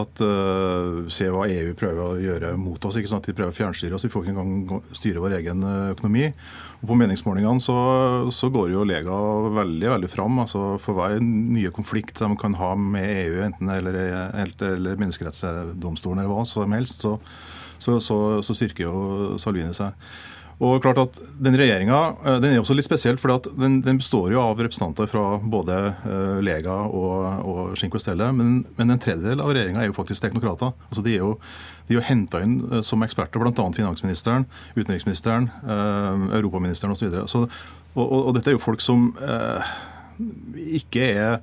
at 0.00 0.22
uh, 0.24 1.04
Se 1.12 1.26
hva 1.28 1.44
EU 1.52 1.74
prøver 1.76 2.00
å 2.02 2.20
gjøre 2.20 2.52
mot 2.56 2.80
oss. 2.88 2.96
ikke 2.96 3.10
sant? 3.10 3.26
De 3.28 3.34
prøver 3.36 3.52
å 3.52 3.56
fjernstyre 3.56 3.96
oss. 3.96 4.06
Vi 4.06 4.10
får 4.12 4.24
ikke 4.24 4.34
engang 4.34 4.82
styre 4.96 5.20
vår 5.20 5.36
egen 5.40 5.64
uh, 5.66 5.92
økonomi. 5.92 6.30
Og 6.80 6.88
På 6.88 6.96
meningsmålingene 6.98 7.60
så, 7.62 7.76
så, 8.32 8.48
går 8.54 8.72
jo 8.72 8.86
Lega 8.88 9.18
veldig 9.58 9.92
veldig 9.94 10.10
fram. 10.12 10.40
altså 10.44 10.64
For 10.82 10.96
hver 10.96 11.18
nye 11.20 11.74
konflikt 11.74 12.22
de 12.22 12.30
kan 12.40 12.56
ha 12.60 12.72
med 12.78 13.08
EU, 13.26 13.40
enten 13.44 13.72
eller, 13.72 14.00
eller 14.46 15.00
menneskerettsdomstolen 15.00 16.22
eller 16.22 16.32
hva 16.32 16.46
som 16.48 16.72
helst, 16.72 17.04
så, 17.04 17.18
så, 17.78 18.00
så 18.40 18.56
styrker 18.56 18.88
jo 18.88 19.40
Salvini 19.42 19.76
seg. 19.76 19.92
Og 20.62 20.78
klart 20.84 21.00
at 21.02 21.18
Den 21.42 21.56
regjeringa 21.58 21.98
eh, 22.22 22.38
den 22.42 22.54
er 22.54 22.60
også 22.62 22.76
litt 22.78 22.86
spesiell, 22.86 23.18
for 23.18 23.34
den, 23.58 23.80
den, 23.82 23.98
består 23.98 24.30
jo 24.34 24.42
av 24.42 24.60
representanter 24.62 25.10
fra 25.10 25.24
både 25.42 25.78
uh, 26.04 26.38
Lega 26.44 26.76
og, 26.86 27.46
og 27.48 27.76
Cinque 27.80 28.00
Stelle, 28.02 28.30
men, 28.36 28.60
men, 28.78 28.94
en 28.94 29.02
tredjedel 29.02 29.42
av 29.42 29.50
regjeringa 29.52 29.82
er 29.82 29.90
jo 29.90 29.96
faktisk 29.96 30.22
teknokrater. 30.22 30.74
Altså 30.88 31.04
De 31.04 31.16
er 31.16 31.24
jo, 31.24 31.34
de 31.88 31.98
jo 31.98 32.04
henta 32.06 32.42
inn 32.44 32.60
uh, 32.70 32.80
som 32.86 33.02
eksperter, 33.02 33.42
bl.a. 33.42 33.68
finansministeren, 33.74 34.46
utenriksministeren, 34.76 35.50
europaministeren 36.38 36.94
osv. 36.94 37.10
Og, 37.26 37.48
og, 37.98 38.18
og 38.28 38.36
dette 38.36 38.52
er 38.52 38.56
jo 38.56 38.62
folk 38.62 38.84
som 38.84 39.10
ikke 40.78 41.04
er 41.16 41.36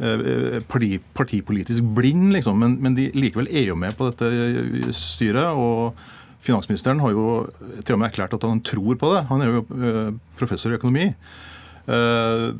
eh, 0.00 0.60
parti, 0.68 0.94
partipolitisk 1.16 1.86
blind, 1.96 2.30
liksom. 2.36 2.58
Men, 2.60 2.78
men, 2.82 2.96
de 2.98 3.10
likevel 3.16 3.50
er 3.50 3.70
jo 3.70 3.78
med 3.78 3.96
på 3.96 4.10
dette 4.10 4.92
styret. 4.96 5.54
og 5.54 5.94
Finansministeren 6.44 7.02
har 7.04 7.14
jo 7.14 7.24
til 7.84 7.96
og 7.96 8.00
med 8.00 8.10
erklært 8.10 8.34
at 8.36 8.44
han 8.48 8.62
tror 8.64 8.98
på 9.00 9.14
det. 9.14 9.24
Han 9.28 9.44
er 9.44 9.50
jo 9.50 9.64
eh, 9.76 10.12
professor 10.40 10.72
i 10.72 10.78
økonomi. 10.80 11.10
Det 11.90 11.96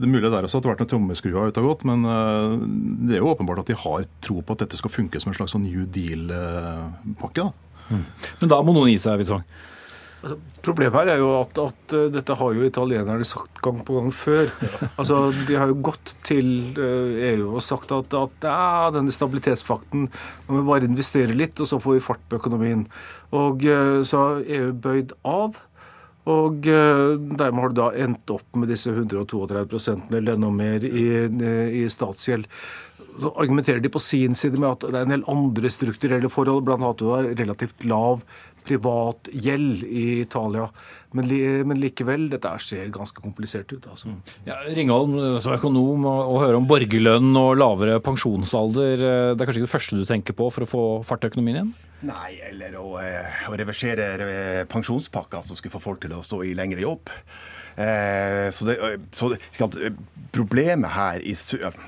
er 0.02 0.10
mulig 0.10 0.26
der 0.32 0.42
også 0.42 0.58
at 0.58 0.64
det 0.64 0.66
har 0.66 0.72
vært 0.72 0.80
noen 0.82 0.90
trommeskruer 0.90 1.52
ute 1.52 1.62
og 1.62 1.66
gått, 1.68 1.82
men 1.86 2.02
det 3.06 3.14
er 3.14 3.20
jo 3.20 3.28
åpenbart 3.30 3.60
at 3.62 3.68
de 3.68 3.76
har 3.78 4.06
tro 4.24 4.40
på 4.42 4.56
at 4.56 4.64
dette 4.64 4.80
skal 4.80 4.90
funke 4.90 5.20
som 5.22 5.30
en 5.30 5.36
slags 5.36 5.54
sånn 5.54 5.68
New 5.68 5.84
Deal-pakke. 5.94 7.44
Mm. 7.92 8.00
Men 8.40 8.50
da 8.50 8.58
må 8.64 8.74
noen 8.74 8.90
gi 8.90 8.96
seg, 8.98 9.20
Wissvang? 9.20 9.44
Altså, 10.20 10.36
problemet 10.60 10.98
her 10.98 11.14
er 11.14 11.20
jo 11.22 11.30
at, 11.38 11.58
at, 11.62 11.94
uh, 11.96 12.08
dette 12.12 12.36
har 12.36 12.56
jo 12.56 12.66
italienerne 12.66 13.24
sagt 13.24 13.62
gang 13.64 13.80
på 13.86 13.96
gang 13.96 14.10
før. 14.12 14.52
Altså, 15.00 15.22
De 15.48 15.56
har 15.56 15.70
jo 15.70 15.78
gått 15.90 16.14
til 16.26 16.76
EU 16.76 17.54
og 17.54 17.64
sagt 17.64 17.94
at, 17.96 18.12
at 18.16 18.46
ja, 18.46 18.90
denne 18.94 19.14
stabilitetsfakten 19.14 20.10
må 20.48 20.58
vi 20.58 20.66
bare 20.68 20.90
investere 20.90 21.36
litt, 21.36 21.56
og 21.60 21.70
så 21.70 21.80
får 21.80 21.96
vi 21.96 22.04
fart 22.04 22.22
på 22.28 22.40
økonomien. 22.42 22.84
Og 23.32 23.64
uh, 23.64 24.00
så 24.04 24.26
har 24.26 24.46
EU 24.60 24.70
bøyd 24.76 25.16
av. 25.24 25.58
Og 26.30 26.60
dermed 26.62 27.62
har 27.62 27.70
du 27.72 27.78
da 27.78 27.86
endt 28.04 28.30
opp 28.30 28.58
med 28.60 28.68
disse 28.70 28.92
132 28.92 29.94
eller 30.12 30.34
enda 30.36 30.50
mer 30.52 30.84
i, 30.84 31.06
i 31.80 31.86
statsgjeld 31.90 32.44
så 33.18 33.32
argumenterer 33.34 33.82
de 33.82 33.90
på 33.92 34.02
sin 34.02 34.36
side 34.38 34.60
med 34.60 34.70
at 34.70 34.86
det 34.86 34.98
er 34.98 35.08
en 35.08 35.14
del 35.16 35.26
andre 35.30 35.72
strukturelle 35.72 36.30
forhold, 36.32 36.64
bl.a. 36.66 36.78
at 36.90 37.00
du 37.00 37.10
har 37.10 37.28
relativt 37.38 37.84
lav 37.88 38.24
privat 38.64 39.30
gjeld 39.32 39.84
i 39.84 40.20
Italia. 40.20 40.66
Men, 41.16 41.26
men, 41.66 41.80
likevel, 41.82 42.28
dette 42.30 42.50
ser 42.62 42.90
ganske 42.94 43.22
komplisert 43.22 43.72
ut. 43.72 43.86
Altså. 43.90 44.12
Mm. 44.12 44.18
Ja, 44.46 44.58
Ringholm, 44.76 45.16
som 45.42 45.56
økonom, 45.56 46.04
å 46.06 46.36
høre 46.42 46.60
om 46.60 46.68
borgerlønn 46.70 47.32
og 47.40 47.56
lavere 47.58 47.98
pensjonsalder, 48.04 48.94
eh, 48.94 49.30
det 49.34 49.40
er 49.40 49.48
kanskje 49.48 49.62
ikke 49.62 49.70
det 49.70 49.74
første 49.74 49.98
du 49.98 50.04
tenker 50.08 50.36
på 50.38 50.50
for 50.54 50.66
å 50.66 50.70
få 50.70 50.84
fart 51.08 51.26
i 51.26 51.32
økonomien 51.32 51.60
igjen? 51.60 51.72
Nei, 52.06 52.34
eller 52.46 52.76
å, 52.78 52.92
eh, 53.02 53.48
å 53.50 53.56
reversere 53.58 54.66
pensjonspakka 54.70 55.42
som 55.44 55.58
skulle 55.58 55.74
få 55.74 55.82
folk 55.88 56.04
til 56.04 56.14
å 56.14 56.22
stå 56.24 56.44
i 56.46 56.54
lengre 56.58 56.86
jobb. 56.86 57.10
Eh, 57.76 58.50
så, 58.50 58.66
det, 58.66 58.78
så 59.10 59.34
problemet 60.32 60.90
her, 60.94 61.22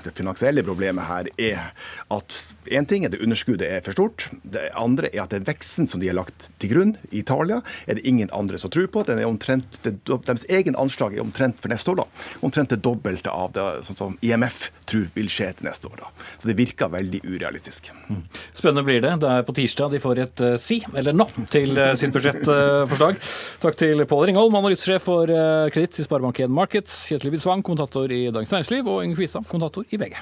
det 0.03 0.13
finansielle 0.15 0.63
problemet 0.65 1.07
her 1.07 1.29
er 1.39 1.69
at 2.13 2.37
én 2.73 2.87
ting 2.87 3.05
er 3.05 3.13
det 3.13 3.21
underskuddet 3.23 3.69
er 3.69 3.83
for 3.85 3.95
stort. 3.95 4.27
Det 4.43 4.69
andre 4.79 5.09
er 5.13 5.23
at 5.23 5.33
det 5.33 5.43
veksten 5.47 5.87
som 5.89 6.01
de 6.01 6.09
har 6.09 6.17
lagt 6.17 6.49
til 6.61 6.73
grunn 6.73 6.95
i 7.11 7.21
Italia, 7.23 7.61
er 7.87 7.99
det 7.99 8.05
ingen 8.07 8.31
andre 8.35 8.59
som 8.59 8.71
tror 8.73 8.89
på. 8.91 9.05
Den 9.07 9.21
er 9.21 9.29
omtrent, 9.29 9.79
det, 9.85 9.95
Deres 10.07 10.45
egen 10.51 10.77
anslag 10.79 11.15
er 11.15 11.23
omtrent 11.23 11.59
for 11.63 11.71
neste 11.71 11.93
år 11.93 12.03
da, 12.03 12.07
omtrent 12.43 12.73
det 12.73 12.81
dobbelte 12.83 13.31
av 13.31 13.55
det 13.55 13.67
sånn 13.87 13.99
som 13.99 14.17
IMF 14.23 14.69
tror 14.89 15.07
vil 15.15 15.31
skje 15.31 15.49
til 15.57 15.69
neste 15.69 15.89
år. 15.91 16.03
da. 16.03 16.11
Så 16.41 16.51
det 16.51 16.57
virker 16.59 16.91
veldig 16.91 17.23
urealistisk. 17.23 17.89
Mm. 18.09 18.23
Spennende 18.51 18.85
blir 18.87 19.01
det. 19.03 19.15
Det 19.23 19.31
er 19.31 19.47
på 19.47 19.55
tirsdag 19.55 19.93
de 19.93 20.03
får 20.03 20.23
et 20.25 20.43
uh, 20.43 20.55
si, 20.61 20.81
eller 20.93 21.15
nå, 21.15 21.27
til 21.53 21.77
uh, 21.79 21.93
sitt 21.99 22.13
budsjettforslag. 22.15 23.19
Takk 23.63 23.79
til 23.79 24.03
Pål 24.09 24.27
Ringholm, 24.29 24.59
analysesjef 24.59 25.07
for 25.07 25.31
kreditt 25.73 25.99
i 25.99 26.05
Sparebank1 26.05 26.53
Markets, 26.53 26.99
Kjetil 27.09 27.33
Widsvang, 27.33 27.63
kommentator 27.65 28.11
i 28.11 28.27
Dagens 28.29 28.51
Næringsliv, 28.53 28.87
og 28.87 29.03
Inger 29.03 29.17
Kvistad, 29.17 29.47
kommentator 29.49 29.85
i 29.89 29.97
VG. 29.97 30.19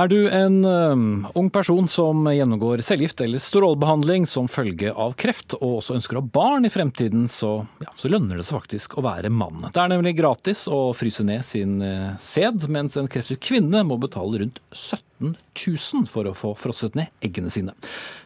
Er 0.00 0.08
du 0.08 0.30
en 0.32 0.64
um, 0.64 1.26
ung 1.34 1.50
person 1.52 1.88
som 1.88 2.24
gjennomgår 2.32 2.80
cellegift 2.86 3.20
eller 3.20 3.42
strålebehandling 3.42 4.24
som 4.26 4.46
følge 4.48 4.94
av 4.96 5.12
kreft, 5.20 5.52
og 5.58 5.80
også 5.80 5.98
ønsker 5.98 6.16
å 6.16 6.22
ha 6.22 6.30
barn 6.38 6.64
i 6.64 6.70
fremtiden, 6.72 7.26
så, 7.28 7.66
ja, 7.82 7.90
så, 7.98 8.08
lønner 8.08 8.40
det 8.40 8.46
seg 8.48 8.62
faktisk 8.62 8.96
å 8.96 9.04
være 9.04 9.28
mann. 9.34 9.66
Det 9.66 9.82
er 9.82 9.92
nemlig 9.92 10.14
gratis 10.16 10.64
å 10.72 10.94
fryse 10.96 11.26
ned 11.26 11.44
sin 11.44 11.82
uh, 11.84 12.14
sæd, 12.16 12.64
mens 12.72 12.96
en 12.96 13.10
kreftsyk 13.12 13.42
kvinne 13.50 13.84
må 13.84 14.00
betale 14.00 14.40
rundt 14.40 14.62
17 14.70 15.34
000 15.34 16.08
for 16.08 16.30
å 16.30 16.36
få 16.38 16.54
frosset 16.56 16.96
ned 16.96 17.12
eggene 17.26 17.52
sine. 17.52 17.76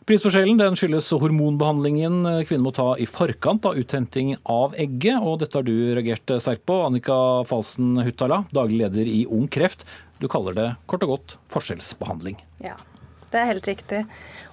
Prisforskjellen 0.06 0.60
den 0.60 0.76
skyldes 0.78 1.08
hormonbehandlingen 1.16 2.44
kvinnen 2.44 2.66
må 2.66 2.74
ta 2.76 2.90
i 3.00 3.06
forkant 3.08 3.66
av 3.66 3.78
uthenting 3.80 4.34
av 4.44 4.76
egget, 4.78 5.16
og 5.16 5.40
dette 5.40 5.58
har 5.58 5.66
du 5.66 5.74
reagert 5.96 6.36
sterkt 6.36 6.66
på. 6.68 6.76
Annika 6.84 7.16
Falsen 7.48 7.96
Huttala, 8.04 8.44
daglig 8.54 8.84
leder 8.84 9.08
i 9.08 9.22
Ung 9.24 9.48
Kreft. 9.48 9.88
Du 10.22 10.28
kaller 10.30 10.56
det 10.56 10.68
kort 10.90 11.04
og 11.06 11.16
godt 11.16 11.36
forskjellsbehandling. 11.52 12.38
Ja, 12.62 12.76
det 13.32 13.40
er 13.40 13.50
helt 13.50 13.68
riktig. 13.68 14.04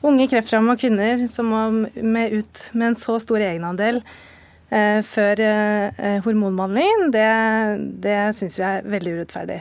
Unge 0.05 0.27
kreftrammede 0.31 0.81
kvinner 0.81 1.25
som 1.29 1.51
må 1.53 1.61
med 2.01 2.33
ut 2.33 2.67
med 2.73 2.91
en 2.91 2.97
så 2.97 3.19
stor 3.21 3.43
egenandel 3.43 4.01
eh, 4.73 5.01
før 5.05 5.43
eh, 5.45 6.17
hormonbehandlingen, 6.25 7.11
det, 7.13 7.27
det 8.03 8.17
syns 8.37 8.57
vi 8.57 8.65
er 8.67 8.87
veldig 8.89 9.19
urettferdig. 9.19 9.59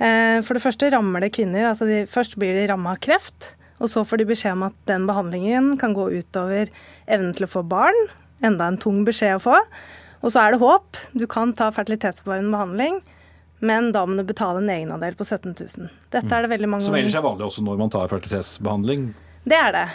Eh, 0.00 0.38
for 0.44 0.56
det 0.56 0.64
første 0.64 0.90
rammer 0.92 1.24
det 1.24 1.32
kvinner. 1.36 1.70
altså 1.70 1.88
de, 1.88 2.02
Først 2.10 2.36
blir 2.40 2.56
de 2.56 2.68
ramma 2.70 2.94
av 2.96 3.00
kreft, 3.04 3.54
og 3.80 3.88
så 3.88 4.04
får 4.04 4.20
de 4.20 4.28
beskjed 4.28 4.58
om 4.58 4.66
at 4.68 4.76
den 4.90 5.06
behandlingen 5.08 5.72
kan 5.80 5.96
gå 5.96 6.10
utover 6.20 6.68
evnen 7.08 7.32
til 7.36 7.48
å 7.48 7.54
få 7.54 7.64
barn. 7.64 7.96
Enda 8.44 8.68
en 8.68 8.80
tung 8.80 9.06
beskjed 9.08 9.38
å 9.38 9.44
få. 9.44 9.56
Og 10.20 10.34
så 10.34 10.42
er 10.42 10.52
det 10.52 10.60
håp. 10.60 11.00
Du 11.16 11.24
kan 11.30 11.54
ta 11.56 11.70
fertilitetsbevarende 11.72 12.52
behandling 12.52 13.00
men 13.60 13.90
da 13.92 14.06
må 14.08 14.16
du 14.16 14.24
betale 14.24 14.62
en 14.62 14.70
egenandel 14.72 15.16
på 15.18 15.26
17 15.26 15.52
000. 15.52 15.88
Dette 16.12 16.32
er 16.32 16.46
det 16.46 16.52
veldig 16.52 16.68
mange 16.72 16.86
Som 16.86 16.96
ellers 16.96 17.16
er 17.18 17.24
vanlig 17.24 17.46
også 17.46 17.64
når 17.66 17.80
man 17.80 17.92
tar 17.92 18.08
fertilitetsbehandling? 18.12 19.10
Det 19.44 19.58
er 19.58 19.74
det. 19.76 19.86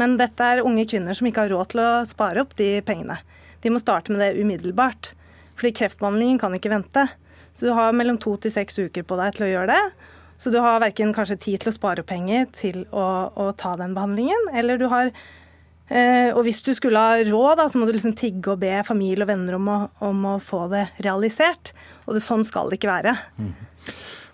Men 0.00 0.16
dette 0.20 0.46
er 0.46 0.62
unge 0.64 0.86
kvinner 0.88 1.16
som 1.16 1.28
ikke 1.28 1.44
har 1.44 1.52
råd 1.52 1.72
til 1.72 1.82
å 1.84 1.90
spare 2.08 2.44
opp 2.44 2.54
de 2.56 2.78
pengene. 2.86 3.18
De 3.60 3.72
må 3.72 3.80
starte 3.82 4.14
med 4.14 4.22
det 4.24 4.40
umiddelbart. 4.40 5.12
Fordi 5.60 5.74
kreftbehandlingen 5.76 6.40
kan 6.40 6.54
ikke 6.56 6.72
vente. 6.72 7.04
Så 7.52 7.66
du 7.66 7.74
har 7.76 7.92
mellom 7.92 8.16
to 8.22 8.36
til 8.40 8.54
seks 8.54 8.78
uker 8.80 9.04
på 9.04 9.18
deg 9.20 9.36
til 9.36 9.48
å 9.48 9.50
gjøre 9.50 9.74
det. 9.74 10.08
Så 10.40 10.48
du 10.48 10.56
har 10.64 10.80
verken 10.80 11.12
kanskje 11.12 11.36
tid 11.36 11.60
til 11.60 11.68
å 11.68 11.76
spare 11.76 12.04
penger 12.06 12.46
til 12.56 12.86
å, 12.96 13.04
å 13.28 13.50
ta 13.60 13.74
den 13.76 13.92
behandlingen, 13.92 14.46
eller 14.56 14.80
du 14.80 14.86
har 14.88 15.10
eh, 15.10 16.32
Og 16.32 16.46
hvis 16.46 16.62
du 16.64 16.72
skulle 16.72 17.02
ha 17.02 17.18
råd, 17.20 17.58
da, 17.60 17.66
så 17.68 17.76
må 17.76 17.84
du 17.84 17.92
liksom 17.92 18.16
tigge 18.16 18.54
og 18.54 18.62
be 18.62 18.78
familie 18.88 19.26
og 19.26 19.28
venner 19.28 19.58
om 19.58 19.68
å, 19.68 19.78
om 20.08 20.24
å 20.32 20.38
få 20.40 20.62
det 20.72 20.86
realisert. 21.04 21.74
Og 22.10 22.16
det, 22.18 22.24
sånn 22.26 22.42
skal 22.46 22.66
det 22.70 22.80
ikke 22.80 22.90
være. 22.90 23.14
Mm. 23.38 23.52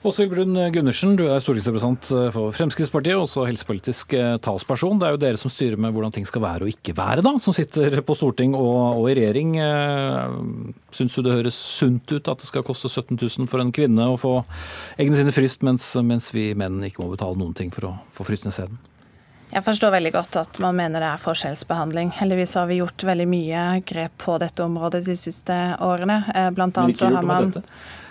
Åshild 0.06 0.30
Brun 0.30 0.54
Gundersen, 0.70 1.16
du 1.18 1.24
er 1.26 1.40
stortingsrepresentant 1.42 2.08
for 2.30 2.54
Fremskrittspartiet, 2.54 3.16
også 3.18 3.42
helsepolitisk 3.48 4.14
eh, 4.14 4.36
talsperson. 4.44 5.00
Det 5.00 5.08
er 5.08 5.14
jo 5.16 5.20
dere 5.24 5.40
som 5.40 5.50
styrer 5.50 5.80
med 5.82 5.92
hvordan 5.96 6.14
ting 6.14 6.28
skal 6.28 6.44
være 6.44 6.64
og 6.64 6.70
ikke 6.70 6.94
være, 6.94 7.24
da, 7.26 7.32
som 7.42 7.56
sitter 7.56 7.98
på 8.06 8.16
storting 8.16 8.54
og, 8.54 9.00
og 9.00 9.08
i 9.10 9.16
regjering. 9.18 9.56
Eh, 9.60 10.36
syns 10.94 11.16
du 11.16 11.26
det 11.26 11.34
høres 11.34 11.58
sunt 11.58 12.12
ut 12.14 12.30
at 12.32 12.44
det 12.44 12.48
skal 12.48 12.64
koste 12.66 12.92
17 12.92 13.18
000 13.18 13.50
for 13.50 13.60
en 13.60 13.74
kvinne 13.74 14.06
å 14.12 14.20
få 14.20 14.36
eggene 14.94 15.18
sine 15.18 15.34
fryst, 15.34 15.66
mens, 15.66 15.90
mens 16.06 16.30
vi 16.36 16.52
menn 16.56 16.78
ikke 16.86 17.02
må 17.02 17.10
betale 17.16 17.40
noen 17.40 17.56
ting 17.58 17.74
for 17.74 17.90
å 17.90 17.96
få 18.14 18.28
fryst 18.30 18.46
ned 18.46 18.54
sæden? 18.54 18.78
Jeg 19.56 19.64
forstår 19.64 19.94
veldig 19.94 20.10
godt 20.12 20.36
at 20.36 20.58
man 20.60 20.76
mener 20.76 21.00
det 21.00 21.08
er 21.08 21.20
forskjellsbehandling. 21.22 22.10
Heldigvis 22.18 22.52
har 22.58 22.66
vi 22.68 22.76
gjort 22.82 23.04
veldig 23.08 23.24
mye 23.30 23.60
grep 23.88 24.18
på 24.20 24.34
dette 24.42 24.60
området 24.60 25.00
de 25.06 25.14
siste 25.16 25.54
årene. 25.80 26.18
Eh, 26.34 26.50
blant 26.52 26.76
annet 26.76 27.00
så 27.00 27.08
har 27.14 27.24
man 27.24 27.54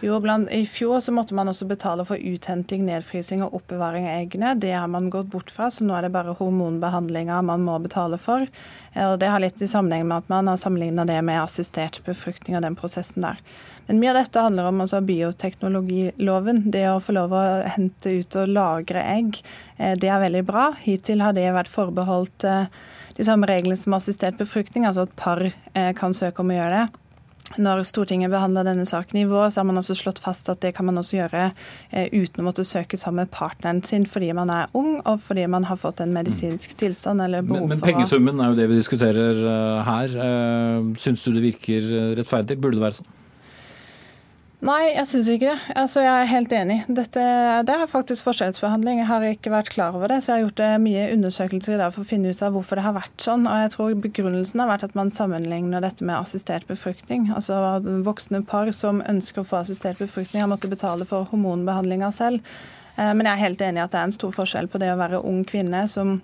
jo, 0.01 0.17
blant, 0.23 0.49
I 0.49 0.65
fjor 0.65 1.03
så 1.05 1.13
måtte 1.13 1.37
man 1.37 1.51
også 1.51 1.67
betale 1.69 2.01
for 2.09 2.17
uthenting, 2.17 2.87
nedfrysing 2.89 3.43
og 3.45 3.53
oppbevaring 3.59 4.07
av 4.09 4.23
eggene. 4.23 4.55
Det 4.57 4.73
har 4.73 4.89
man 4.89 5.11
gått 5.13 5.29
bort 5.29 5.53
fra, 5.53 5.69
så 5.69 5.85
nå 5.85 5.93
er 5.93 6.07
det 6.07 6.15
bare 6.17 6.33
hormonbehandlinger 6.39 7.45
man 7.45 7.61
må 7.67 7.77
betale 7.83 8.17
for. 8.17 8.49
Eh, 8.95 9.05
og 9.05 9.19
Det 9.21 9.29
har 9.29 9.45
litt 9.45 9.61
i 9.61 9.69
sammenheng 9.69 10.09
med 10.09 10.25
at 10.25 10.33
man 10.33 10.49
har 10.49 10.57
sammenligna 10.57 11.05
det 11.05 11.21
med 11.21 11.43
assistert 11.43 12.01
befruktning 12.09 12.57
og 12.57 12.65
den 12.65 12.77
prosessen 12.81 13.21
der. 13.21 13.37
Men 13.87 14.01
mye 14.01 14.13
av 14.13 14.17
dette 14.17 14.41
handler 14.41 14.69
om 14.71 14.81
altså 14.81 15.01
bioteknologiloven. 15.05 16.63
Det 16.73 16.87
å 16.89 16.99
få 17.03 17.15
lov 17.19 17.35
å 17.37 17.45
hente 17.75 18.17
ut 18.17 18.39
og 18.41 18.51
lagre 18.55 19.05
egg, 19.13 19.39
eh, 19.77 19.93
det 19.99 20.09
er 20.09 20.23
veldig 20.25 20.43
bra. 20.47 20.71
Hittil 20.81 21.21
har 21.21 21.37
det 21.37 21.51
vært 21.53 21.71
forbeholdt 21.71 22.47
eh, 22.49 22.67
de 23.15 23.25
samme 23.27 23.47
reglene 23.49 23.77
som 23.77 23.95
assistert 23.97 24.39
befruktning, 24.41 24.87
altså 24.89 25.05
at 25.05 25.17
par 25.19 25.43
eh, 25.45 25.91
kan 25.97 26.17
søke 26.17 26.41
om 26.41 26.53
å 26.53 26.57
gjøre 26.57 26.79
det. 26.79 27.01
Når 27.61 27.83
Stortinget 27.85 28.31
behandla 28.33 28.63
denne 28.65 28.87
saken 28.89 29.19
i 29.21 29.27
vår, 29.29 29.51
så 29.53 29.61
har 29.61 29.67
man 29.69 29.77
også 29.77 29.93
slått 29.99 30.17
fast 30.19 30.49
at 30.49 30.63
det 30.65 30.71
kan 30.73 30.87
man 30.87 30.97
også 30.97 31.19
gjøre 31.19 31.43
uten 32.09 32.41
å 32.41 32.45
måtte 32.47 32.65
søke 32.65 32.97
sammen 32.97 33.21
med 33.21 33.31
partneren 33.31 33.83
sin 33.85 34.07
fordi 34.09 34.31
man 34.33 34.49
er 34.49 34.73
ung 34.75 34.95
og 35.05 35.21
fordi 35.21 35.45
man 35.53 35.67
har 35.69 35.77
fått 35.77 36.01
en 36.01 36.11
medisinsk 36.11 36.73
tilstand 36.81 37.21
eller 37.21 37.45
behov 37.45 37.69
men, 37.69 37.77
men 37.77 37.85
pengesummen 37.85 38.41
er 38.41 38.49
jo 38.49 38.57
det 38.57 38.65
vi 38.73 38.79
diskuterer 38.81 39.43
her. 39.85 40.17
Syns 40.97 41.27
du 41.29 41.37
det 41.37 41.45
virker 41.45 41.87
rettferdig? 42.17 42.57
Burde 42.57 42.81
det 42.81 42.87
være 42.87 42.97
sånn? 42.97 43.13
Nei, 44.65 44.95
jeg 44.95 45.05
syns 45.05 45.27
ikke 45.29 45.51
det. 45.51 45.73
Altså, 45.77 46.01
jeg 46.01 46.21
er 46.23 46.29
helt 46.31 46.53
enig. 46.57 46.77
Dette, 46.89 47.23
det 47.67 47.73
er 47.75 47.89
faktisk 47.89 48.25
forskjellsbehandling. 48.25 48.97
Jeg 49.03 49.09
har 49.11 49.25
ikke 49.27 49.51
vært 49.53 49.69
klar 49.69 49.93
over 49.93 50.09
det, 50.09 50.23
så 50.23 50.31
jeg 50.31 50.39
har 50.39 50.45
gjort 50.47 50.61
det 50.61 50.69
mye 50.81 51.03
undersøkelser 51.13 51.75
i 51.75 51.77
dag 51.83 51.93
for 51.93 52.01
å 52.01 52.09
finne 52.09 52.31
ut 52.33 52.41
av 52.41 52.55
hvorfor 52.55 52.79
det 52.79 52.85
har 52.87 52.95
vært 52.95 53.25
sånn. 53.27 53.45
Og 53.45 53.59
jeg 53.61 53.73
tror 53.75 53.99
begrunnelsen 54.07 54.63
har 54.63 54.71
vært 54.71 54.87
at 54.87 54.95
man 54.97 55.13
sammenligner 55.13 55.85
dette 55.85 56.07
med 56.07 56.17
assistert 56.17 56.65
befruktning. 56.71 57.27
Altså 57.37 57.59
voksne 58.07 58.41
par 58.49 58.71
som 58.73 59.03
ønsker 59.05 59.43
å 59.43 59.49
få 59.51 59.59
assistert 59.61 60.01
befruktning, 60.01 60.41
har 60.41 60.49
måttet 60.49 60.73
betale 60.73 61.05
for 61.05 61.29
hormonbehandlinga 61.29 62.09
selv. 62.15 62.41
Men 62.97 63.21
jeg 63.21 63.33
er 63.35 63.43
helt 63.43 63.61
enig 63.67 63.83
i 63.83 63.85
at 63.85 63.93
det 63.93 64.01
er 64.01 64.09
en 64.09 64.17
stor 64.17 64.33
forskjell 64.33 64.71
på 64.71 64.81
det 64.81 64.89
å 64.95 64.97
være 64.97 65.21
ung 65.29 65.43
kvinne 65.45 65.83
som 65.91 66.17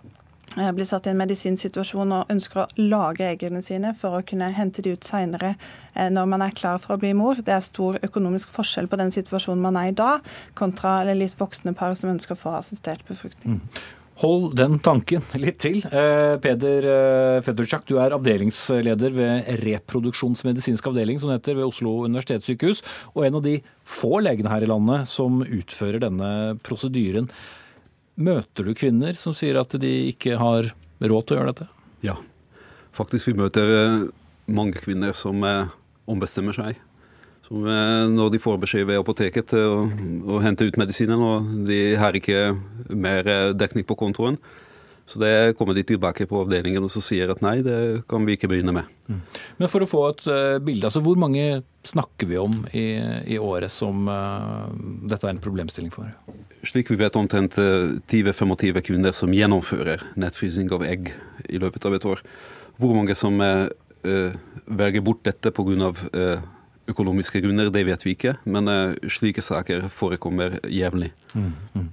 blir 0.55 0.87
satt 0.87 1.07
i 1.07 1.13
en 1.13 1.19
medisinsk 1.21 1.67
situasjon 1.67 2.11
og 2.17 2.33
ønsker 2.33 2.63
å 2.63 2.87
lage 2.91 3.27
eggene 3.27 3.61
sine 3.63 3.93
for 3.97 4.17
å 4.17 4.25
kunne 4.27 4.49
hente 4.55 4.83
de 4.83 4.95
ut 4.97 5.07
seinere 5.07 5.53
når 5.95 6.27
man 6.27 6.43
er 6.43 6.55
klar 6.55 6.81
for 6.83 6.95
å 6.95 7.01
bli 7.01 7.13
mor. 7.15 7.39
Det 7.39 7.53
er 7.55 7.63
stor 7.63 7.99
økonomisk 8.03 8.51
forskjell 8.51 8.89
på 8.91 8.99
den 8.99 9.15
situasjonen 9.15 9.63
man 9.63 9.79
er 9.79 9.93
i 9.93 9.95
da, 9.95 10.17
kontra 10.59 10.99
litt 11.15 11.39
voksne 11.39 11.75
par 11.77 11.95
som 11.99 12.11
ønsker 12.11 12.35
å 12.35 12.43
få 12.43 12.55
assistert 12.59 13.03
befruktning. 13.07 13.61
Mm. 13.61 13.81
Hold 14.21 14.51
den 14.53 14.77
tanken 14.83 15.23
litt 15.41 15.57
til. 15.63 15.79
Eh, 15.81 16.35
Peder 16.43 16.85
eh, 17.41 17.47
du 17.89 17.95
er 17.97 18.13
avdelingsleder 18.13 19.15
ved 19.15 19.47
reproduksjonsmedisinsk 19.63 20.91
avdeling, 20.91 21.17
som 21.21 21.31
heter, 21.33 21.57
ved 21.57 21.65
Oslo 21.65 22.03
universitetssykehus, 22.05 22.83
og 23.15 23.25
en 23.25 23.39
av 23.39 23.45
de 23.47 23.55
få 23.81 24.21
legene 24.21 24.51
her 24.51 24.61
i 24.61 24.69
landet 24.69 25.09
som 25.09 25.41
utfører 25.41 26.03
denne 26.03 26.29
prosedyren. 26.61 27.31
Møter 28.21 28.67
du 28.67 28.75
kvinner 28.77 29.17
som 29.17 29.35
sier 29.37 29.59
at 29.61 29.73
de 29.81 29.91
ikke 30.11 30.37
har 30.39 30.71
råd 31.01 31.27
til 31.27 31.35
å 31.35 31.39
gjøre 31.39 31.53
dette? 31.53 31.67
Ja, 32.05 32.15
faktisk 32.97 33.31
vi 33.31 33.37
møter 33.39 33.75
eh, 33.75 34.07
mange 34.51 34.81
kvinner 34.81 35.15
som 35.17 35.43
ombestemmer 36.09 36.55
seg 36.57 36.79
som, 37.45 37.65
når 38.15 38.33
de 38.33 38.41
får 38.41 38.59
beskjed 38.61 38.87
ved 38.89 39.01
apoteket 39.01 39.51
til 39.51 39.65
å, 39.67 39.83
å 40.35 40.41
hente 40.43 40.67
ut 40.67 40.77
medisinen, 40.79 41.19
og 41.19 41.49
de 41.67 41.79
har 41.99 42.15
ikke 42.15 42.51
mer 42.89 43.27
dekning 43.57 43.85
på 43.87 43.97
kontoen. 43.99 44.37
Så 45.11 45.19
det 45.19 45.57
kommer 45.59 45.75
de 45.75 45.83
tilbake 45.87 46.25
på 46.29 46.43
avdelingen 46.45 46.85
og 46.87 46.91
så 46.93 47.03
sier 47.03 47.33
at 47.33 47.41
nei, 47.43 47.57
det 47.65 47.77
kan 48.09 48.23
vi 48.27 48.37
ikke 48.37 48.49
begynne 48.51 48.73
med. 48.75 48.93
Mm. 49.11 49.19
Men 49.59 49.71
for 49.71 49.83
å 49.83 49.89
få 49.89 50.05
et 50.11 50.23
uh, 50.29 50.59
bilde, 50.63 50.87
altså 50.87 51.03
hvor 51.03 51.19
mange 51.19 51.61
snakker 51.87 52.29
vi 52.29 52.37
om 52.39 52.61
i, 52.77 52.85
i 53.35 53.39
året 53.41 53.73
som 53.73 54.07
uh, 54.07 54.69
dette 55.09 55.27
er 55.27 55.33
en 55.33 55.43
problemstilling 55.43 55.91
for? 55.93 56.07
Slik 56.67 56.93
vi 56.93 56.99
vet 57.01 57.17
omtrent 57.19 57.57
20-25 57.57 58.81
kvinner 58.85 59.15
som 59.17 59.33
gjennomfører 59.35 60.05
nettfrysing 60.21 60.71
av 60.71 60.85
egg 60.87 61.11
i 61.49 61.59
løpet 61.61 61.89
av 61.89 61.97
et 61.97 62.07
år. 62.07 62.23
Hvor 62.79 62.95
mange 62.95 63.17
som 63.17 63.41
uh, 63.41 63.67
velger 64.65 65.05
bort 65.05 65.25
dette 65.27 65.53
pga. 65.53 65.93
Uh, 66.15 66.49
økonomiske 66.91 67.41
grunner, 67.43 67.69
det 67.73 67.85
vet 67.87 68.05
vi 68.05 68.15
ikke. 68.15 68.35
Men 68.49 68.69
uh, 68.69 69.09
slike 69.11 69.43
saker 69.45 69.87
forekommer 69.93 70.59
jevnlig. 70.69 71.11
Mm, 71.33 71.51
mm. 71.75 71.89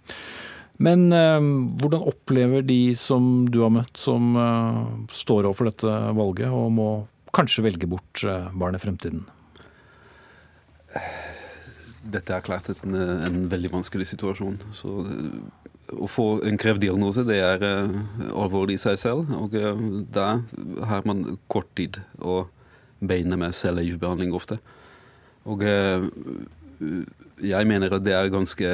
Men 0.85 1.09
uh, 1.11 1.43
hvordan 1.81 2.07
opplever 2.07 2.67
de 2.67 2.95
som 2.99 3.47
du 3.51 3.61
har 3.65 3.73
møtt, 3.75 3.97
som 3.99 4.37
uh, 4.39 4.85
står 5.11 5.49
overfor 5.49 5.71
dette 5.71 5.95
valget 6.19 6.55
og 6.55 6.71
må 6.77 6.91
kanskje 7.35 7.67
velge 7.67 7.89
bort 7.91 8.23
barnet 8.57 8.81
i 8.81 8.87
fremtiden? 8.87 9.25
Dette 12.09 12.33
er 12.33 12.45
klart 12.47 12.71
en, 12.73 12.95
en 12.97 13.43
veldig 13.53 13.73
vanskelig 13.75 14.07
situasjon. 14.09 14.57
Så 14.73 14.95
å 15.93 16.09
få 16.09 16.29
en 16.49 16.57
krevdiagnose, 16.61 17.27
det 17.29 17.37
er 17.45 17.67
alvorlig 18.33 18.79
i 18.79 18.81
seg 18.81 18.97
selv. 19.03 19.29
Og 19.37 19.53
da 20.15 20.39
har 20.89 21.05
man 21.09 21.37
kort 21.53 21.69
tid 21.77 22.01
å 22.17 22.47
beine 23.05 23.37
med 23.39 23.55
cellegiftbehandling 23.55 24.33
ofte. 24.35 24.59
Og 25.49 25.63
eh, 25.65 26.05
jeg 27.49 27.69
mener 27.71 27.95
at 27.95 28.05
det 28.05 28.15
er 28.17 28.33
ganske, 28.33 28.71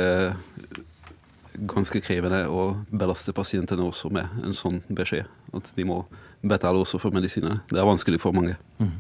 ganske 1.71 2.01
krevende 2.05 2.45
å 2.51 2.71
belaste 2.91 3.35
pasientene 3.37 3.85
også 3.87 4.11
med 4.15 4.45
en 4.45 4.57
sånn 4.57 4.81
beskjed. 4.89 5.29
At 5.55 5.71
de 5.77 5.87
må 5.87 6.03
betale 6.45 6.81
også 6.83 7.01
for 7.01 7.15
medisinene. 7.15 7.61
Det 7.71 7.81
er 7.81 7.89
vanskelig 7.89 8.21
for 8.23 8.37
mange. 8.37 8.57
Mm. 8.81 8.93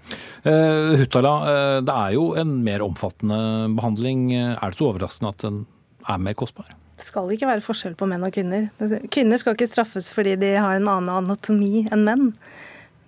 Uh, 0.47 0.95
Huttala, 1.03 1.35
uh, 1.45 1.79
det 1.85 1.99
er 2.07 2.15
jo 2.17 2.31
en 2.41 2.57
mer 2.65 2.85
omfattende 2.87 3.39
behandling. 3.77 4.31
Er 4.37 4.63
det 4.63 4.81
så 4.81 4.89
overraskende 4.93 5.35
at 5.35 5.45
den 5.45 5.61
er 6.09 6.23
mer 6.23 6.39
kostbar? 6.39 6.71
Det 6.95 7.09
skal 7.09 7.33
ikke 7.35 7.51
være 7.51 7.65
forskjell 7.65 7.97
på 7.99 8.07
menn 8.09 8.25
og 8.25 8.35
kvinner. 8.35 8.69
Kvinner 9.13 9.41
skal 9.41 9.57
ikke 9.57 9.69
straffes 9.69 10.09
fordi 10.15 10.37
de 10.41 10.55
har 10.55 10.79
en 10.79 10.91
annen 10.93 11.11
anatomi 11.25 11.89
enn 11.93 12.07
menn. 12.07 12.29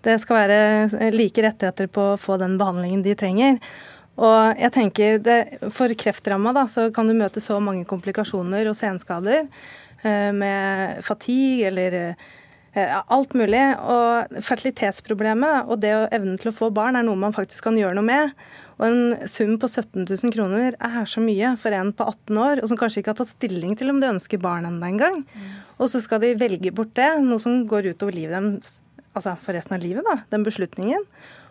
Det 0.07 0.19
skal 0.23 0.43
være 0.43 1.11
like 1.15 1.43
rettigheter 1.43 1.89
på 1.91 2.13
å 2.13 2.19
få 2.21 2.37
den 2.43 2.59
behandlingen 2.61 3.05
de 3.07 3.15
trenger. 3.19 3.61
Og 4.17 4.61
jeg 4.61 4.73
tenker 4.73 5.19
det, 5.21 5.41
For 5.75 5.93
kreftramma 5.99 6.55
da, 6.57 6.65
så 6.71 6.89
kan 6.95 7.09
du 7.09 7.17
møte 7.17 7.43
så 7.45 7.59
mange 7.61 7.85
komplikasjoner 7.89 8.69
og 8.71 8.79
senskader 8.79 9.45
eh, 9.45 10.33
med 10.33 11.03
fatigue 11.05 11.69
eller 11.69 11.99
eh, 12.01 12.95
alt 13.13 13.37
mulig. 13.37 13.65
Og 13.77 14.39
fertilitetsproblemet 14.47 15.69
og 15.69 15.83
det 15.85 15.93
å 15.97 16.07
evne 16.17 16.39
til 16.41 16.53
å 16.53 16.57
få 16.57 16.71
barn 16.75 16.97
er 16.97 17.05
noe 17.07 17.21
man 17.21 17.37
faktisk 17.37 17.69
kan 17.69 17.77
gjøre 17.81 17.99
noe 17.99 18.09
med. 18.09 18.33
Og 18.77 18.89
en 18.89 19.29
sum 19.29 19.55
på 19.61 19.69
17 19.69 20.05
000 20.05 20.33
kroner 20.35 20.77
er 20.85 20.99
så 21.09 21.21
mye 21.25 21.55
for 21.61 21.77
en 21.77 21.93
på 21.97 22.09
18 22.09 22.41
år, 22.41 22.61
og 22.61 22.73
som 22.73 22.81
kanskje 22.81 23.03
ikke 23.03 23.15
har 23.15 23.21
tatt 23.23 23.33
stilling 23.33 23.77
til 23.77 23.93
om 23.93 24.03
de 24.03 24.11
ønsker 24.13 24.41
barn 24.41 24.69
ennå 24.69 24.91
engang. 24.91 25.23
Mm. 25.33 25.55
Og 25.81 25.93
så 25.93 26.01
skal 26.05 26.21
de 26.25 26.35
velge 26.41 26.73
bort 26.77 26.93
det, 26.97 27.09
noe 27.25 27.41
som 27.41 27.63
går 27.69 27.93
utover 27.93 28.17
livet 28.17 28.37
deres 28.37 28.79
altså 29.17 29.33
for 29.41 29.57
resten 29.57 29.77
av 29.77 29.81
livet, 29.81 30.05
da, 30.05 30.19
den 30.33 30.45
beslutningen. 30.45 31.05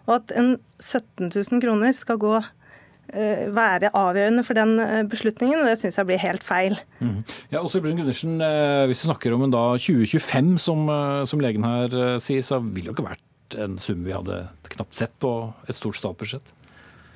Og 0.06 0.20
at 0.20 0.34
en 0.38 0.56
17 0.80 1.32
000 1.34 1.62
kroner 1.64 1.94
skal 1.98 2.20
gå 2.22 2.34
eh, 2.38 3.46
være 3.54 3.92
avgjørende 3.98 4.44
for 4.46 4.58
den 4.58 4.80
eh, 4.82 5.04
beslutningen, 5.10 5.64
og 5.64 5.70
det 5.70 5.78
syns 5.82 5.98
jeg 6.00 6.10
blir 6.10 6.22
helt 6.22 6.46
feil. 6.46 6.78
Mm. 7.00 7.22
Ja, 7.54 7.62
også 7.62 7.82
Brun 7.82 7.98
Gundersen, 7.98 8.38
eh, 8.42 8.86
Hvis 8.90 9.04
vi 9.04 9.12
snakker 9.12 9.34
om 9.34 9.48
en 9.48 9.56
da 9.56 9.64
2025, 9.78 10.58
som, 10.62 10.86
som 11.26 11.42
legen 11.42 11.66
her 11.66 12.20
sier, 12.20 12.46
så 12.46 12.62
ville 12.62 12.92
det 12.92 12.94
jo 12.94 12.98
ikke 13.00 13.10
vært 13.10 13.58
en 13.62 13.80
sum 13.82 14.06
vi 14.06 14.14
hadde 14.14 14.46
knapt 14.76 14.94
sett 14.98 15.14
på 15.22 15.32
et 15.70 15.78
stort 15.78 15.98
statsbudsjett? 15.98 16.54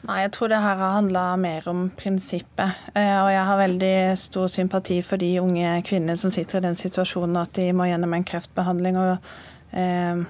Nei, 0.08 0.22
jeg 0.24 0.32
tror 0.32 0.48
det 0.48 0.62
her 0.64 0.78
har 0.80 0.94
handla 0.96 1.24
mer 1.36 1.66
om 1.68 1.90
prinsippet. 2.00 2.78
Og 2.96 3.30
jeg 3.34 3.42
har 3.50 3.60
veldig 3.60 3.96
stor 4.22 4.48
sympati 4.48 5.02
for 5.04 5.20
de 5.20 5.34
unge 5.42 5.74
kvinnene 5.84 6.16
som 6.16 6.32
sitter 6.32 6.62
i 6.62 6.70
den 6.70 6.80
situasjonen 6.80 7.36
at 7.42 7.52
de 7.60 7.66
må 7.76 7.90
gjennom 7.90 8.16
en 8.16 8.24
kreftbehandling. 8.24 8.96
og 8.96 9.76
eh, 9.76 10.24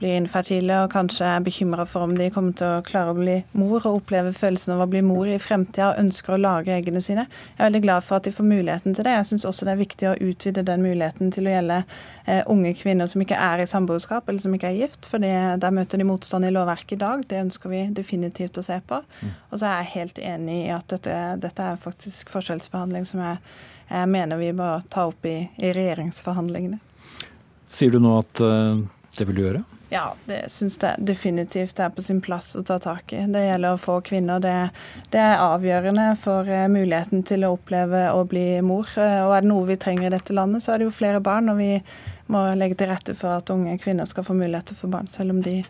blir 0.00 0.16
infertile 0.18 0.82
og 0.84 0.90
kanskje 0.92 1.24
er 1.24 1.44
bekymra 1.44 1.86
for 1.88 2.04
om 2.04 2.12
de 2.18 2.28
kommer 2.32 2.52
til 2.58 2.68
å 2.68 2.82
klare 2.84 3.12
å 3.12 3.16
bli 3.16 3.36
mor 3.56 3.78
og 3.78 4.02
oppleve 4.02 4.32
følelsen 4.36 4.74
av 4.74 4.82
å 4.84 4.88
bli 4.92 5.00
mor 5.06 5.28
i 5.30 5.38
fremtida 5.40 5.92
og 5.92 6.00
ønsker 6.02 6.34
å 6.34 6.40
lage 6.40 6.74
eggene 6.74 7.00
sine. 7.04 7.24
Jeg 7.54 7.60
er 7.60 7.68
veldig 7.70 7.82
glad 7.86 8.04
for 8.04 8.18
at 8.18 8.26
de 8.28 8.34
får 8.36 8.48
muligheten 8.48 8.96
til 8.96 9.06
det. 9.06 9.14
Jeg 9.16 9.28
syns 9.30 9.46
også 9.48 9.68
det 9.68 9.72
er 9.72 9.80
viktig 9.80 10.08
å 10.10 10.16
utvide 10.28 10.64
den 10.68 10.84
muligheten 10.84 11.32
til 11.32 11.48
å 11.48 11.54
gjelde 11.54 11.78
eh, 11.82 12.42
unge 12.52 12.74
kvinner 12.76 13.08
som 13.10 13.24
ikke 13.24 13.38
er 13.48 13.62
i 13.62 13.68
samboerskap 13.70 14.28
eller 14.28 14.44
som 14.44 14.56
ikke 14.56 14.68
er 14.72 14.80
gift, 14.82 15.08
for 15.08 15.22
der 15.22 15.76
møter 15.76 16.02
de 16.02 16.08
motstand 16.08 16.48
i 16.48 16.52
lovverket 16.52 16.98
i 16.98 17.00
dag. 17.00 17.24
Det 17.30 17.40
ønsker 17.46 17.72
vi 17.72 17.84
definitivt 17.96 18.60
å 18.60 18.66
se 18.66 18.76
på. 18.84 19.00
Mm. 19.22 19.32
Og 19.50 19.62
så 19.62 19.70
er 19.70 19.78
jeg 19.80 19.92
helt 19.94 20.20
enig 20.34 20.58
i 20.66 20.74
at 20.76 20.88
dette, 20.92 21.16
dette 21.40 21.70
er 21.70 21.80
faktisk 21.80 22.34
forskjellsbehandling 22.34 23.08
som 23.08 23.24
jeg, 23.24 23.40
jeg 23.88 24.12
mener 24.12 24.40
vi 24.42 24.52
må 24.56 24.74
ta 24.92 25.06
opp 25.08 25.24
i, 25.24 25.38
i 25.56 25.72
regjeringsforhandlingene. 25.72 26.82
Sier 27.66 27.96
du 27.96 27.98
nå 28.02 28.12
at 28.20 28.44
uh, 28.44 28.76
det 29.16 29.26
vil 29.26 29.40
du 29.40 29.42
gjøre? 29.46 29.64
Ja, 29.88 30.14
det 30.26 30.48
syns 30.50 30.80
jeg 30.82 31.06
definitivt 31.06 31.78
er 31.78 31.92
på 31.94 32.02
sin 32.02 32.18
plass 32.24 32.56
å 32.58 32.62
ta 32.66 32.78
tak 32.82 33.12
i. 33.14 33.20
Det 33.30 33.44
gjelder 33.44 33.76
å 33.76 33.80
få 33.80 34.00
kvinner. 34.06 34.42
Det, 34.42 34.54
det, 35.12 35.22
er 35.22 35.42
avgjørende 35.44 36.08
for 36.22 36.48
eh, 36.50 36.66
muligheten 36.72 37.22
til 37.26 37.46
å 37.46 37.52
oppleve 37.54 38.08
å 38.10 38.24
bli 38.26 38.58
mor. 38.66 38.90
Eh, 38.98 39.20
og 39.22 39.36
er 39.36 39.46
det 39.46 39.52
noe 39.52 39.68
vi 39.68 39.78
trenger 39.78 40.08
i 40.08 40.14
dette 40.16 40.34
landet, 40.34 40.64
så 40.64 40.74
er 40.74 40.82
det 40.82 40.88
jo 40.88 40.96
flere 40.96 41.22
barn. 41.22 41.52
Og 41.52 41.60
vi 41.60 41.70
må 42.34 42.42
legge 42.58 42.80
til 42.80 42.90
rette 42.90 43.14
for 43.14 43.38
at 43.38 43.54
unge 43.54 43.78
kvinner 43.82 44.10
skal 44.10 44.26
få 44.26 44.34
mulighet 44.34 44.72
til 44.72 44.78
å 44.78 44.82
få 44.82 44.92
barn, 44.96 45.10
selv 45.12 45.36
om 45.36 45.40
de 45.44 45.60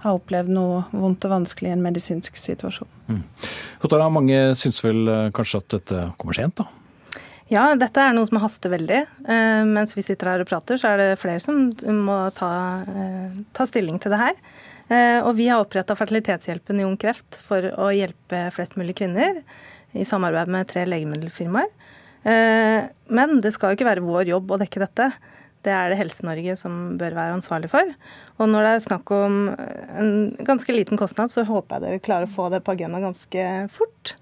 har 0.00 0.16
opplevd 0.16 0.52
noe 0.56 0.84
vondt 0.96 1.26
og 1.28 1.34
vanskelig 1.34 1.68
i 1.68 1.76
en 1.76 1.84
medisinsk 1.84 2.40
situasjon. 2.40 2.88
Mm. 3.12 3.22
Mange 4.08 4.42
syns 4.56 4.80
vel 4.84 5.04
eh, 5.04 5.26
kanskje 5.36 5.60
at 5.60 5.74
dette 5.76 6.04
kommer 6.16 6.36
sent, 6.36 6.62
da? 6.62 6.79
Ja, 7.50 7.64
dette 7.74 7.98
er 7.98 8.12
noe 8.14 8.28
som 8.28 8.38
haster 8.38 8.70
veldig. 8.70 8.98
Eh, 9.26 9.60
mens 9.66 9.96
vi 9.96 10.04
sitter 10.06 10.28
her 10.30 10.42
og 10.44 10.46
prater, 10.46 10.78
så 10.78 10.92
er 10.92 11.00
det 11.00 11.18
flere 11.18 11.42
som 11.42 11.64
må 11.98 12.18
ta, 12.36 12.50
eh, 12.86 13.40
ta 13.52 13.66
stilling 13.66 13.98
til 13.98 14.14
det 14.14 14.20
her. 14.20 14.36
Eh, 14.88 15.18
og 15.18 15.34
vi 15.34 15.48
har 15.48 15.58
oppretta 15.58 15.96
Fertilitetshjelpen 15.98 16.78
i 16.78 16.86
Ung 16.86 16.96
Kreft 16.96 17.40
for 17.42 17.58
å 17.74 17.90
hjelpe 17.90 18.52
flest 18.54 18.78
mulig 18.78 18.94
kvinner. 19.02 19.42
I 19.94 20.06
samarbeid 20.06 20.46
med 20.46 20.68
tre 20.68 20.84
legemiddelfirmaer. 20.86 21.66
Men 22.22 23.40
det 23.40 23.52
skal 23.54 23.70
jo 23.70 23.76
ikke 23.76 23.88
være 23.88 24.06
vår 24.06 24.28
jobb 24.28 24.52
å 24.52 24.58
dekke 24.60 24.86
dette. 24.86 25.12
Det 25.64 25.72
er 25.72 25.90
det 25.90 25.98
Helse-Norge 25.98 26.56
som 26.56 26.96
bør 27.00 27.16
være 27.16 27.34
ansvarlig 27.34 27.70
for. 27.72 27.82
Og 28.38 28.46
når 28.46 28.62
det 28.62 28.72
er 28.76 28.86
snakk 28.86 29.10
om 29.10 29.48
en 29.50 30.36
ganske 30.38 30.70
liten 30.70 31.00
kostnad, 31.00 31.32
så 31.32 31.42
håper 31.48 31.80
jeg 31.80 31.82
dere 31.82 31.98
klarer 32.06 32.28
å 32.28 32.34
få 32.36 32.50
det 32.52 32.62
på 32.62 32.76
agenda 32.76 33.00
ganske 33.02 33.68
fort. 33.72 34.14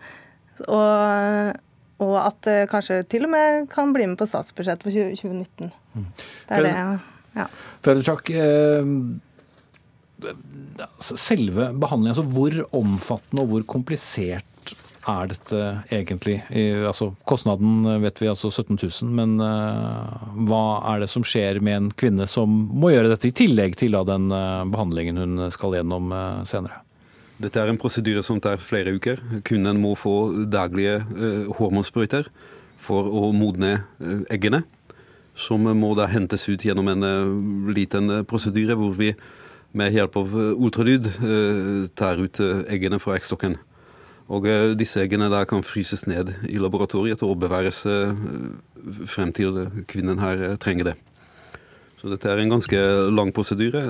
Og 0.65 1.59
og 2.03 2.15
at 2.21 2.39
det 2.47 2.59
kanskje 2.71 3.03
til 3.11 3.27
og 3.27 3.33
med 3.35 3.65
kan 3.73 3.93
bli 3.95 4.07
med 4.07 4.19
på 4.21 4.29
statsbudsjettet 4.31 4.87
for 4.87 4.95
2019. 4.95 5.73
Mm. 5.95 6.05
Det 6.49 6.59
er 6.59 6.63
det, 6.67 6.75
ja. 7.39 7.47
Fredrik, 7.85 8.31
eh, 8.31 8.85
selve 11.03 11.73
behandlingen, 11.79 12.15
altså 12.15 12.27
hvor 12.27 12.55
omfattende 12.79 13.43
og 13.45 13.51
hvor 13.53 13.67
komplisert 13.77 14.45
er 15.09 15.31
dette 15.31 15.61
egentlig? 15.95 16.43
altså, 16.85 17.15
kostnaden 17.25 18.03
vet 18.03 18.19
vi 18.21 18.29
altså 18.29 18.51
17 18.51 18.77
000, 18.77 19.15
men 19.15 19.39
uh, 19.41 20.27
hva 20.51 20.65
er 20.91 21.01
det 21.01 21.09
som 21.09 21.25
skjer 21.25 21.63
med 21.65 21.77
en 21.77 21.89
kvinne 21.97 22.27
som 22.29 22.51
må 22.51 22.91
gjøre 22.93 23.15
dette 23.15 23.31
i 23.31 23.33
tillegg 23.33 23.79
til 23.81 23.97
den 24.11 24.29
uh, 24.35 24.67
behandlingen 24.69 25.17
hun 25.23 25.47
skal 25.55 25.79
gjennom 25.79 26.13
senere? 26.51 26.83
Dette 27.39 27.61
er 27.63 27.71
en 27.71 27.79
prosedyre 27.79 28.23
som 28.27 28.41
tar 28.43 28.59
flere 28.59 28.91
uker. 28.97 29.21
Kunden 29.47 29.79
må 29.79 29.93
få 29.99 30.47
daglige 30.51 30.99
eh, 30.99 31.45
hormonsprøyter. 31.59 32.31
for 32.79 33.09
å 33.11 33.33
modne 33.35 33.83
eggene. 34.31 34.63
Som 35.35 35.67
må 35.67 35.95
da 35.99 36.07
hentes 36.07 36.49
ut 36.49 36.63
gjennom 36.63 36.89
en 36.93 37.03
liten 37.75 38.23
prosedyre 38.25 38.77
hvor 38.79 38.95
vi 38.95 39.13
med 39.75 39.93
hjelp 39.93 40.17
av 40.17 40.37
ultralyd 40.55 41.11
tar 41.99 42.23
ut 42.23 42.39
eggene 42.71 43.01
fra 43.03 43.17
eggstokken. 43.19 43.59
Og 44.31 44.47
disse 44.79 45.03
eggene 45.03 45.27
da 45.31 45.43
kan 45.43 45.67
fryses 45.67 46.07
ned 46.07 46.31
i 46.47 46.59
laboratoriet 46.63 47.23
og 47.27 47.41
beværes 47.43 47.83
frem 49.11 49.35
til 49.35 49.67
kvinnen 49.91 50.23
her 50.23 50.55
trenger 50.63 50.93
det. 50.93 50.97
Så 51.99 52.15
dette 52.15 52.31
er 52.31 52.39
en 52.39 52.55
ganske 52.55 52.83
lang 53.11 53.35
prosedyre, 53.35 53.83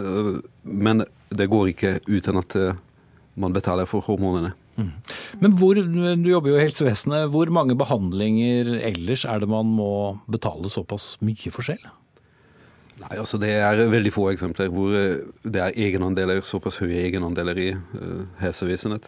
men 0.65 1.05
det 1.29 1.51
går 1.53 1.75
ikke 1.75 1.99
uten 2.09 2.41
at 2.41 2.57
man 3.41 3.55
betaler 3.55 3.89
for 3.89 4.05
hormonene. 4.05 4.55
Mm. 4.79 4.91
Men 5.43 5.55
hvor, 5.59 5.79
du 5.79 6.29
jobber 6.31 6.53
jo 6.53 6.59
i 6.59 6.65
helsevesenet. 6.67 7.31
Hvor 7.35 7.51
mange 7.55 7.77
behandlinger 7.79 8.77
ellers 8.91 9.25
er 9.27 9.43
det 9.43 9.51
man 9.51 9.71
må 9.79 9.93
betale 10.31 10.71
såpass 10.71 11.17
mye 11.25 11.55
for 11.55 11.67
selv? 11.67 11.89
Nei, 12.99 13.15
altså 13.15 13.39
Det 13.39 13.51
er 13.55 13.85
veldig 13.91 14.11
få 14.11 14.27
eksempler 14.33 14.71
hvor 14.75 14.95
eh, 14.97 15.23
det 15.47 15.63
er 15.63 15.77
egenandeler, 15.87 16.43
såpass 16.43 16.81
høye 16.83 16.99
egenandeler 17.07 17.61
i 17.63 17.69
uh, 17.77 18.25
helsevesenet. 18.41 19.07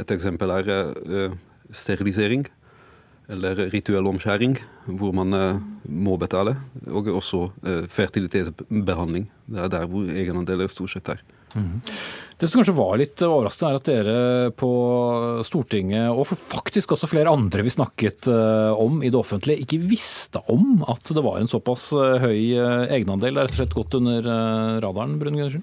Et 0.00 0.14
eksempel 0.16 0.52
er 0.54 0.70
uh, 0.72 1.34
sterilisering 1.68 2.46
eller 3.32 3.60
rituell 3.72 4.08
omskjæring, 4.10 4.56
hvor 4.98 5.12
man 5.16 5.36
uh, 5.36 5.60
må 5.84 6.16
betale. 6.20 6.56
Og 6.88 7.08
også 7.12 7.46
fertilitetsbehandling. 7.92 9.28
Det 9.46 9.60
er 9.60 9.72
der 9.76 9.86
hvor 9.88 10.08
egenandeler 10.08 10.72
stort 10.72 10.96
sett 10.96 11.12
er. 11.12 11.22
Mm. 11.54 11.80
Det 12.42 12.48
som 12.50 12.58
kanskje 12.58 12.72
var 12.74 12.96
litt 12.98 13.22
overraskende, 13.22 13.68
er 13.70 13.78
at 13.78 13.86
dere 13.86 14.14
på 14.58 14.68
Stortinget, 15.46 16.08
og 16.10 16.26
faktisk 16.26 16.96
også 16.96 17.06
flere 17.06 17.30
andre 17.30 17.62
vi 17.62 17.70
snakket 17.70 18.26
eh, 18.32 18.82
om 18.82 18.96
i 18.98 19.12
det 19.14 19.20
offentlige, 19.20 19.62
ikke 19.62 19.78
visste 19.86 20.42
om 20.50 20.82
at 20.90 21.06
det 21.06 21.22
var 21.22 21.38
en 21.38 21.50
såpass 21.50 21.92
eh, 21.94 22.16
høy 22.18 22.40
eh, 22.58 22.96
egenandel. 22.98 23.38
Det 23.38 23.44
er 23.44 23.46
rett 23.46 23.54
og 23.54 23.60
slett 23.60 23.76
gått 23.78 23.94
under 24.00 24.26
radaren, 24.82 25.14
Brun 25.22 25.38
Gundersen? 25.38 25.62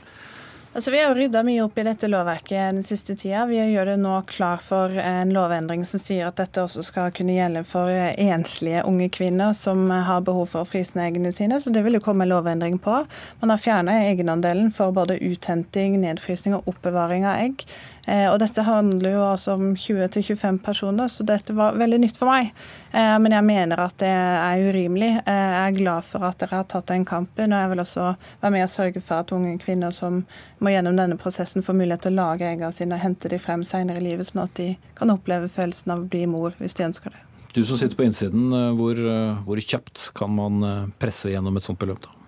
Altså, 0.80 0.92
vi 0.92 1.02
har 1.04 1.16
rydda 1.16 1.42
mye 1.44 1.60
opp 1.66 1.76
i 1.76 1.84
dette 1.84 2.08
lovverket 2.08 2.78
den 2.78 2.86
siste 2.88 3.12
tida. 3.20 3.42
Vi 3.50 3.58
gjør 3.60 3.90
det 3.90 3.96
nå 4.00 4.14
klar 4.30 4.62
for 4.64 4.94
en 4.96 5.34
lovendring 5.36 5.82
som 5.84 6.00
sier 6.00 6.30
at 6.30 6.38
dette 6.40 6.64
også 6.64 6.86
skal 6.88 7.12
kunne 7.18 7.36
gjelde 7.36 7.66
for 7.68 7.92
enslige 7.92 8.86
unge 8.88 9.10
kvinner 9.12 9.52
som 9.52 9.90
har 9.92 10.24
behov 10.24 10.48
for 10.54 10.64
å 10.64 10.70
fryse 10.70 10.96
ned 10.96 11.10
eggene 11.10 11.34
sine. 11.36 11.60
Så 11.60 11.76
det 11.76 11.84
vil 11.84 12.00
det 12.00 12.04
komme 12.06 12.24
en 12.24 12.32
lovendring 12.32 12.80
på. 12.80 13.02
Man 13.44 13.52
har 13.52 13.60
fjerna 13.60 13.98
egenandelen 14.06 14.72
for 14.72 14.96
både 14.96 15.20
uthenting, 15.20 16.00
nedfrysning 16.00 16.56
og 16.56 16.72
oppbevaring 16.72 17.28
av 17.28 17.44
egg. 17.44 17.68
Eh, 18.10 18.26
og 18.32 18.40
dette 18.42 18.64
handler 18.66 19.14
jo 19.14 19.22
altså 19.22 19.54
om 19.54 19.76
20-25 19.78 20.58
personer, 20.66 21.10
så 21.12 21.26
dette 21.28 21.54
var 21.54 21.78
veldig 21.78 22.00
nytt 22.02 22.18
for 22.18 22.32
meg. 22.32 22.50
Eh, 22.90 23.16
men 23.22 23.36
jeg 23.36 23.46
mener 23.46 23.84
at 23.84 24.00
det 24.02 24.10
er 24.10 24.64
urimelig. 24.66 25.12
Eh, 25.20 25.46
jeg 25.54 25.62
er 25.68 25.78
glad 25.78 26.08
for 26.08 26.26
at 26.26 26.40
dere 26.42 26.62
har 26.62 26.68
tatt 26.72 26.90
den 26.90 27.06
kampen, 27.06 27.54
og 27.54 27.62
jeg 27.62 27.72
vil 27.74 27.84
også 27.86 28.10
være 28.42 28.54
med 28.56 28.66
og 28.66 28.74
sørge 28.74 29.06
for 29.06 29.22
at 29.22 29.34
unge 29.36 29.56
kvinner 29.62 29.94
som 29.94 30.24
må 30.60 30.74
gjennom 30.74 30.98
denne 30.98 31.20
prosessen, 31.22 31.66
får 31.66 31.78
mulighet 31.78 32.08
til 32.08 32.18
å 32.18 32.22
lage 32.24 32.50
eggene 32.50 32.74
sine 32.76 32.98
og 32.98 33.06
hente 33.06 33.30
dem 33.30 33.44
frem 33.44 33.66
senere 33.68 34.02
i 34.02 34.08
livet, 34.10 34.32
sånn 34.32 34.46
at 34.48 34.56
de 34.58 34.72
kan 34.98 35.14
oppleve 35.14 35.52
følelsen 35.54 35.94
av 35.94 36.06
å 36.06 36.10
bli 36.10 36.26
mor 36.30 36.58
hvis 36.58 36.80
de 36.80 36.90
ønsker 36.90 37.14
det. 37.14 37.26
Du 37.54 37.64
som 37.66 37.78
sitter 37.82 37.98
på 37.98 38.06
innsiden, 38.06 38.54
hvor, 38.78 39.00
hvor 39.46 39.62
kjapt 39.62 40.12
kan 40.18 40.34
man 40.34 40.62
presse 41.02 41.34
gjennom 41.34 41.58
et 41.58 41.66
sånt 41.66 41.82
beløp? 41.82 42.06
da? 42.06 42.19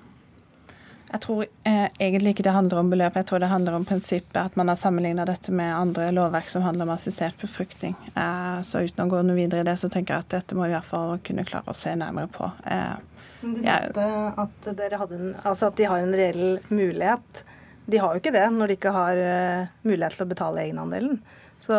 Jeg 1.11 1.21
tror 1.25 1.43
eh, 1.67 1.87
egentlig 1.99 2.31
ikke 2.33 2.45
det 2.47 2.53
handler 2.55 2.79
om 2.79 2.89
beløp, 2.91 3.17
jeg 3.19 3.27
tror 3.27 3.41
det 3.43 3.49
handler 3.51 3.75
om 3.75 3.85
prinsippet 3.87 4.37
at 4.39 4.55
man 4.55 4.71
har 4.71 4.79
sammenligna 4.79 5.25
dette 5.27 5.51
med 5.51 5.73
andre 5.75 6.07
lovverk 6.15 6.47
som 6.49 6.63
handler 6.63 6.87
om 6.87 6.93
assistert 6.93 7.35
befruktning. 7.41 7.97
Eh, 8.15 8.61
så 8.63 8.85
uten 8.85 9.03
å 9.03 9.11
gå 9.11 9.19
noe 9.27 9.35
videre 9.35 9.65
i 9.65 9.67
det, 9.67 9.75
så 9.81 9.89
tenker 9.91 10.15
jeg 10.15 10.25
at 10.25 10.35
dette 10.37 10.55
må 10.55 10.63
vi 10.63 10.71
i 10.71 10.77
hvert 10.77 10.87
fall 10.87 11.17
kunne 11.27 11.45
klare 11.47 11.73
å 11.73 11.75
se 11.75 11.97
nærmere 11.99 12.31
på. 12.31 12.47
Eh, 12.63 13.25
Men 13.41 13.57
du 13.57 13.63
mente 13.65 14.07
at, 14.45 14.71
altså 15.43 15.67
at 15.67 15.79
de 15.81 15.89
har 15.91 15.99
en 15.99 16.15
reell 16.15 16.61
mulighet. 16.69 17.43
De 17.91 17.99
har 17.99 18.13
jo 18.13 18.21
ikke 18.21 18.35
det 18.37 18.47
når 18.55 18.71
de 18.71 18.77
ikke 18.77 18.93
har 18.95 19.17
uh, 19.19 19.71
mulighet 19.83 20.15
til 20.15 20.23
å 20.23 20.29
betale 20.29 20.63
egenandelen. 20.63 21.17
Så 21.59 21.75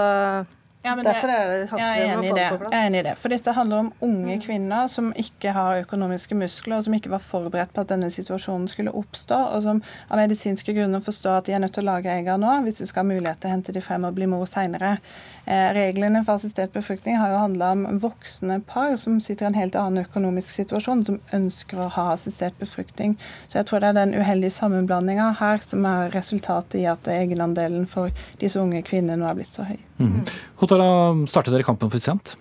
ja, 0.82 0.94
Derfor 0.96 1.30
er 1.30 1.50
det 1.50 1.66
haster 1.70 2.00
med 2.02 2.18
å 2.18 2.22
få 2.26 2.36
det 2.36 2.46
på 2.50 2.58
plass. 2.62 2.72
Jeg 2.74 2.82
er 2.82 2.88
enig 2.90 3.00
i 3.00 3.04
det. 3.06 3.14
For 3.22 3.30
dette 3.30 3.54
handler 3.54 3.84
om 3.84 3.90
unge 4.02 4.36
mm. 4.38 4.42
kvinner 4.42 4.88
som 4.90 5.12
ikke 5.22 5.52
har 5.54 5.82
økonomiske 5.84 6.38
muskler, 6.38 6.80
og 6.80 6.86
som 6.88 6.96
ikke 6.96 7.12
var 7.12 7.22
forberedt 7.22 7.74
på 7.76 7.84
at 7.84 7.92
denne 7.92 8.08
situasjonen 8.10 8.66
skulle 8.70 8.94
oppstå, 8.98 9.38
og 9.54 9.62
som 9.62 9.82
av 10.08 10.18
medisinske 10.18 10.74
grunner 10.74 11.04
forstår 11.04 11.38
at 11.38 11.50
de 11.50 11.54
er 11.54 11.62
nødt 11.62 11.76
til 11.78 11.86
å 11.86 11.92
lage 11.92 12.10
egger 12.10 12.40
nå 12.42 12.56
hvis 12.66 12.82
de 12.82 12.88
skal 12.90 13.04
ha 13.04 13.12
mulighet 13.12 13.42
til 13.42 13.52
å 13.52 13.54
hente 13.54 13.76
de 13.76 13.84
frem 13.84 14.08
og 14.08 14.16
bli 14.18 14.26
mor 14.30 14.42
seinere. 14.50 14.96
Eh, 15.42 15.68
reglene 15.74 16.20
for 16.22 16.38
assistert 16.38 16.70
befruktning 16.70 17.16
har 17.18 17.32
jo 17.32 17.40
handla 17.40 17.72
om 17.74 17.98
voksne 18.02 18.60
par 18.68 18.94
som 19.00 19.16
sitter 19.20 19.48
i 19.48 19.50
en 19.50 19.58
helt 19.58 19.78
annen 19.78 20.04
økonomisk 20.04 20.54
situasjon, 20.60 21.02
som 21.08 21.18
ønsker 21.34 21.80
å 21.82 21.88
ha 21.96 22.04
assistert 22.12 22.54
befruktning. 22.62 23.16
Så 23.48 23.58
jeg 23.58 23.66
tror 23.66 23.82
det 23.82 23.90
er 23.90 23.98
den 23.98 24.14
uheldige 24.14 24.54
sammenblandinga 24.54 25.32
her 25.40 25.58
som 25.64 25.88
er 25.88 26.14
resultatet 26.14 26.78
i 26.84 26.86
at 26.90 27.10
egenandelen 27.10 27.88
for 27.90 28.14
disse 28.38 28.60
unge 28.62 28.84
kvinnene 28.86 29.18
nå 29.18 29.26
er 29.26 29.40
blitt 29.40 29.58
så 29.58 29.66
høy. 29.66 29.80
Mm. 29.98 30.22
Hvordan 30.62 31.26
startet 31.30 31.56
dere 31.56 31.66
kampen 31.66 31.90
for 31.90 32.02
sent? 32.02 32.36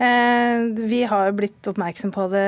Eh, 0.00 0.62
vi 0.78 1.02
har 1.10 1.26
jo 1.26 1.36
blitt 1.42 1.66
oppmerksom 1.68 2.14
på 2.14 2.30
det 2.32 2.46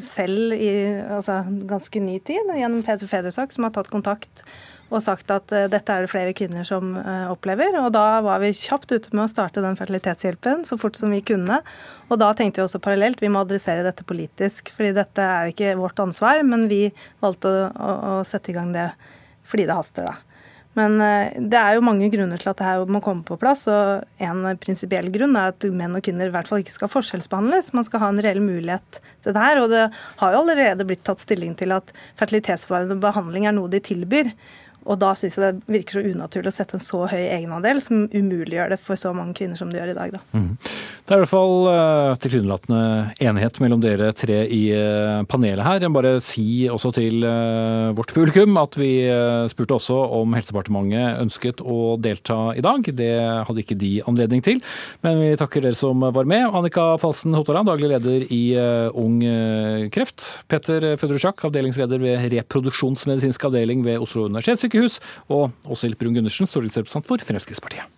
selv 0.00 0.54
i 0.54 0.70
altså, 1.02 1.42
ganske 1.68 2.00
ny 2.00 2.16
tid, 2.24 2.54
gjennom 2.56 2.86
Peter 2.86 3.10
Federsak, 3.10 3.52
som 3.52 3.66
har 3.66 3.74
tatt 3.74 3.90
kontakt 3.92 4.46
og 4.88 5.02
sagt 5.04 5.30
at 5.34 5.52
uh, 5.52 5.66
dette 5.70 5.92
er 5.92 6.04
det 6.04 6.12
flere 6.12 6.34
kvinner 6.36 6.66
som 6.66 6.94
uh, 6.96 7.28
opplever. 7.32 7.76
Og 7.82 7.90
da 7.94 8.20
var 8.24 8.40
vi 8.42 8.54
kjapt 8.56 8.92
ute 8.94 9.12
med 9.12 9.26
å 9.26 9.30
starte 9.30 9.64
den 9.64 9.76
fertilitetshjelpen 9.78 10.64
så 10.68 10.78
fort 10.80 10.96
som 10.98 11.12
vi 11.12 11.20
kunne. 11.24 11.60
Og 12.08 12.20
da 12.20 12.30
tenkte 12.36 12.62
vi 12.62 12.66
også 12.66 12.80
parallelt 12.84 13.20
vi 13.22 13.32
må 13.32 13.44
adressere 13.44 13.84
dette 13.86 14.06
politisk, 14.08 14.72
fordi 14.74 14.94
dette 14.96 15.24
er 15.24 15.52
ikke 15.52 15.76
vårt 15.80 16.00
ansvar, 16.02 16.40
men 16.46 16.68
vi 16.72 16.86
valgte 17.24 17.52
å, 17.52 17.68
å, 17.68 17.98
å 18.14 18.24
sette 18.28 18.52
i 18.52 18.56
gang 18.56 18.72
det 18.76 18.90
fordi 19.48 19.64
det 19.64 19.76
haster, 19.78 20.04
da. 20.04 20.28
Men 20.78 21.00
uh, 21.00 21.32
det 21.50 21.58
er 21.58 21.76
jo 21.76 21.84
mange 21.84 22.08
grunner 22.12 22.40
til 22.40 22.52
at 22.52 22.60
det 22.60 22.66
her 22.68 22.90
må 22.92 23.00
komme 23.04 23.24
på 23.26 23.38
plass. 23.40 23.64
og 23.70 24.04
En 24.22 24.44
prinsipiell 24.62 25.08
grunn 25.14 25.36
er 25.38 25.52
at 25.52 25.66
menn 25.74 25.96
og 25.98 26.04
kvinner 26.06 26.30
i 26.30 26.34
hvert 26.34 26.48
fall 26.50 26.62
ikke 26.62 26.76
skal 26.76 26.92
forskjellsbehandles. 26.92 27.72
Man 27.76 27.86
skal 27.88 28.04
ha 28.04 28.12
en 28.12 28.22
reell 28.24 28.40
mulighet 28.44 29.00
til 29.24 29.34
det 29.34 29.42
her. 29.42 29.62
Og 29.64 29.72
det 29.72 29.84
har 30.20 30.34
jo 30.34 30.44
allerede 30.44 30.86
blitt 30.88 31.04
tatt 31.08 31.24
stilling 31.24 31.56
til 31.58 31.74
at 31.76 31.90
fertilitetsbevarende 32.20 33.00
behandling 33.02 33.48
er 33.48 33.56
noe 33.56 33.72
de 33.72 33.82
tilbyr. 33.82 34.30
Og 34.88 34.96
da 35.00 35.12
syns 35.18 35.36
jeg 35.36 35.44
det 35.44 35.74
virker 35.78 35.98
så 35.98 36.04
unaturlig 36.14 36.52
å 36.52 36.56
sette 36.56 36.78
en 36.78 36.82
så 36.82 37.02
høy 37.10 37.20
egenandel, 37.20 37.82
som 37.84 38.06
umuliggjør 38.08 38.72
det 38.72 38.80
for 38.80 39.00
så 39.00 39.12
mange 39.16 39.36
kvinner 39.36 39.58
som 39.58 39.68
det 39.72 39.82
gjør 39.82 39.92
i 39.92 39.98
dag. 39.98 40.14
Da. 40.16 40.22
Mm. 40.32 40.54
Det 41.08 41.14
er 41.14 41.20
i 41.20 41.24
hvert 41.24 41.32
fall 41.32 41.68
uh, 41.68 42.16
tilsynelatende 42.20 42.80
enighet 43.24 43.58
mellom 43.64 43.80
dere 43.80 44.10
tre 44.16 44.42
i 44.52 44.62
uh, 44.76 45.22
panelet 45.28 45.64
her. 45.64 45.82
Jeg 45.84 45.92
må 45.92 46.00
bare 46.00 46.14
si 46.24 46.66
også 46.72 46.92
til 46.96 47.24
uh, 47.24 47.92
vårt 47.96 48.12
publikum 48.16 48.56
at 48.60 48.76
vi 48.80 48.90
spurte 49.48 49.76
også 49.76 49.96
om 50.18 50.36
Helsedepartementet 50.36 51.20
ønsket 51.22 51.62
å 51.64 51.96
delta 52.00 52.38
i 52.56 52.64
dag. 52.64 52.84
Det 52.84 53.12
hadde 53.48 53.64
ikke 53.64 53.78
de 53.80 53.92
anledning 54.08 54.44
til, 54.44 54.60
men 55.04 55.20
vi 55.20 55.30
takker 55.40 55.64
dere 55.64 55.78
som 55.78 56.00
var 56.00 56.28
med. 56.28 56.46
Annika 56.48 56.90
Falsen 57.00 57.36
Hotaland, 57.36 57.68
daglig 57.68 57.92
leder 57.92 58.24
i 58.34 58.42
Ung 58.96 59.20
Kreft. 59.94 60.26
Petter 60.50 60.90
Føderusjak, 61.00 61.44
avdelingsleder 61.48 62.02
ved 62.02 62.28
reproduksjonsmedisinsk 62.36 63.48
avdeling 63.48 63.84
ved 63.86 64.00
Oslo 64.04 64.26
universitetssykehus 64.28 64.77
sykehus. 64.78 65.00
Og 65.28 65.50
Åshild 65.66 65.98
Brun 65.98 66.14
Gundersen, 66.14 66.46
stortingsrepresentant 66.46 67.06
for 67.08 67.18
Fremskrittspartiet. 67.18 67.97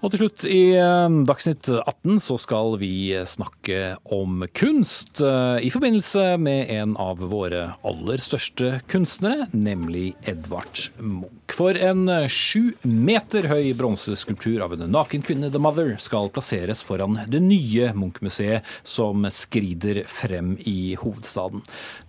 Og 0.00 0.08
til 0.14 0.22
slutt 0.22 0.44
i 0.48 0.72
eh, 0.80 1.16
Dagsnytt 1.28 1.68
18 1.68 2.22
så 2.24 2.38
skal 2.40 2.78
vi 2.80 3.12
snakke 3.28 3.98
om 4.16 4.46
kunst 4.56 5.20
eh, 5.20 5.60
i 5.60 5.68
forbindelse 5.72 6.38
med 6.40 6.72
en 6.72 6.94
av 7.00 7.20
våre 7.20 7.66
aller 7.84 8.24
største 8.24 8.78
kunstnere, 8.88 9.50
nemlig 9.52 10.14
Edvard 10.24 10.86
Munch. 10.96 11.36
For 11.50 11.76
en 11.76 12.06
sju 12.32 12.70
meter 12.86 13.48
høy 13.50 13.74
bronseskulptur 13.76 14.62
av 14.64 14.72
en 14.72 14.86
naken 14.94 15.20
kvinne, 15.26 15.50
The 15.52 15.60
Mother, 15.60 15.92
skal 16.00 16.30
plasseres 16.32 16.80
foran 16.86 17.18
det 17.28 17.42
nye 17.44 17.90
Munch-museet 17.92 18.64
som 18.86 19.26
skrider 19.34 20.04
frem 20.08 20.54
i 20.64 20.94
hovedstaden. 21.02 21.60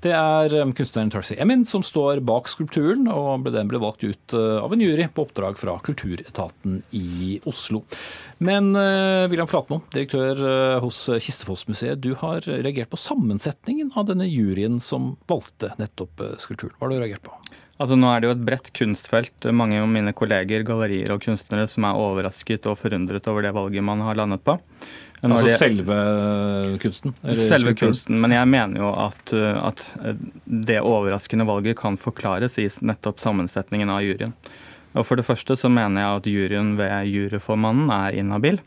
Det 0.06 0.16
er 0.16 0.56
eh, 0.62 0.74
kunstneren 0.78 1.12
Tarsi 1.12 1.36
Emin 1.42 1.68
som 1.68 1.84
står 1.84 2.24
bak 2.24 2.48
skulpturen, 2.48 3.12
og 3.12 3.52
den 3.52 3.68
ble 3.68 3.84
valgt 3.84 4.08
ut 4.08 4.38
av 4.38 4.72
en 4.72 4.80
jury 4.80 5.10
på 5.12 5.28
oppdrag 5.28 5.60
fra 5.60 5.76
Kulturetaten 5.84 6.80
i 6.96 7.42
Oslo. 7.50 7.81
Men 8.42 8.72
uh, 8.74 9.30
William 9.30 9.50
Flatmo, 9.50 9.82
direktør 9.94 10.40
uh, 10.42 10.78
hos 10.82 11.04
Kistefossmuseet, 11.22 12.02
du 12.02 12.16
har 12.18 12.42
reagert 12.48 12.90
på 12.94 13.00
sammensetningen 13.00 13.94
av 13.96 14.10
denne 14.10 14.26
juryen 14.30 14.80
som 14.82 15.16
valgte 15.30 15.74
nettopp 15.82 16.26
skulpturen. 16.42 16.78
Hva 16.80 16.88
har 16.88 16.96
du 16.96 17.04
reagert 17.04 17.28
på? 17.28 17.36
Altså 17.82 17.98
Nå 17.98 18.10
er 18.14 18.22
det 18.22 18.30
jo 18.30 18.36
et 18.36 18.44
bredt 18.46 18.70
kunstfelt. 18.78 19.48
Mange 19.58 19.80
av 19.82 19.88
mine 19.90 20.14
kolleger, 20.14 20.62
gallerier 20.68 21.14
og 21.16 21.24
kunstnere 21.24 21.66
som 21.70 21.88
er 21.88 21.98
overrasket 21.98 22.68
og 22.70 22.78
forundret 22.78 23.30
over 23.32 23.46
det 23.46 23.54
valget 23.58 23.86
man 23.86 24.04
har 24.06 24.20
landet 24.20 24.44
på. 24.46 24.58
altså 25.22 25.48
de, 25.48 25.56
selve 25.58 25.98
kunsten? 26.84 27.16
selve 27.48 27.74
kunsten. 27.78 28.20
Men 28.22 28.36
jeg 28.36 28.50
mener 28.54 28.84
jo 28.84 28.92
at, 28.94 29.34
at, 29.34 29.86
det 30.46 30.78
overraskende 30.82 31.48
valget 31.50 31.80
kan 31.80 31.98
forklares 31.98 32.60
i 32.62 32.68
nettopp 32.86 33.24
sammensetningen 33.24 33.90
av 33.90 34.06
juryen. 34.06 34.36
Og 34.92 35.08
For 35.08 35.16
det 35.16 35.26
første 35.28 35.56
så 35.56 35.72
mener 35.72 36.04
jeg 36.04 36.20
at 36.20 36.32
juryen 36.32 36.72
ved 36.80 37.08
juryformannen 37.08 37.92
er 37.96 38.18
inhabil. 38.20 38.60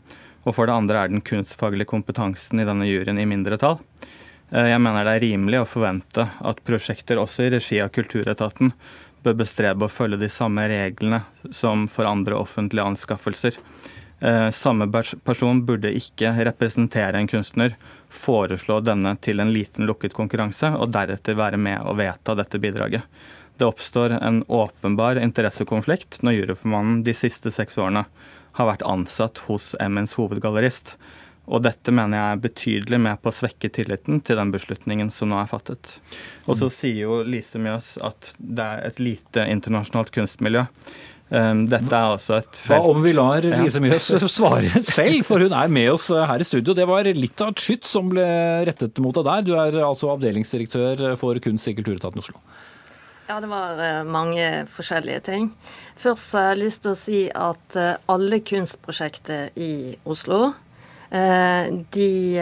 Og 0.45 0.53
for 0.53 0.69
det 0.69 0.75
andre 0.77 1.01
er 1.01 1.09
den 1.09 1.25
kunstfaglige 1.25 1.89
kompetansen 1.89 2.61
i 2.61 2.67
denne 2.67 2.87
juryen 2.89 3.19
i 3.21 3.27
mindretall. 3.29 3.79
Eh, 4.51 4.69
jeg 4.71 4.81
mener 4.81 5.05
det 5.05 5.15
er 5.17 5.25
rimelig 5.25 5.61
å 5.61 5.69
forvente 5.69 6.27
at 6.37 6.63
prosjekter 6.65 7.21
også 7.21 7.47
i 7.47 7.51
regi 7.55 7.81
av 7.81 7.93
Kulturetaten 7.93 8.73
bør 9.25 9.39
bestrebe 9.41 9.87
å 9.87 9.91
følge 9.91 10.21
de 10.21 10.29
samme 10.29 10.67
reglene 10.69 11.23
som 11.49 11.87
for 11.89 12.09
andre 12.09 12.37
offentlige 12.37 12.85
anskaffelser. 12.85 13.57
Eh, 14.21 14.49
samme 14.53 14.87
person 15.25 15.63
burde 15.65 15.91
ikke 15.97 16.31
representere 16.47 17.19
en 17.19 17.29
kunstner, 17.29 17.73
foreslå 18.09 18.79
denne 18.85 19.15
til 19.17 19.41
en 19.41 19.51
liten 19.51 19.89
lukket 19.89 20.13
konkurranse, 20.15 20.69
og 20.77 20.93
deretter 20.93 21.35
være 21.35 21.59
med 21.59 21.81
å 21.83 21.97
vedta 21.97 22.37
dette 22.37 22.61
bidraget. 22.61 23.03
Det 23.57 23.67
oppstår 23.67 24.17
en 24.19 24.43
åpenbar 24.51 25.19
interessekonflikt 25.21 26.21
når 26.25 26.39
juryformannen 26.39 27.03
de 27.07 27.13
siste 27.15 27.53
seks 27.53 27.77
årene 27.79 28.03
har 28.55 28.69
vært 28.69 28.83
ansatt 28.87 29.45
hos 29.47 29.73
MNs 29.79 30.15
hovedgallerist. 30.19 30.95
Og 31.45 31.61
dette 31.61 31.93
mener 31.93 32.17
jeg 32.17 32.35
er 32.35 32.43
betydelig 32.43 32.99
med 33.05 33.21
på 33.21 33.29
å 33.29 33.35
svekke 33.35 33.69
tilliten 33.73 34.21
til 34.25 34.39
den 34.39 34.51
beslutningen 34.53 35.11
som 35.13 35.29
nå 35.29 35.37
er 35.39 35.49
fattet. 35.49 35.97
Og 36.49 36.57
så 36.57 36.71
sier 36.73 37.03
jo 37.05 37.19
Lise 37.27 37.61
Mjøs 37.61 37.95
at 38.03 38.31
det 38.39 38.65
er 38.65 38.87
et 38.89 39.03
lite 39.03 39.45
internasjonalt 39.53 40.09
kunstmiljø. 40.15 40.65
Um, 41.25 41.63
dette 41.65 41.89
er 41.89 42.11
altså 42.13 42.35
et 42.37 42.57
felt 42.61 42.83
Hva 42.83 42.91
om 42.93 42.99
vi 43.01 43.11
lar 43.17 43.45
Lise 43.61 43.81
Mjøs 43.81 44.11
svare 44.29 44.83
selv, 44.85 45.23
for 45.25 45.41
hun 45.41 45.55
er 45.57 45.71
med 45.73 45.93
oss 45.93 46.11
her 46.13 46.41
i 46.41 46.47
studio. 46.47 46.75
Det 46.77 46.85
var 46.89 47.07
litt 47.07 47.45
av 47.45 47.53
et 47.53 47.61
skyts 47.61 47.93
som 47.97 48.09
ble 48.11 48.25
rettet 48.67 49.01
mot 49.03 49.15
deg 49.15 49.29
der. 49.29 49.45
Du 49.45 49.53
er 49.57 49.79
altså 49.85 50.11
avdelingsdirektør 50.15 51.11
for 51.21 51.39
kunst 51.45 51.69
og 51.69 51.77
Kulturetaten 51.77 52.25
Oslo. 52.25 52.41
Ja, 53.27 53.39
det 53.41 53.49
var 53.49 53.79
eh, 53.81 54.03
mange 54.03 54.65
forskjellige 54.69 55.23
ting. 55.31 55.49
Først 55.97 56.35
har 56.37 56.51
jeg 56.51 56.61
lyst 56.65 56.83
til 56.83 56.93
å 56.93 56.99
si 56.99 57.23
at 57.29 57.79
eh, 57.79 57.95
alle 58.11 58.41
kunstprosjekter 58.45 59.55
i 59.57 59.95
Oslo 60.05 60.53
Eh, 61.15 61.73
de 61.89 62.41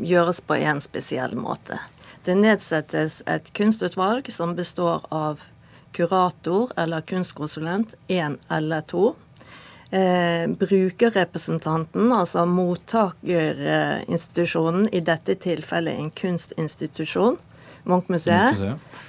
gjøres 0.00 0.40
på 0.40 0.54
en 0.56 0.80
spesiell 0.80 1.36
måte. 1.36 1.78
Det 2.24 2.34
nedsettes 2.34 3.22
et 3.30 3.52
kunstutvalg 3.54 4.32
som 4.32 4.54
består 4.56 5.00
av 5.14 5.42
kurator 5.94 6.72
eller 6.76 7.00
kunstkonsulent, 7.06 7.94
én 8.08 8.38
eller 8.50 8.80
to. 8.90 9.14
Eh, 9.90 10.50
brukerrepresentanten, 10.50 12.12
altså 12.12 12.46
mottakerinstitusjonen, 12.50 14.88
i 14.92 15.00
dette 15.00 15.34
tilfellet 15.34 15.98
en 15.98 16.10
kunstinstitusjon, 16.10 17.36
Munchmuseet, 17.86 18.62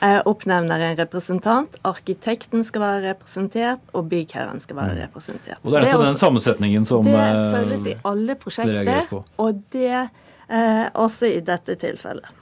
eh, 0.06 0.20
oppnevner 0.30 0.84
en 0.92 0.98
representant. 1.00 1.80
Arkitekten 1.88 2.64
skal 2.64 2.84
være 2.84 3.04
representert, 3.10 3.84
og 3.94 4.10
byggherren 4.12 4.62
skal 4.64 4.80
være 4.80 4.96
mm. 4.96 5.04
representert. 5.06 5.62
Og 5.64 5.72
Det 5.72 5.80
er 5.80 5.88
nettopp 5.88 6.08
den 6.08 6.24
sammensetningen 6.24 6.86
som 6.86 7.06
Det 7.06 7.14
føles 7.14 7.56
følges 7.58 7.88
i 7.90 7.96
alle 8.06 8.36
prosjekter, 8.40 9.16
og 9.38 9.64
det 9.74 9.94
eh, 9.96 10.86
også 10.94 11.34
i 11.34 11.40
dette 11.46 11.76
tilfellet. 11.82 12.38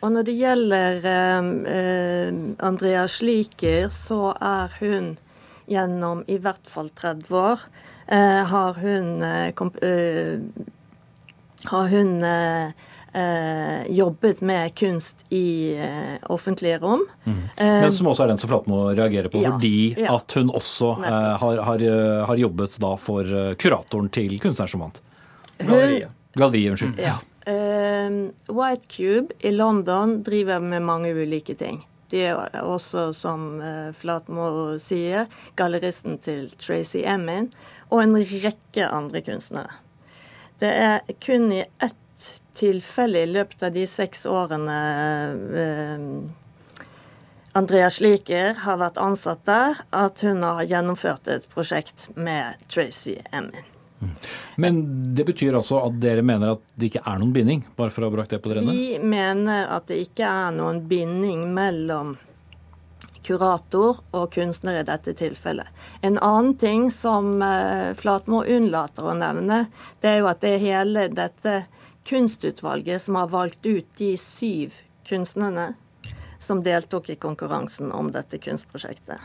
Og 0.00 0.12
når 0.12 0.26
det 0.28 0.34
gjelder 0.38 1.06
eh, 1.08 1.48
eh, 1.74 2.34
Andrea 2.64 3.06
Sliker, 3.10 3.88
så 3.92 4.34
er 4.40 4.72
hun 4.80 5.14
gjennom 5.70 6.24
i 6.28 6.38
hvert 6.40 6.68
fall 6.68 6.90
30 6.92 7.36
år 7.40 7.60
eh, 8.06 8.42
har 8.50 8.80
hun, 8.80 9.22
har 11.64 11.88
hun 11.88 12.10
eh, 13.14 13.86
jobbet 13.92 14.40
med 14.40 14.74
kunst 14.74 15.24
i 15.28 15.76
eh, 15.76 16.14
offentlige 16.22 16.78
rom. 16.78 17.06
Mm. 17.24 17.42
Men 17.58 17.92
som 17.92 18.06
også 18.06 18.24
er 18.24 18.32
den 18.32 18.38
som 18.38 18.50
Flatmo 18.50 18.80
reagerer 18.90 19.28
på, 19.28 19.42
ja, 19.42 19.52
fordi 19.52 19.94
ja. 19.98 20.16
at 20.16 20.34
hun 20.34 20.50
også 20.50 20.90
eh, 21.04 21.30
har, 21.42 21.62
har, 21.68 21.86
eh, 21.86 22.24
har, 22.26 22.36
jobbet 22.36 22.78
da 22.82 22.94
for 22.98 23.28
eh, 23.28 23.54
kuratoren 23.54 24.10
til 24.14 24.34
kunstneren 24.42 24.72
som 24.74 24.84
vant. 24.86 25.00
Galleriet. 25.58 26.12
Galleriet, 26.34 26.74
unnskyld. 26.74 26.98
Ja. 26.98 27.16
White 28.48 28.88
Cube 28.88 29.34
i 29.44 29.50
London 29.52 30.22
driver 30.24 30.62
med 30.64 30.82
mange 30.82 31.12
ulike 31.12 31.54
ting. 31.54 31.82
De 32.10 32.22
er 32.30 32.62
også, 32.62 33.10
som 33.14 33.60
Flatmo 33.96 34.46
sier, 34.80 35.28
galleristen 35.58 36.16
til 36.24 36.48
Tracy 36.58 37.02
Emin 37.04 37.50
og 37.90 38.00
en 38.00 38.16
rekke 38.16 38.88
andre 38.88 39.20
kunstnere. 39.26 39.76
Det 40.62 40.72
er 40.72 41.14
kun 41.20 41.50
i 41.52 41.60
ett 41.62 41.98
tilfelle 42.54 43.24
i 43.24 43.30
løpet 43.30 43.62
av 43.66 43.74
de 43.74 43.84
seks 43.88 44.24
årene 44.30 44.78
eh, 45.64 46.08
Andrea 47.54 47.90
Sliker 47.90 48.56
har 48.64 48.80
vært 48.80 48.98
ansatt 48.98 49.44
der, 49.46 49.78
at 49.94 50.24
hun 50.26 50.42
har 50.42 50.64
gjennomført 50.66 51.30
et 51.30 51.46
prosjekt 51.52 52.08
med 52.18 52.58
Tracy 52.66 53.14
Emin. 53.30 53.62
Mm. 54.02 54.10
Men 54.56 54.80
det 55.14 55.24
betyr 55.28 55.54
altså 55.54 55.78
at 55.86 56.00
dere 56.02 56.24
mener 56.26 56.56
at 56.56 56.64
det 56.74 56.90
ikke 56.90 57.04
er 57.06 57.20
noen 57.20 57.32
binding? 57.36 57.62
bare 57.76 57.94
for 57.94 58.02
å 58.02 58.10
ha 58.10 58.16
brakt 58.16 58.34
det 58.34 58.40
på 58.42 58.50
det 58.50 58.58
rene? 58.58 58.74
Vi 58.74 58.98
mener 58.98 59.70
at 59.70 59.86
det 59.86 60.00
ikke 60.02 60.26
er 60.26 60.56
noen 60.56 60.82
binding 60.90 61.46
mellom 61.54 62.16
kurator 63.24 64.02
og 64.10 64.32
kunstner 64.34 64.80
i 64.80 64.86
dette 64.86 65.14
tilfellet. 65.16 65.70
En 66.02 66.18
annen 66.18 66.56
ting 66.60 66.90
som 66.92 67.38
uh, 67.42 67.94
Flatmo 67.96 68.42
unnlater 68.44 69.06
å 69.06 69.14
nevne, 69.16 69.66
det 70.02 70.10
er 70.10 70.20
jo 70.20 70.28
at 70.32 70.42
det 70.44 70.58
hele 70.62 71.06
dette 71.12 71.62
kunstutvalget 72.08 73.02
som 73.02 73.18
har 73.20 73.30
valgt 73.32 73.66
ut 73.66 73.86
de 73.98 74.14
syv 74.20 74.74
kunstnerne 75.08 75.74
som 76.38 76.62
deltok 76.62 77.08
i 77.10 77.16
konkurransen 77.16 77.92
om 77.92 78.12
dette 78.12 78.38
kunstprosjektet. 78.38 79.20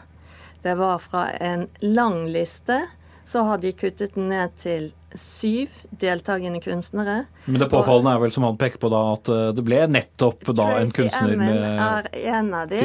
Det 0.61 0.75
var 0.75 0.99
fra 0.99 1.29
en 1.31 1.67
lang 1.79 2.27
liste, 2.27 2.81
så 3.23 3.43
har 3.47 3.57
de 3.57 3.71
kuttet 3.71 4.15
den 4.15 4.29
ned 4.31 4.55
til 4.59 4.89
syv 5.15 5.73
deltakende 6.01 6.61
kunstnere. 6.63 7.23
Men 7.45 7.61
det 7.61 7.69
påfallende 7.71 8.15
er 8.15 8.23
vel, 8.23 8.33
som 8.33 8.47
han 8.47 8.57
peker 8.59 8.81
på, 8.81 8.89
da, 8.91 9.01
at 9.15 9.31
eh, 9.33 9.45
det 9.55 9.65
ble 9.65 9.83
nettopp 9.91 10.47
da 10.49 10.65
Tracy 10.71 10.81
en 10.81 10.95
kunstner 10.97 11.35
Emin 11.35 11.51
med 11.51 11.83
er 11.85 12.09
en 12.35 12.53
av 12.57 12.71
de, 12.71 12.81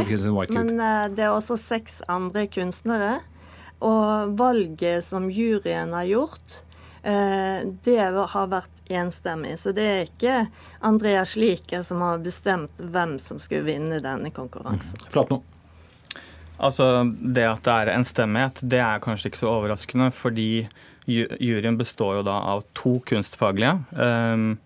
men 0.53 0.75
uh, 0.81 1.07
det 1.13 1.27
er 1.27 1.33
også 1.33 1.59
seks 1.61 2.03
andre 2.11 2.47
kunstnere. 2.53 3.17
Og 3.85 4.37
valget 4.39 5.05
som 5.05 5.27
juryen 5.33 5.93
har 5.97 6.07
gjort, 6.09 6.61
uh, 7.05 7.65
det 7.85 7.99
har 8.01 8.53
vært 8.53 8.74
enstemmig. 8.89 9.59
Så 9.59 9.73
det 9.77 9.85
er 9.89 10.07
ikke 10.09 10.37
Andrea 10.85 11.25
Slike 11.29 11.83
som 11.85 12.03
har 12.05 12.23
bestemt 12.25 12.79
hvem 12.79 13.19
som 13.23 13.41
skulle 13.43 13.67
vinne 13.67 14.01
denne 14.05 14.33
konkurransen. 14.35 15.01
Mm. 15.05 15.11
Flatno. 15.15 15.43
Altså, 16.59 17.11
Det 17.19 17.45
at 17.49 17.65
det 17.67 17.75
er 17.75 17.95
enstemmighet, 17.97 18.63
det 18.63 18.81
er 18.81 19.03
kanskje 19.03 19.31
ikke 19.31 19.43
så 19.43 19.53
overraskende, 19.57 20.11
fordi 20.15 20.67
juryen 21.07 21.77
består 21.77 22.21
jo 22.21 22.23
da 22.25 22.39
av 22.55 22.63
to 22.73 22.99
kunstfaglige. 23.09 23.75
Um, 23.93 24.59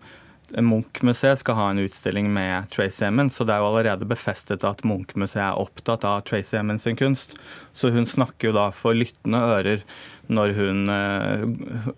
Munch-museet 0.49 1.41
skal 1.43 1.57
ha 1.59 1.65
en 1.69 1.81
utstilling 1.83 2.29
med 2.33 2.69
Tracy 2.73 3.03
Emmons, 3.05 3.35
så 3.35 3.45
det 3.45 3.53
er 3.53 3.61
jo 3.61 3.69
allerede 3.69 4.07
befestet 4.09 4.63
at 4.65 4.81
Munch-museet 4.87 5.43
er 5.45 5.59
opptatt 5.61 6.05
av 6.07 6.23
Tracy 6.25 6.57
Emmons 6.57 6.87
sin 6.87 6.97
kunst. 6.97 7.35
Så 7.73 7.91
hun 7.93 8.07
snakker 8.09 8.49
jo 8.49 8.55
da 8.57 8.69
for 8.73 8.97
lyttende 8.97 9.43
ører 9.45 9.83
når 10.29 10.53
hun 10.57 10.89
eh, 10.93 11.47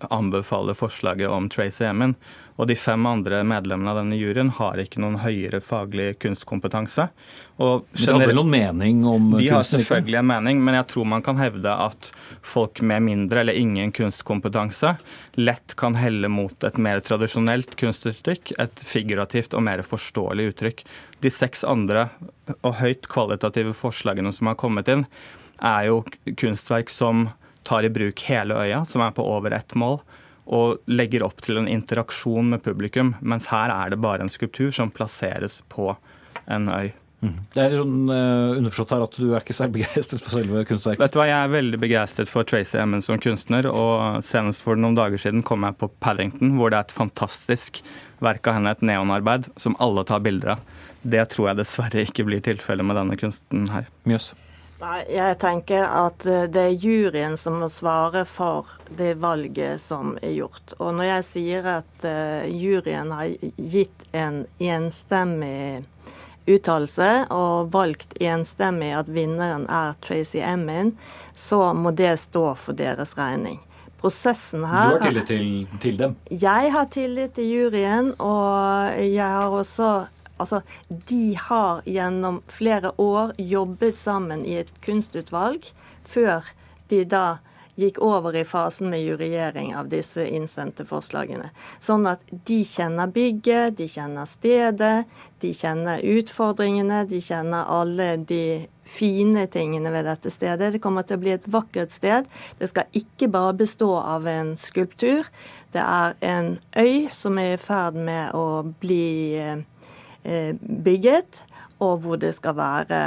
anbefaler 0.08 0.76
forslaget 0.76 1.28
om 1.28 1.50
Tracy 1.52 1.84
Emin. 1.84 2.14
Og 2.60 2.68
de 2.68 2.76
fem 2.76 3.06
andre 3.08 3.40
medlemmene 3.48 3.90
av 3.92 3.98
denne 4.02 4.16
juryen 4.16 4.52
har 4.58 4.80
ikke 4.80 5.00
noen 5.02 5.18
høyere 5.22 5.62
faglig 5.64 6.18
kunstkompetanse. 6.22 7.06
Og 7.64 7.86
men 7.88 7.98
de 7.98 8.12
har 8.12 8.24
vel 8.28 8.38
noen 8.38 8.52
mening 8.52 9.02
om 9.08 9.30
kunsten? 9.32 9.40
De 9.40 9.50
har 9.52 9.66
selvfølgelig 9.66 10.18
en 10.20 10.30
mening, 10.30 10.62
men 10.64 10.76
jeg 10.78 10.88
tror 10.92 11.08
man 11.14 11.24
kan 11.24 11.40
hevde 11.40 11.72
at 11.86 12.12
folk 12.44 12.82
med 12.84 13.04
mindre 13.08 13.42
eller 13.42 13.56
ingen 13.58 13.92
kunstkompetanse 13.96 14.94
lett 15.40 15.76
kan 15.80 15.96
helle 15.96 16.28
mot 16.32 16.68
et 16.68 16.80
mer 16.80 17.00
tradisjonelt 17.04 17.76
kunstuttrykk, 17.80 18.54
et 18.60 18.84
figurativt 18.84 19.56
og 19.56 19.64
mer 19.68 19.84
forståelig 19.86 20.50
uttrykk. 20.52 20.84
De 21.24 21.32
seks 21.32 21.64
andre 21.68 22.08
og 22.60 22.76
høyt 22.80 23.08
kvalitative 23.12 23.72
forslagene 23.76 24.32
som 24.34 24.52
har 24.52 24.60
kommet 24.60 24.92
inn, 24.92 25.06
er 25.62 25.88
jo 25.88 26.02
kunstverk 26.36 26.90
som 26.92 27.30
tar 27.66 27.86
i 27.86 27.92
bruk 27.92 28.24
hele 28.28 28.58
øya, 28.64 28.82
som 28.88 29.04
er 29.04 29.14
på 29.16 29.26
over 29.26 29.54
ett 29.56 29.74
mål 29.78 30.00
og 30.52 30.82
legger 30.90 31.22
opp 31.22 31.42
til 31.44 31.60
en 31.60 31.68
interaksjon 31.70 32.50
med 32.50 32.64
publikum. 32.64 33.14
Mens 33.20 33.46
her 33.52 33.70
er 33.70 33.92
det 33.92 34.00
bare 34.02 34.24
en 34.24 34.32
skulptur 34.32 34.72
som 34.74 34.90
plasseres 34.90 35.60
på 35.70 35.92
en 36.50 36.68
øy. 36.68 36.90
Mm. 37.22 37.36
Det 37.54 37.62
er 37.62 37.74
sånn 37.78 38.10
uh, 38.10 38.56
underforstått 38.58 38.92
her 38.96 39.02
at 39.04 39.16
du 39.22 39.28
er 39.30 39.44
ikke 39.44 39.54
så 39.54 39.68
begeistret 39.76 40.24
for 40.24 40.34
selve 40.40 40.64
kunstverket? 40.66 41.04
Vet 41.04 41.14
du 41.14 41.20
hva, 41.20 41.28
Jeg 41.30 41.38
er 41.38 41.52
veldig 41.54 41.78
begeistret 41.84 42.30
for 42.30 42.48
Tracy 42.48 42.80
Emmons 42.82 43.06
som 43.06 43.20
kunstner. 43.22 43.68
og 43.70 44.24
Senest 44.26 44.64
for 44.66 44.78
noen 44.78 44.98
dager 44.98 45.22
siden 45.22 45.44
kom 45.46 45.62
jeg 45.68 45.78
på 45.78 45.92
Paddington, 46.02 46.56
hvor 46.58 46.74
det 46.74 46.80
er 46.80 46.88
et 46.88 46.96
fantastisk 46.96 47.78
verk 48.22 48.50
av 48.50 48.58
henne, 48.58 48.74
et 48.74 48.86
neonarbeid, 48.86 49.52
som 49.56 49.78
alle 49.82 50.02
tar 50.08 50.24
bilder 50.26 50.56
av. 50.56 50.66
Det 51.02 51.22
tror 51.30 51.52
jeg 51.52 51.62
dessverre 51.62 52.06
ikke 52.06 52.26
blir 52.26 52.42
tilfellet 52.42 52.86
med 52.86 52.98
denne 52.98 53.18
kunsten 53.18 53.70
her. 53.70 53.86
Mjøs. 54.08 54.32
Nei, 54.82 55.04
jeg 55.14 55.36
tenker 55.38 55.84
at 55.86 56.24
eh, 56.26 56.48
det 56.50 56.62
er 56.66 56.80
juryen 56.82 57.36
som 57.38 57.60
må 57.62 57.68
svare 57.70 58.24
for 58.26 58.66
det 58.90 59.12
valget 59.22 59.78
som 59.78 60.16
er 60.18 60.32
gjort. 60.34 60.74
Og 60.80 60.96
når 60.98 61.06
jeg 61.06 61.26
sier 61.28 61.68
at 61.76 62.06
uh, 62.06 62.42
juryen 62.50 63.12
har 63.14 63.30
gitt 63.54 64.08
en 64.10 64.40
enstemmig 64.58 65.84
uttalelse 66.50 67.10
og 67.30 67.70
valgt 67.70 68.16
enstemmig 68.18 68.90
at 68.98 69.12
vinneren 69.14 69.68
er 69.70 69.94
Tracy 70.02 70.42
Emin, 70.42 70.96
så 71.30 71.70
må 71.78 71.94
det 71.94 72.16
stå 72.24 72.48
for 72.58 72.74
deres 72.74 73.14
regning. 73.14 73.60
Prosessen 74.02 74.66
her 74.66 74.96
Du 74.96 74.98
har 74.98 75.06
tillit 75.06 75.30
til, 75.30 75.46
til 75.78 76.00
dem? 76.00 76.18
Jeg 76.26 76.74
har 76.74 76.90
tillit 76.90 77.38
til 77.38 77.52
juryen, 77.54 78.10
og 78.18 78.98
jeg 78.98 79.30
har 79.30 79.54
også 79.62 79.92
Altså, 80.42 80.62
de 81.08 81.36
har 81.38 81.80
gjennom 81.88 82.42
flere 82.50 82.92
år 83.00 83.32
jobbet 83.38 84.02
sammen 84.02 84.44
i 84.46 84.58
et 84.64 84.74
kunstutvalg 84.84 85.70
før 86.08 86.52
de 86.92 87.04
da 87.08 87.26
gikk 87.78 87.98
over 88.04 88.36
i 88.36 88.44
fasen 88.44 88.90
med 88.92 89.00
juryering 89.00 89.72
av 89.76 89.88
disse 89.92 90.24
innsendte 90.28 90.84
forslagene. 90.84 91.48
Sånn 91.80 92.04
at 92.10 92.20
de 92.48 92.60
kjenner 92.68 93.08
bygget, 93.12 93.78
de 93.78 93.88
kjenner 93.88 94.28
stedet, 94.28 95.06
de 95.40 95.52
kjenner 95.56 96.04
utfordringene, 96.04 97.04
de 97.08 97.22
kjenner 97.24 97.70
alle 97.72 98.10
de 98.28 98.44
fine 98.92 99.46
tingene 99.48 99.92
ved 99.94 100.04
dette 100.10 100.30
stedet. 100.32 100.74
Det 100.74 100.82
kommer 100.84 101.06
til 101.06 101.16
å 101.16 101.22
bli 101.22 101.34
et 101.36 101.48
vakkert 101.48 101.94
sted. 101.94 102.28
Det 102.60 102.68
skal 102.68 102.92
ikke 102.98 103.30
bare 103.32 103.56
bestå 103.62 103.94
av 104.00 104.28
en 104.28 104.52
skulptur. 104.60 105.28
Det 105.72 105.80
er 105.80 106.16
en 106.20 106.56
øy 106.76 107.08
som 107.14 107.40
er 107.40 107.54
i 107.54 107.62
ferd 107.62 107.96
med 107.96 108.36
å 108.36 108.62
bli 108.82 109.38
eh, 109.40 109.62
bygget, 110.22 111.42
og 111.82 112.04
hvor 112.04 112.20
det 112.22 112.30
skal 112.36 112.54
være 112.54 113.02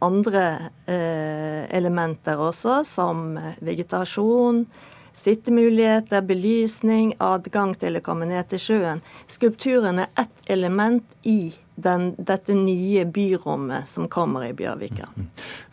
andre 0.00 0.44
eh, 0.86 1.66
elementer 1.76 2.40
også, 2.40 2.80
som 2.88 3.34
vegetasjon, 3.64 4.64
sittemuligheter, 5.12 6.22
belysning, 6.24 7.12
adgang 7.20 7.74
til 7.78 7.98
å 7.98 8.04
komme 8.04 8.28
ned 8.30 8.48
til 8.52 8.62
sjøen. 8.62 9.02
Skulpturen 9.30 10.00
er 10.04 10.12
ett 10.20 10.46
element 10.50 11.04
i 11.28 11.52
den, 11.80 12.12
dette 12.16 12.54
nye 12.56 13.04
byrommet 13.08 13.88
som 13.88 14.08
kommer 14.12 14.46
i 14.48 14.54
Bjørvika. 14.56 15.10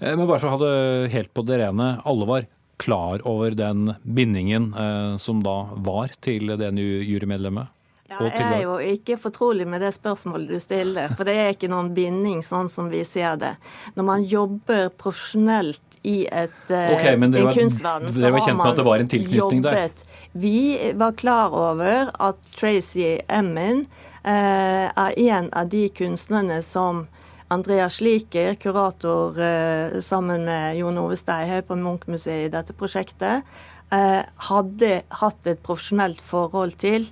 Jeg 0.02 0.20
må 0.20 0.28
bare 0.28 0.42
for 0.42 0.50
å 0.50 0.56
ha 0.56 0.62
det 0.64 1.16
helt 1.16 1.34
på 1.36 1.46
det 1.48 1.62
rene, 1.64 1.96
alle 2.08 2.30
var 2.30 2.48
klar 2.78 3.24
over 3.26 3.56
den 3.58 3.94
bindingen 4.04 4.70
eh, 4.78 5.16
som 5.22 5.42
da 5.46 5.60
var 5.86 6.14
til 6.22 6.54
det 6.60 6.70
nye 6.76 7.02
jurymedlemmet? 7.08 7.74
Ja, 8.08 8.22
jeg 8.24 8.40
er 8.40 8.62
jo 8.64 8.78
ikke 8.80 9.18
fortrolig 9.20 9.66
med 9.68 9.82
det 9.84 9.90
spørsmålet 9.92 10.54
du 10.54 10.62
stiller, 10.64 11.12
for 11.12 11.28
det 11.28 11.34
er 11.36 11.50
ikke 11.52 11.68
noen 11.68 11.90
binding 11.96 12.40
sånn 12.46 12.70
som 12.72 12.88
vi 12.88 13.02
ser 13.04 13.36
det. 13.42 13.58
Når 13.98 14.08
man 14.08 14.24
jobber 14.24 14.88
profesjonelt 14.96 15.98
i 16.08 16.22
et, 16.32 16.56
okay, 16.72 17.18
men 17.20 17.36
dere 17.36 17.52
en 17.52 17.58
kunstverden, 17.58 18.14
så 18.16 18.32
har 18.32 18.56
man 18.56 18.80
tilknytning 19.12 19.66
der? 19.66 19.76
jobbet. 19.76 20.08
Vi 20.40 20.94
var 20.96 21.18
klar 21.20 21.52
over 21.52 22.14
at 22.14 22.40
Tracy 22.56 23.18
Emin 23.28 23.84
eh, 24.24 24.88
er 24.88 25.20
en 25.28 25.52
av 25.52 25.68
de 25.72 25.88
kunstnerne 25.92 26.62
som 26.64 27.08
Andrea 27.52 27.90
Sliker, 27.90 28.56
kurator 28.56 29.40
eh, 29.40 30.00
sammen 30.00 30.44
med 30.46 30.78
Jon 30.80 30.98
Ove 31.00 31.16
Steihaug 31.20 31.68
på 31.70 31.78
Munch-museet 31.80 32.48
i 32.48 32.52
dette 32.52 32.76
prosjektet, 32.76 33.48
eh, 33.92 34.22
hadde 34.50 34.92
hatt 35.22 35.48
et 35.48 35.64
profesjonelt 35.64 36.24
forhold 36.24 36.76
til 36.80 37.08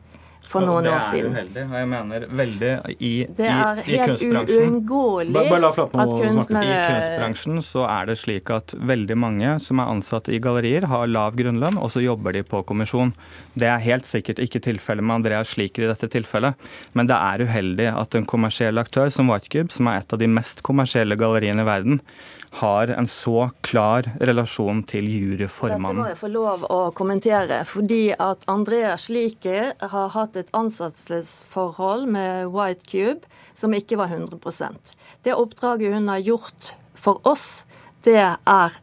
for 0.48 0.66
noen 0.66 0.88
år 0.90 1.02
siden. 1.10 1.34
Det 1.34 1.42
er 1.42 1.46
uheldig, 1.46 1.64
og 1.66 1.76
jeg 1.80 1.90
mener 1.92 2.26
veldig 2.42 2.72
i, 3.00 3.12
Det 3.38 3.48
er 3.50 3.82
i 3.84 3.98
helt 3.98 4.12
kunstbransjen. 4.14 4.78
Bare- 5.34 5.60
la 5.62 5.72
Flatmo 5.72 6.02
at 6.02 6.10
snakke. 6.12 6.30
kunstnere 6.30 6.76
I 6.76 6.80
kunstbransjen 6.92 7.62
så 7.66 7.86
er 7.90 8.06
det 8.12 8.18
slik 8.22 8.50
at 8.54 8.76
veldig 8.78 9.18
mange 9.18 9.60
som 9.60 9.80
er 9.80 9.92
ansatt 9.92 10.30
i 10.30 10.40
gallerier, 10.40 10.86
har 10.92 11.08
lav 11.08 11.36
grunnlønn, 11.36 11.78
og 11.78 11.90
så 11.92 12.04
jobber 12.04 12.34
de 12.34 12.44
på 12.44 12.64
kommisjon. 12.66 13.14
Det 13.58 13.68
er 13.68 13.80
helt 13.80 14.06
sikkert 14.06 14.40
ikke 14.40 14.62
tilfellet 14.62 15.04
med 15.04 15.16
Andrea 15.22 15.44
Sliker 15.44 15.84
i 15.84 15.92
dette 15.92 16.10
tilfellet, 16.12 16.56
men 16.94 17.08
det 17.08 17.16
er 17.16 17.46
uheldig 17.46 17.90
at 17.96 18.16
en 18.16 18.26
kommersiell 18.26 18.78
aktør 18.78 19.12
som 19.12 19.30
Whitecube, 19.30 19.72
som 19.72 19.88
er 19.88 19.98
et 20.02 20.14
av 20.14 20.20
de 20.20 20.28
mest 20.28 20.62
kommersielle 20.64 21.18
galleriene 21.18 21.62
i 21.62 21.66
verden, 21.66 22.02
har 22.56 22.88
en 22.88 23.08
så 23.08 23.50
klar 23.66 24.08
relasjon 24.22 24.84
til 24.88 25.08
Dette 25.40 25.80
må 26.00 26.08
jeg 26.08 26.20
få 26.20 26.30
lov 26.32 26.66
å 26.72 26.80
kommentere. 26.96 27.64
Fordi 27.68 28.14
at 28.14 28.46
Andrea 28.52 28.96
Sliker 29.00 29.74
har 29.80 30.14
hatt 30.16 30.40
et 30.40 30.52
ansettelsesforhold 30.56 32.08
med 32.16 32.52
White 32.56 32.88
Cube 32.90 33.28
som 33.56 33.76
ikke 33.76 34.00
var 34.00 34.12
100% 34.12 34.96
Det 35.24 35.36
oppdraget 35.36 35.94
hun 35.96 36.12
har 36.12 36.24
gjort 36.24 36.76
for 36.96 37.20
oss, 37.28 37.66
det 38.06 38.22
er 38.22 38.76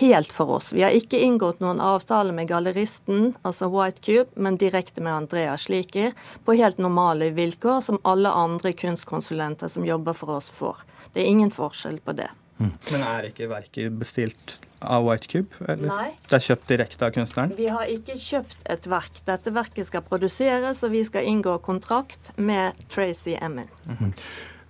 helt 0.00 0.32
for 0.32 0.50
oss. 0.56 0.72
Vi 0.72 0.84
har 0.86 0.94
ikke 0.94 1.18
inngått 1.18 1.58
noen 1.60 1.80
avtale 1.82 2.32
med 2.34 2.48
galleristen, 2.48 3.32
altså 3.42 3.68
White 3.72 4.04
Cube, 4.06 4.30
men 4.38 4.58
direkte 4.60 5.02
med 5.02 5.14
Andrea 5.14 5.56
Sliker, 5.58 6.14
på 6.46 6.54
helt 6.58 6.78
normale 6.78 7.32
vilkår, 7.34 7.80
som 7.82 7.98
alle 8.06 8.30
andre 8.30 8.72
kunstkonsulenter 8.72 9.70
som 9.72 9.86
jobber 9.86 10.14
for 10.14 10.38
oss, 10.38 10.50
får. 10.54 10.84
Det 11.12 11.24
er 11.24 11.32
ingen 11.32 11.50
forskjell 11.54 11.98
på 12.06 12.14
det. 12.20 12.30
Men 12.58 13.04
er 13.06 13.28
ikke 13.30 13.46
verket 13.50 13.94
bestilt 14.00 14.58
av 14.82 15.06
Whitecube? 15.06 15.54
Eller? 15.66 15.88
Nei. 15.90 16.10
Det 16.26 16.38
er 16.38 16.44
kjøpt 16.48 16.68
direkte 16.70 17.06
av 17.06 17.14
kunstneren? 17.14 17.54
Vi 17.58 17.68
har 17.70 17.90
ikke 17.90 18.18
kjøpt 18.18 18.66
et 18.74 18.88
verk. 18.90 19.22
Dette 19.28 19.54
verket 19.54 19.88
skal 19.88 20.04
produseres, 20.06 20.82
og 20.86 20.94
vi 20.94 21.04
skal 21.06 21.28
inngå 21.30 21.58
kontrakt 21.64 22.32
med 22.36 22.78
Tracy 22.90 23.36
Emin. 23.38 23.68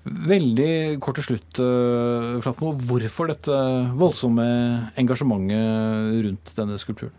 Veldig 0.09 0.99
kort 1.05 1.19
til 1.19 1.27
slutt, 1.27 1.59
eh, 1.61 2.41
Flatmo. 2.45 2.73
Hvorfor 2.89 3.29
dette 3.29 3.57
voldsomme 3.99 4.93
engasjementet 4.97 6.25
rundt 6.25 6.55
denne 6.57 6.79
skulpturen? 6.81 7.13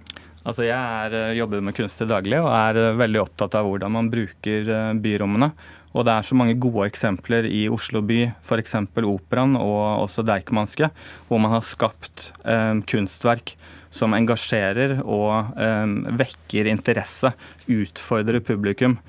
Altså 0.46 0.64
jeg 0.64 0.80
er, 0.80 1.14
eh, 1.14 1.38
jobber 1.38 1.62
med 1.62 1.76
kunst 1.76 1.98
til 2.00 2.08
daglig 2.08 2.40
og 2.40 2.50
er 2.50 2.78
eh, 2.78 2.98
veldig 2.98 3.22
opptatt 3.22 3.56
av 3.60 3.68
hvordan 3.68 3.92
man 3.92 4.10
bruker 4.10 4.96
byrommene. 5.02 5.52
Og 5.98 6.06
det 6.06 6.14
er 6.14 6.26
så 6.28 6.38
mange 6.38 6.54
gode 6.62 6.86
eksempler 6.90 7.48
i 7.50 7.64
Oslo 7.74 8.04
by, 8.06 8.20
f.eks. 8.46 8.76
Operaen 9.02 9.56
og 9.58 10.04
også 10.06 10.22
Deichmanske, 10.28 10.92
hvor 11.30 11.42
man 11.42 11.56
har 11.56 11.66
skapt 11.66 12.30
eh, 12.46 12.76
kunstverk 12.90 13.56
som 13.90 14.14
engasjerer 14.14 15.00
og 15.02 15.58
eh, 15.58 15.96
vekker 16.20 16.70
interesse, 16.70 17.32
utfordrer 17.74 18.44
publikum. 18.46 19.00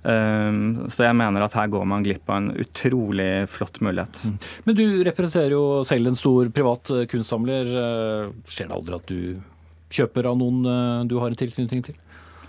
Eh, 0.00 0.50
så 0.88 1.04
jeg 1.10 1.18
mener 1.20 1.44
at 1.44 1.58
her 1.60 1.68
går 1.76 1.84
man 1.92 2.06
glipp 2.06 2.24
av 2.32 2.40
en 2.40 2.50
utrolig 2.64 3.30
flott 3.52 3.82
mulighet. 3.84 4.22
Men 4.64 4.78
du 4.78 4.84
representerer 5.04 5.52
jo 5.58 5.64
selv 5.84 6.08
en 6.08 6.16
stor 6.16 6.48
privat 6.56 6.94
eh, 6.96 7.04
kunstsamler. 7.10 7.74
Eh, 7.84 8.36
Skjer 8.48 8.70
det 8.72 8.78
aldri 8.80 8.96
at 8.96 9.12
du 9.12 9.20
kjøper 9.90 10.30
av 10.30 10.38
noen 10.38 11.04
du 11.10 11.16
har 11.18 11.32
en 11.32 11.36
tilknytning 11.36 11.82
til? 11.82 11.96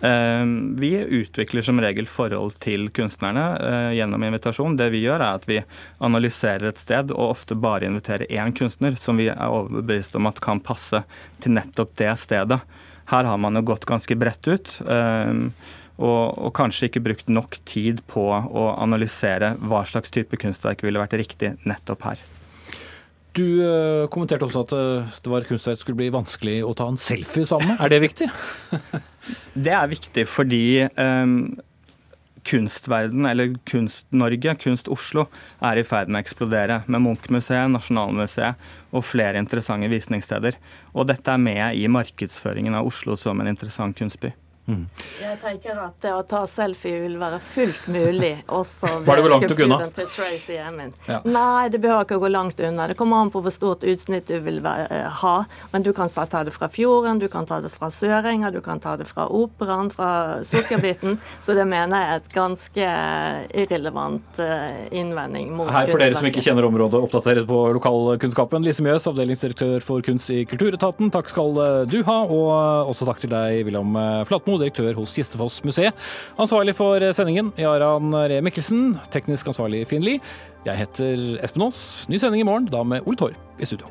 Eh, 0.01 0.45
Vi 0.81 0.91
utvikler 1.21 1.61
som 1.61 1.81
regel 1.81 2.07
forhold 2.09 2.55
til 2.63 2.89
kunstnerne 2.89 3.43
eh, 3.61 3.89
gjennom 3.99 4.23
invitasjon. 4.25 4.77
Det 4.77 4.89
vi 4.93 5.03
gjør 5.05 5.21
er 5.21 5.39
at 5.39 5.45
vi 5.49 5.59
analyserer 6.01 6.71
et 6.71 6.81
sted 6.81 7.13
og 7.13 7.35
ofte 7.35 7.55
bare 7.55 7.85
inviterer 7.89 8.29
én 8.29 8.55
kunstner 8.57 8.97
som 8.97 9.21
vi 9.21 9.29
er 9.29 9.43
overbevist 9.45 10.17
om 10.17 10.29
at 10.31 10.41
kan 10.41 10.63
passe 10.63 11.03
til 11.41 11.53
nettopp 11.57 11.93
det 12.01 12.15
stedet. 12.17 12.61
Her 13.11 13.27
har 13.27 13.37
man 13.37 13.59
jo 13.59 13.65
gått 13.73 13.85
ganske 13.89 14.17
bredt 14.17 14.47
ut. 14.49 14.81
eh, 14.87 15.45
Og, 16.01 16.33
og 16.39 16.53
kanskje 16.57 16.87
ikke 16.87 17.03
brukt 17.05 17.27
nok 17.29 17.59
tid 17.69 17.99
på 18.09 18.23
å 18.25 18.63
analysere 18.81 19.51
hva 19.61 19.83
slags 19.85 20.09
type 20.09 20.39
kunstverk 20.39 20.81
ville 20.81 20.97
vært 20.97 21.13
riktig 21.19 21.51
nettopp 21.67 22.07
her. 22.07 22.23
Du 23.37 23.45
eh, 23.63 24.09
kommenterte 24.11 24.43
også 24.47 24.65
at 24.65 24.73
eh, 24.75 25.17
det 25.23 25.31
var 25.31 25.45
kunstverk 25.47 25.79
skulle 25.79 25.99
bli 26.01 26.09
vanskelig 26.11 26.57
å 26.67 26.73
ta 26.75 26.89
en 26.91 26.99
selfie 26.99 27.47
sammen 27.47 27.73
med. 27.73 27.83
Er 27.83 27.93
det 27.93 28.01
viktig? 28.03 28.29
Det 29.65 29.71
er 29.71 29.91
viktig 29.91 30.23
fordi 30.27 30.63
um, 30.97 31.53
kunstverden, 32.47 33.27
eller 33.29 33.53
Kunst-Norge, 33.69 34.55
Kunst-Oslo, 34.63 35.27
er 35.63 35.79
i 35.79 35.85
ferd 35.87 36.09
med 36.09 36.19
å 36.19 36.25
eksplodere. 36.25 36.81
Med 36.91 37.05
Munch-museet, 37.05 37.69
Nasjonalmuseet 37.71 38.91
og 38.91 39.05
flere 39.05 39.39
interessante 39.39 39.91
visningssteder. 39.91 40.57
Og 40.95 41.07
dette 41.11 41.31
er 41.31 41.43
med 41.43 41.77
i 41.77 41.87
markedsføringen 41.91 42.75
av 42.75 42.89
Oslo 42.89 43.15
som 43.19 43.39
en 43.39 43.51
interessant 43.51 43.95
kunstby. 43.97 44.33
Jeg 45.21 45.37
tenker 45.41 45.79
at 45.83 45.97
det 46.03 46.13
å 46.15 46.21
ta 46.27 46.43
selfie 46.49 47.01
vil 47.03 47.17
være 47.21 47.39
fullt 47.43 47.87
mulig 47.91 48.33
også 48.47 48.91
ved 49.05 49.27
skulpturen 49.31 49.93
til 49.95 50.09
Tracy 50.11 50.57
Emin. 50.61 50.93
Ja. 51.07 51.19
Nei, 51.25 51.69
det 51.73 51.81
behøver 51.83 52.07
ikke 52.07 52.19
å 52.19 52.23
gå 52.23 52.31
langt 52.31 52.61
unna. 52.61 52.87
Det 52.91 52.97
kommer 52.99 53.23
an 53.23 53.31
på 53.33 53.43
hvor 53.43 53.53
stort 53.53 53.85
utsnitt 53.87 54.29
du 54.31 54.37
vil 54.43 54.61
eh, 54.65 55.07
ha. 55.21 55.35
Men 55.73 55.85
du 55.85 55.91
kan 55.97 56.09
ta 56.11 56.43
det 56.47 56.53
fra 56.55 56.69
fjorden, 56.71 57.19
du 57.21 57.27
kan 57.31 57.47
ta 57.49 57.61
det 57.63 57.71
fra 57.73 57.91
Sørenga, 57.93 58.51
du 58.53 58.61
kan 58.65 58.81
ta 58.81 58.95
det 58.99 59.07
fra 59.09 59.27
operaen, 59.27 59.91
fra 59.93 60.41
Sukkerbiten. 60.47 61.19
Så 61.45 61.55
det 61.57 61.65
mener 61.69 61.97
jeg 61.97 62.11
er 62.11 62.21
et 62.21 62.33
ganske 62.35 62.91
irrelevant 63.63 64.41
eh, 64.43 64.85
innvending 65.01 65.51
mot 65.55 65.71
Her 65.71 65.89
for 65.91 66.01
dere 66.01 66.17
som 66.17 66.27
ikke 66.27 66.43
kjenner 66.45 66.67
området, 66.67 67.01
oppdateret 67.01 67.47
på 67.49 67.61
lokalkunnskapen. 67.77 68.65
Lise 68.65 68.85
Mjøs, 68.85 69.07
avdelingsdirektør 69.11 69.85
for 69.85 70.05
kunst 70.05 70.31
i 70.33 70.43
Kulturetaten, 70.49 71.11
takk 71.13 71.29
skal 71.31 71.61
eh, 71.63 71.81
du 71.91 72.01
ha. 72.07 72.19
Og 72.27 72.47
eh, 72.55 72.91
også 72.91 73.07
takk 73.09 73.21
til 73.23 73.33
deg, 73.33 73.61
William 73.67 73.95
eh, 73.99 74.21
direktør 74.61 74.99
hos 74.99 75.15
Gjestefoss-museet. 75.17 75.97
Ansvarlig 76.41 76.77
for 76.77 77.01
eh, 77.01 77.13
sendingen, 77.17 77.53
Jaran 77.59 78.13
Ree 78.15 78.43
Mikkelsen. 78.45 78.99
Teknisk 79.13 79.51
ansvarlig, 79.51 79.83
Finn 79.89 80.05
Lie. 80.05 80.21
Jeg 80.65 80.77
heter 80.77 81.25
Espen 81.41 81.65
Aas. 81.65 81.81
Ny 82.09 82.21
sending 82.21 82.45
i 82.45 82.47
morgen, 82.47 82.69
da 82.69 82.85
med 82.85 83.07
Ole 83.09 83.17
Torp 83.17 83.61
i 83.61 83.65
studio. 83.65 83.89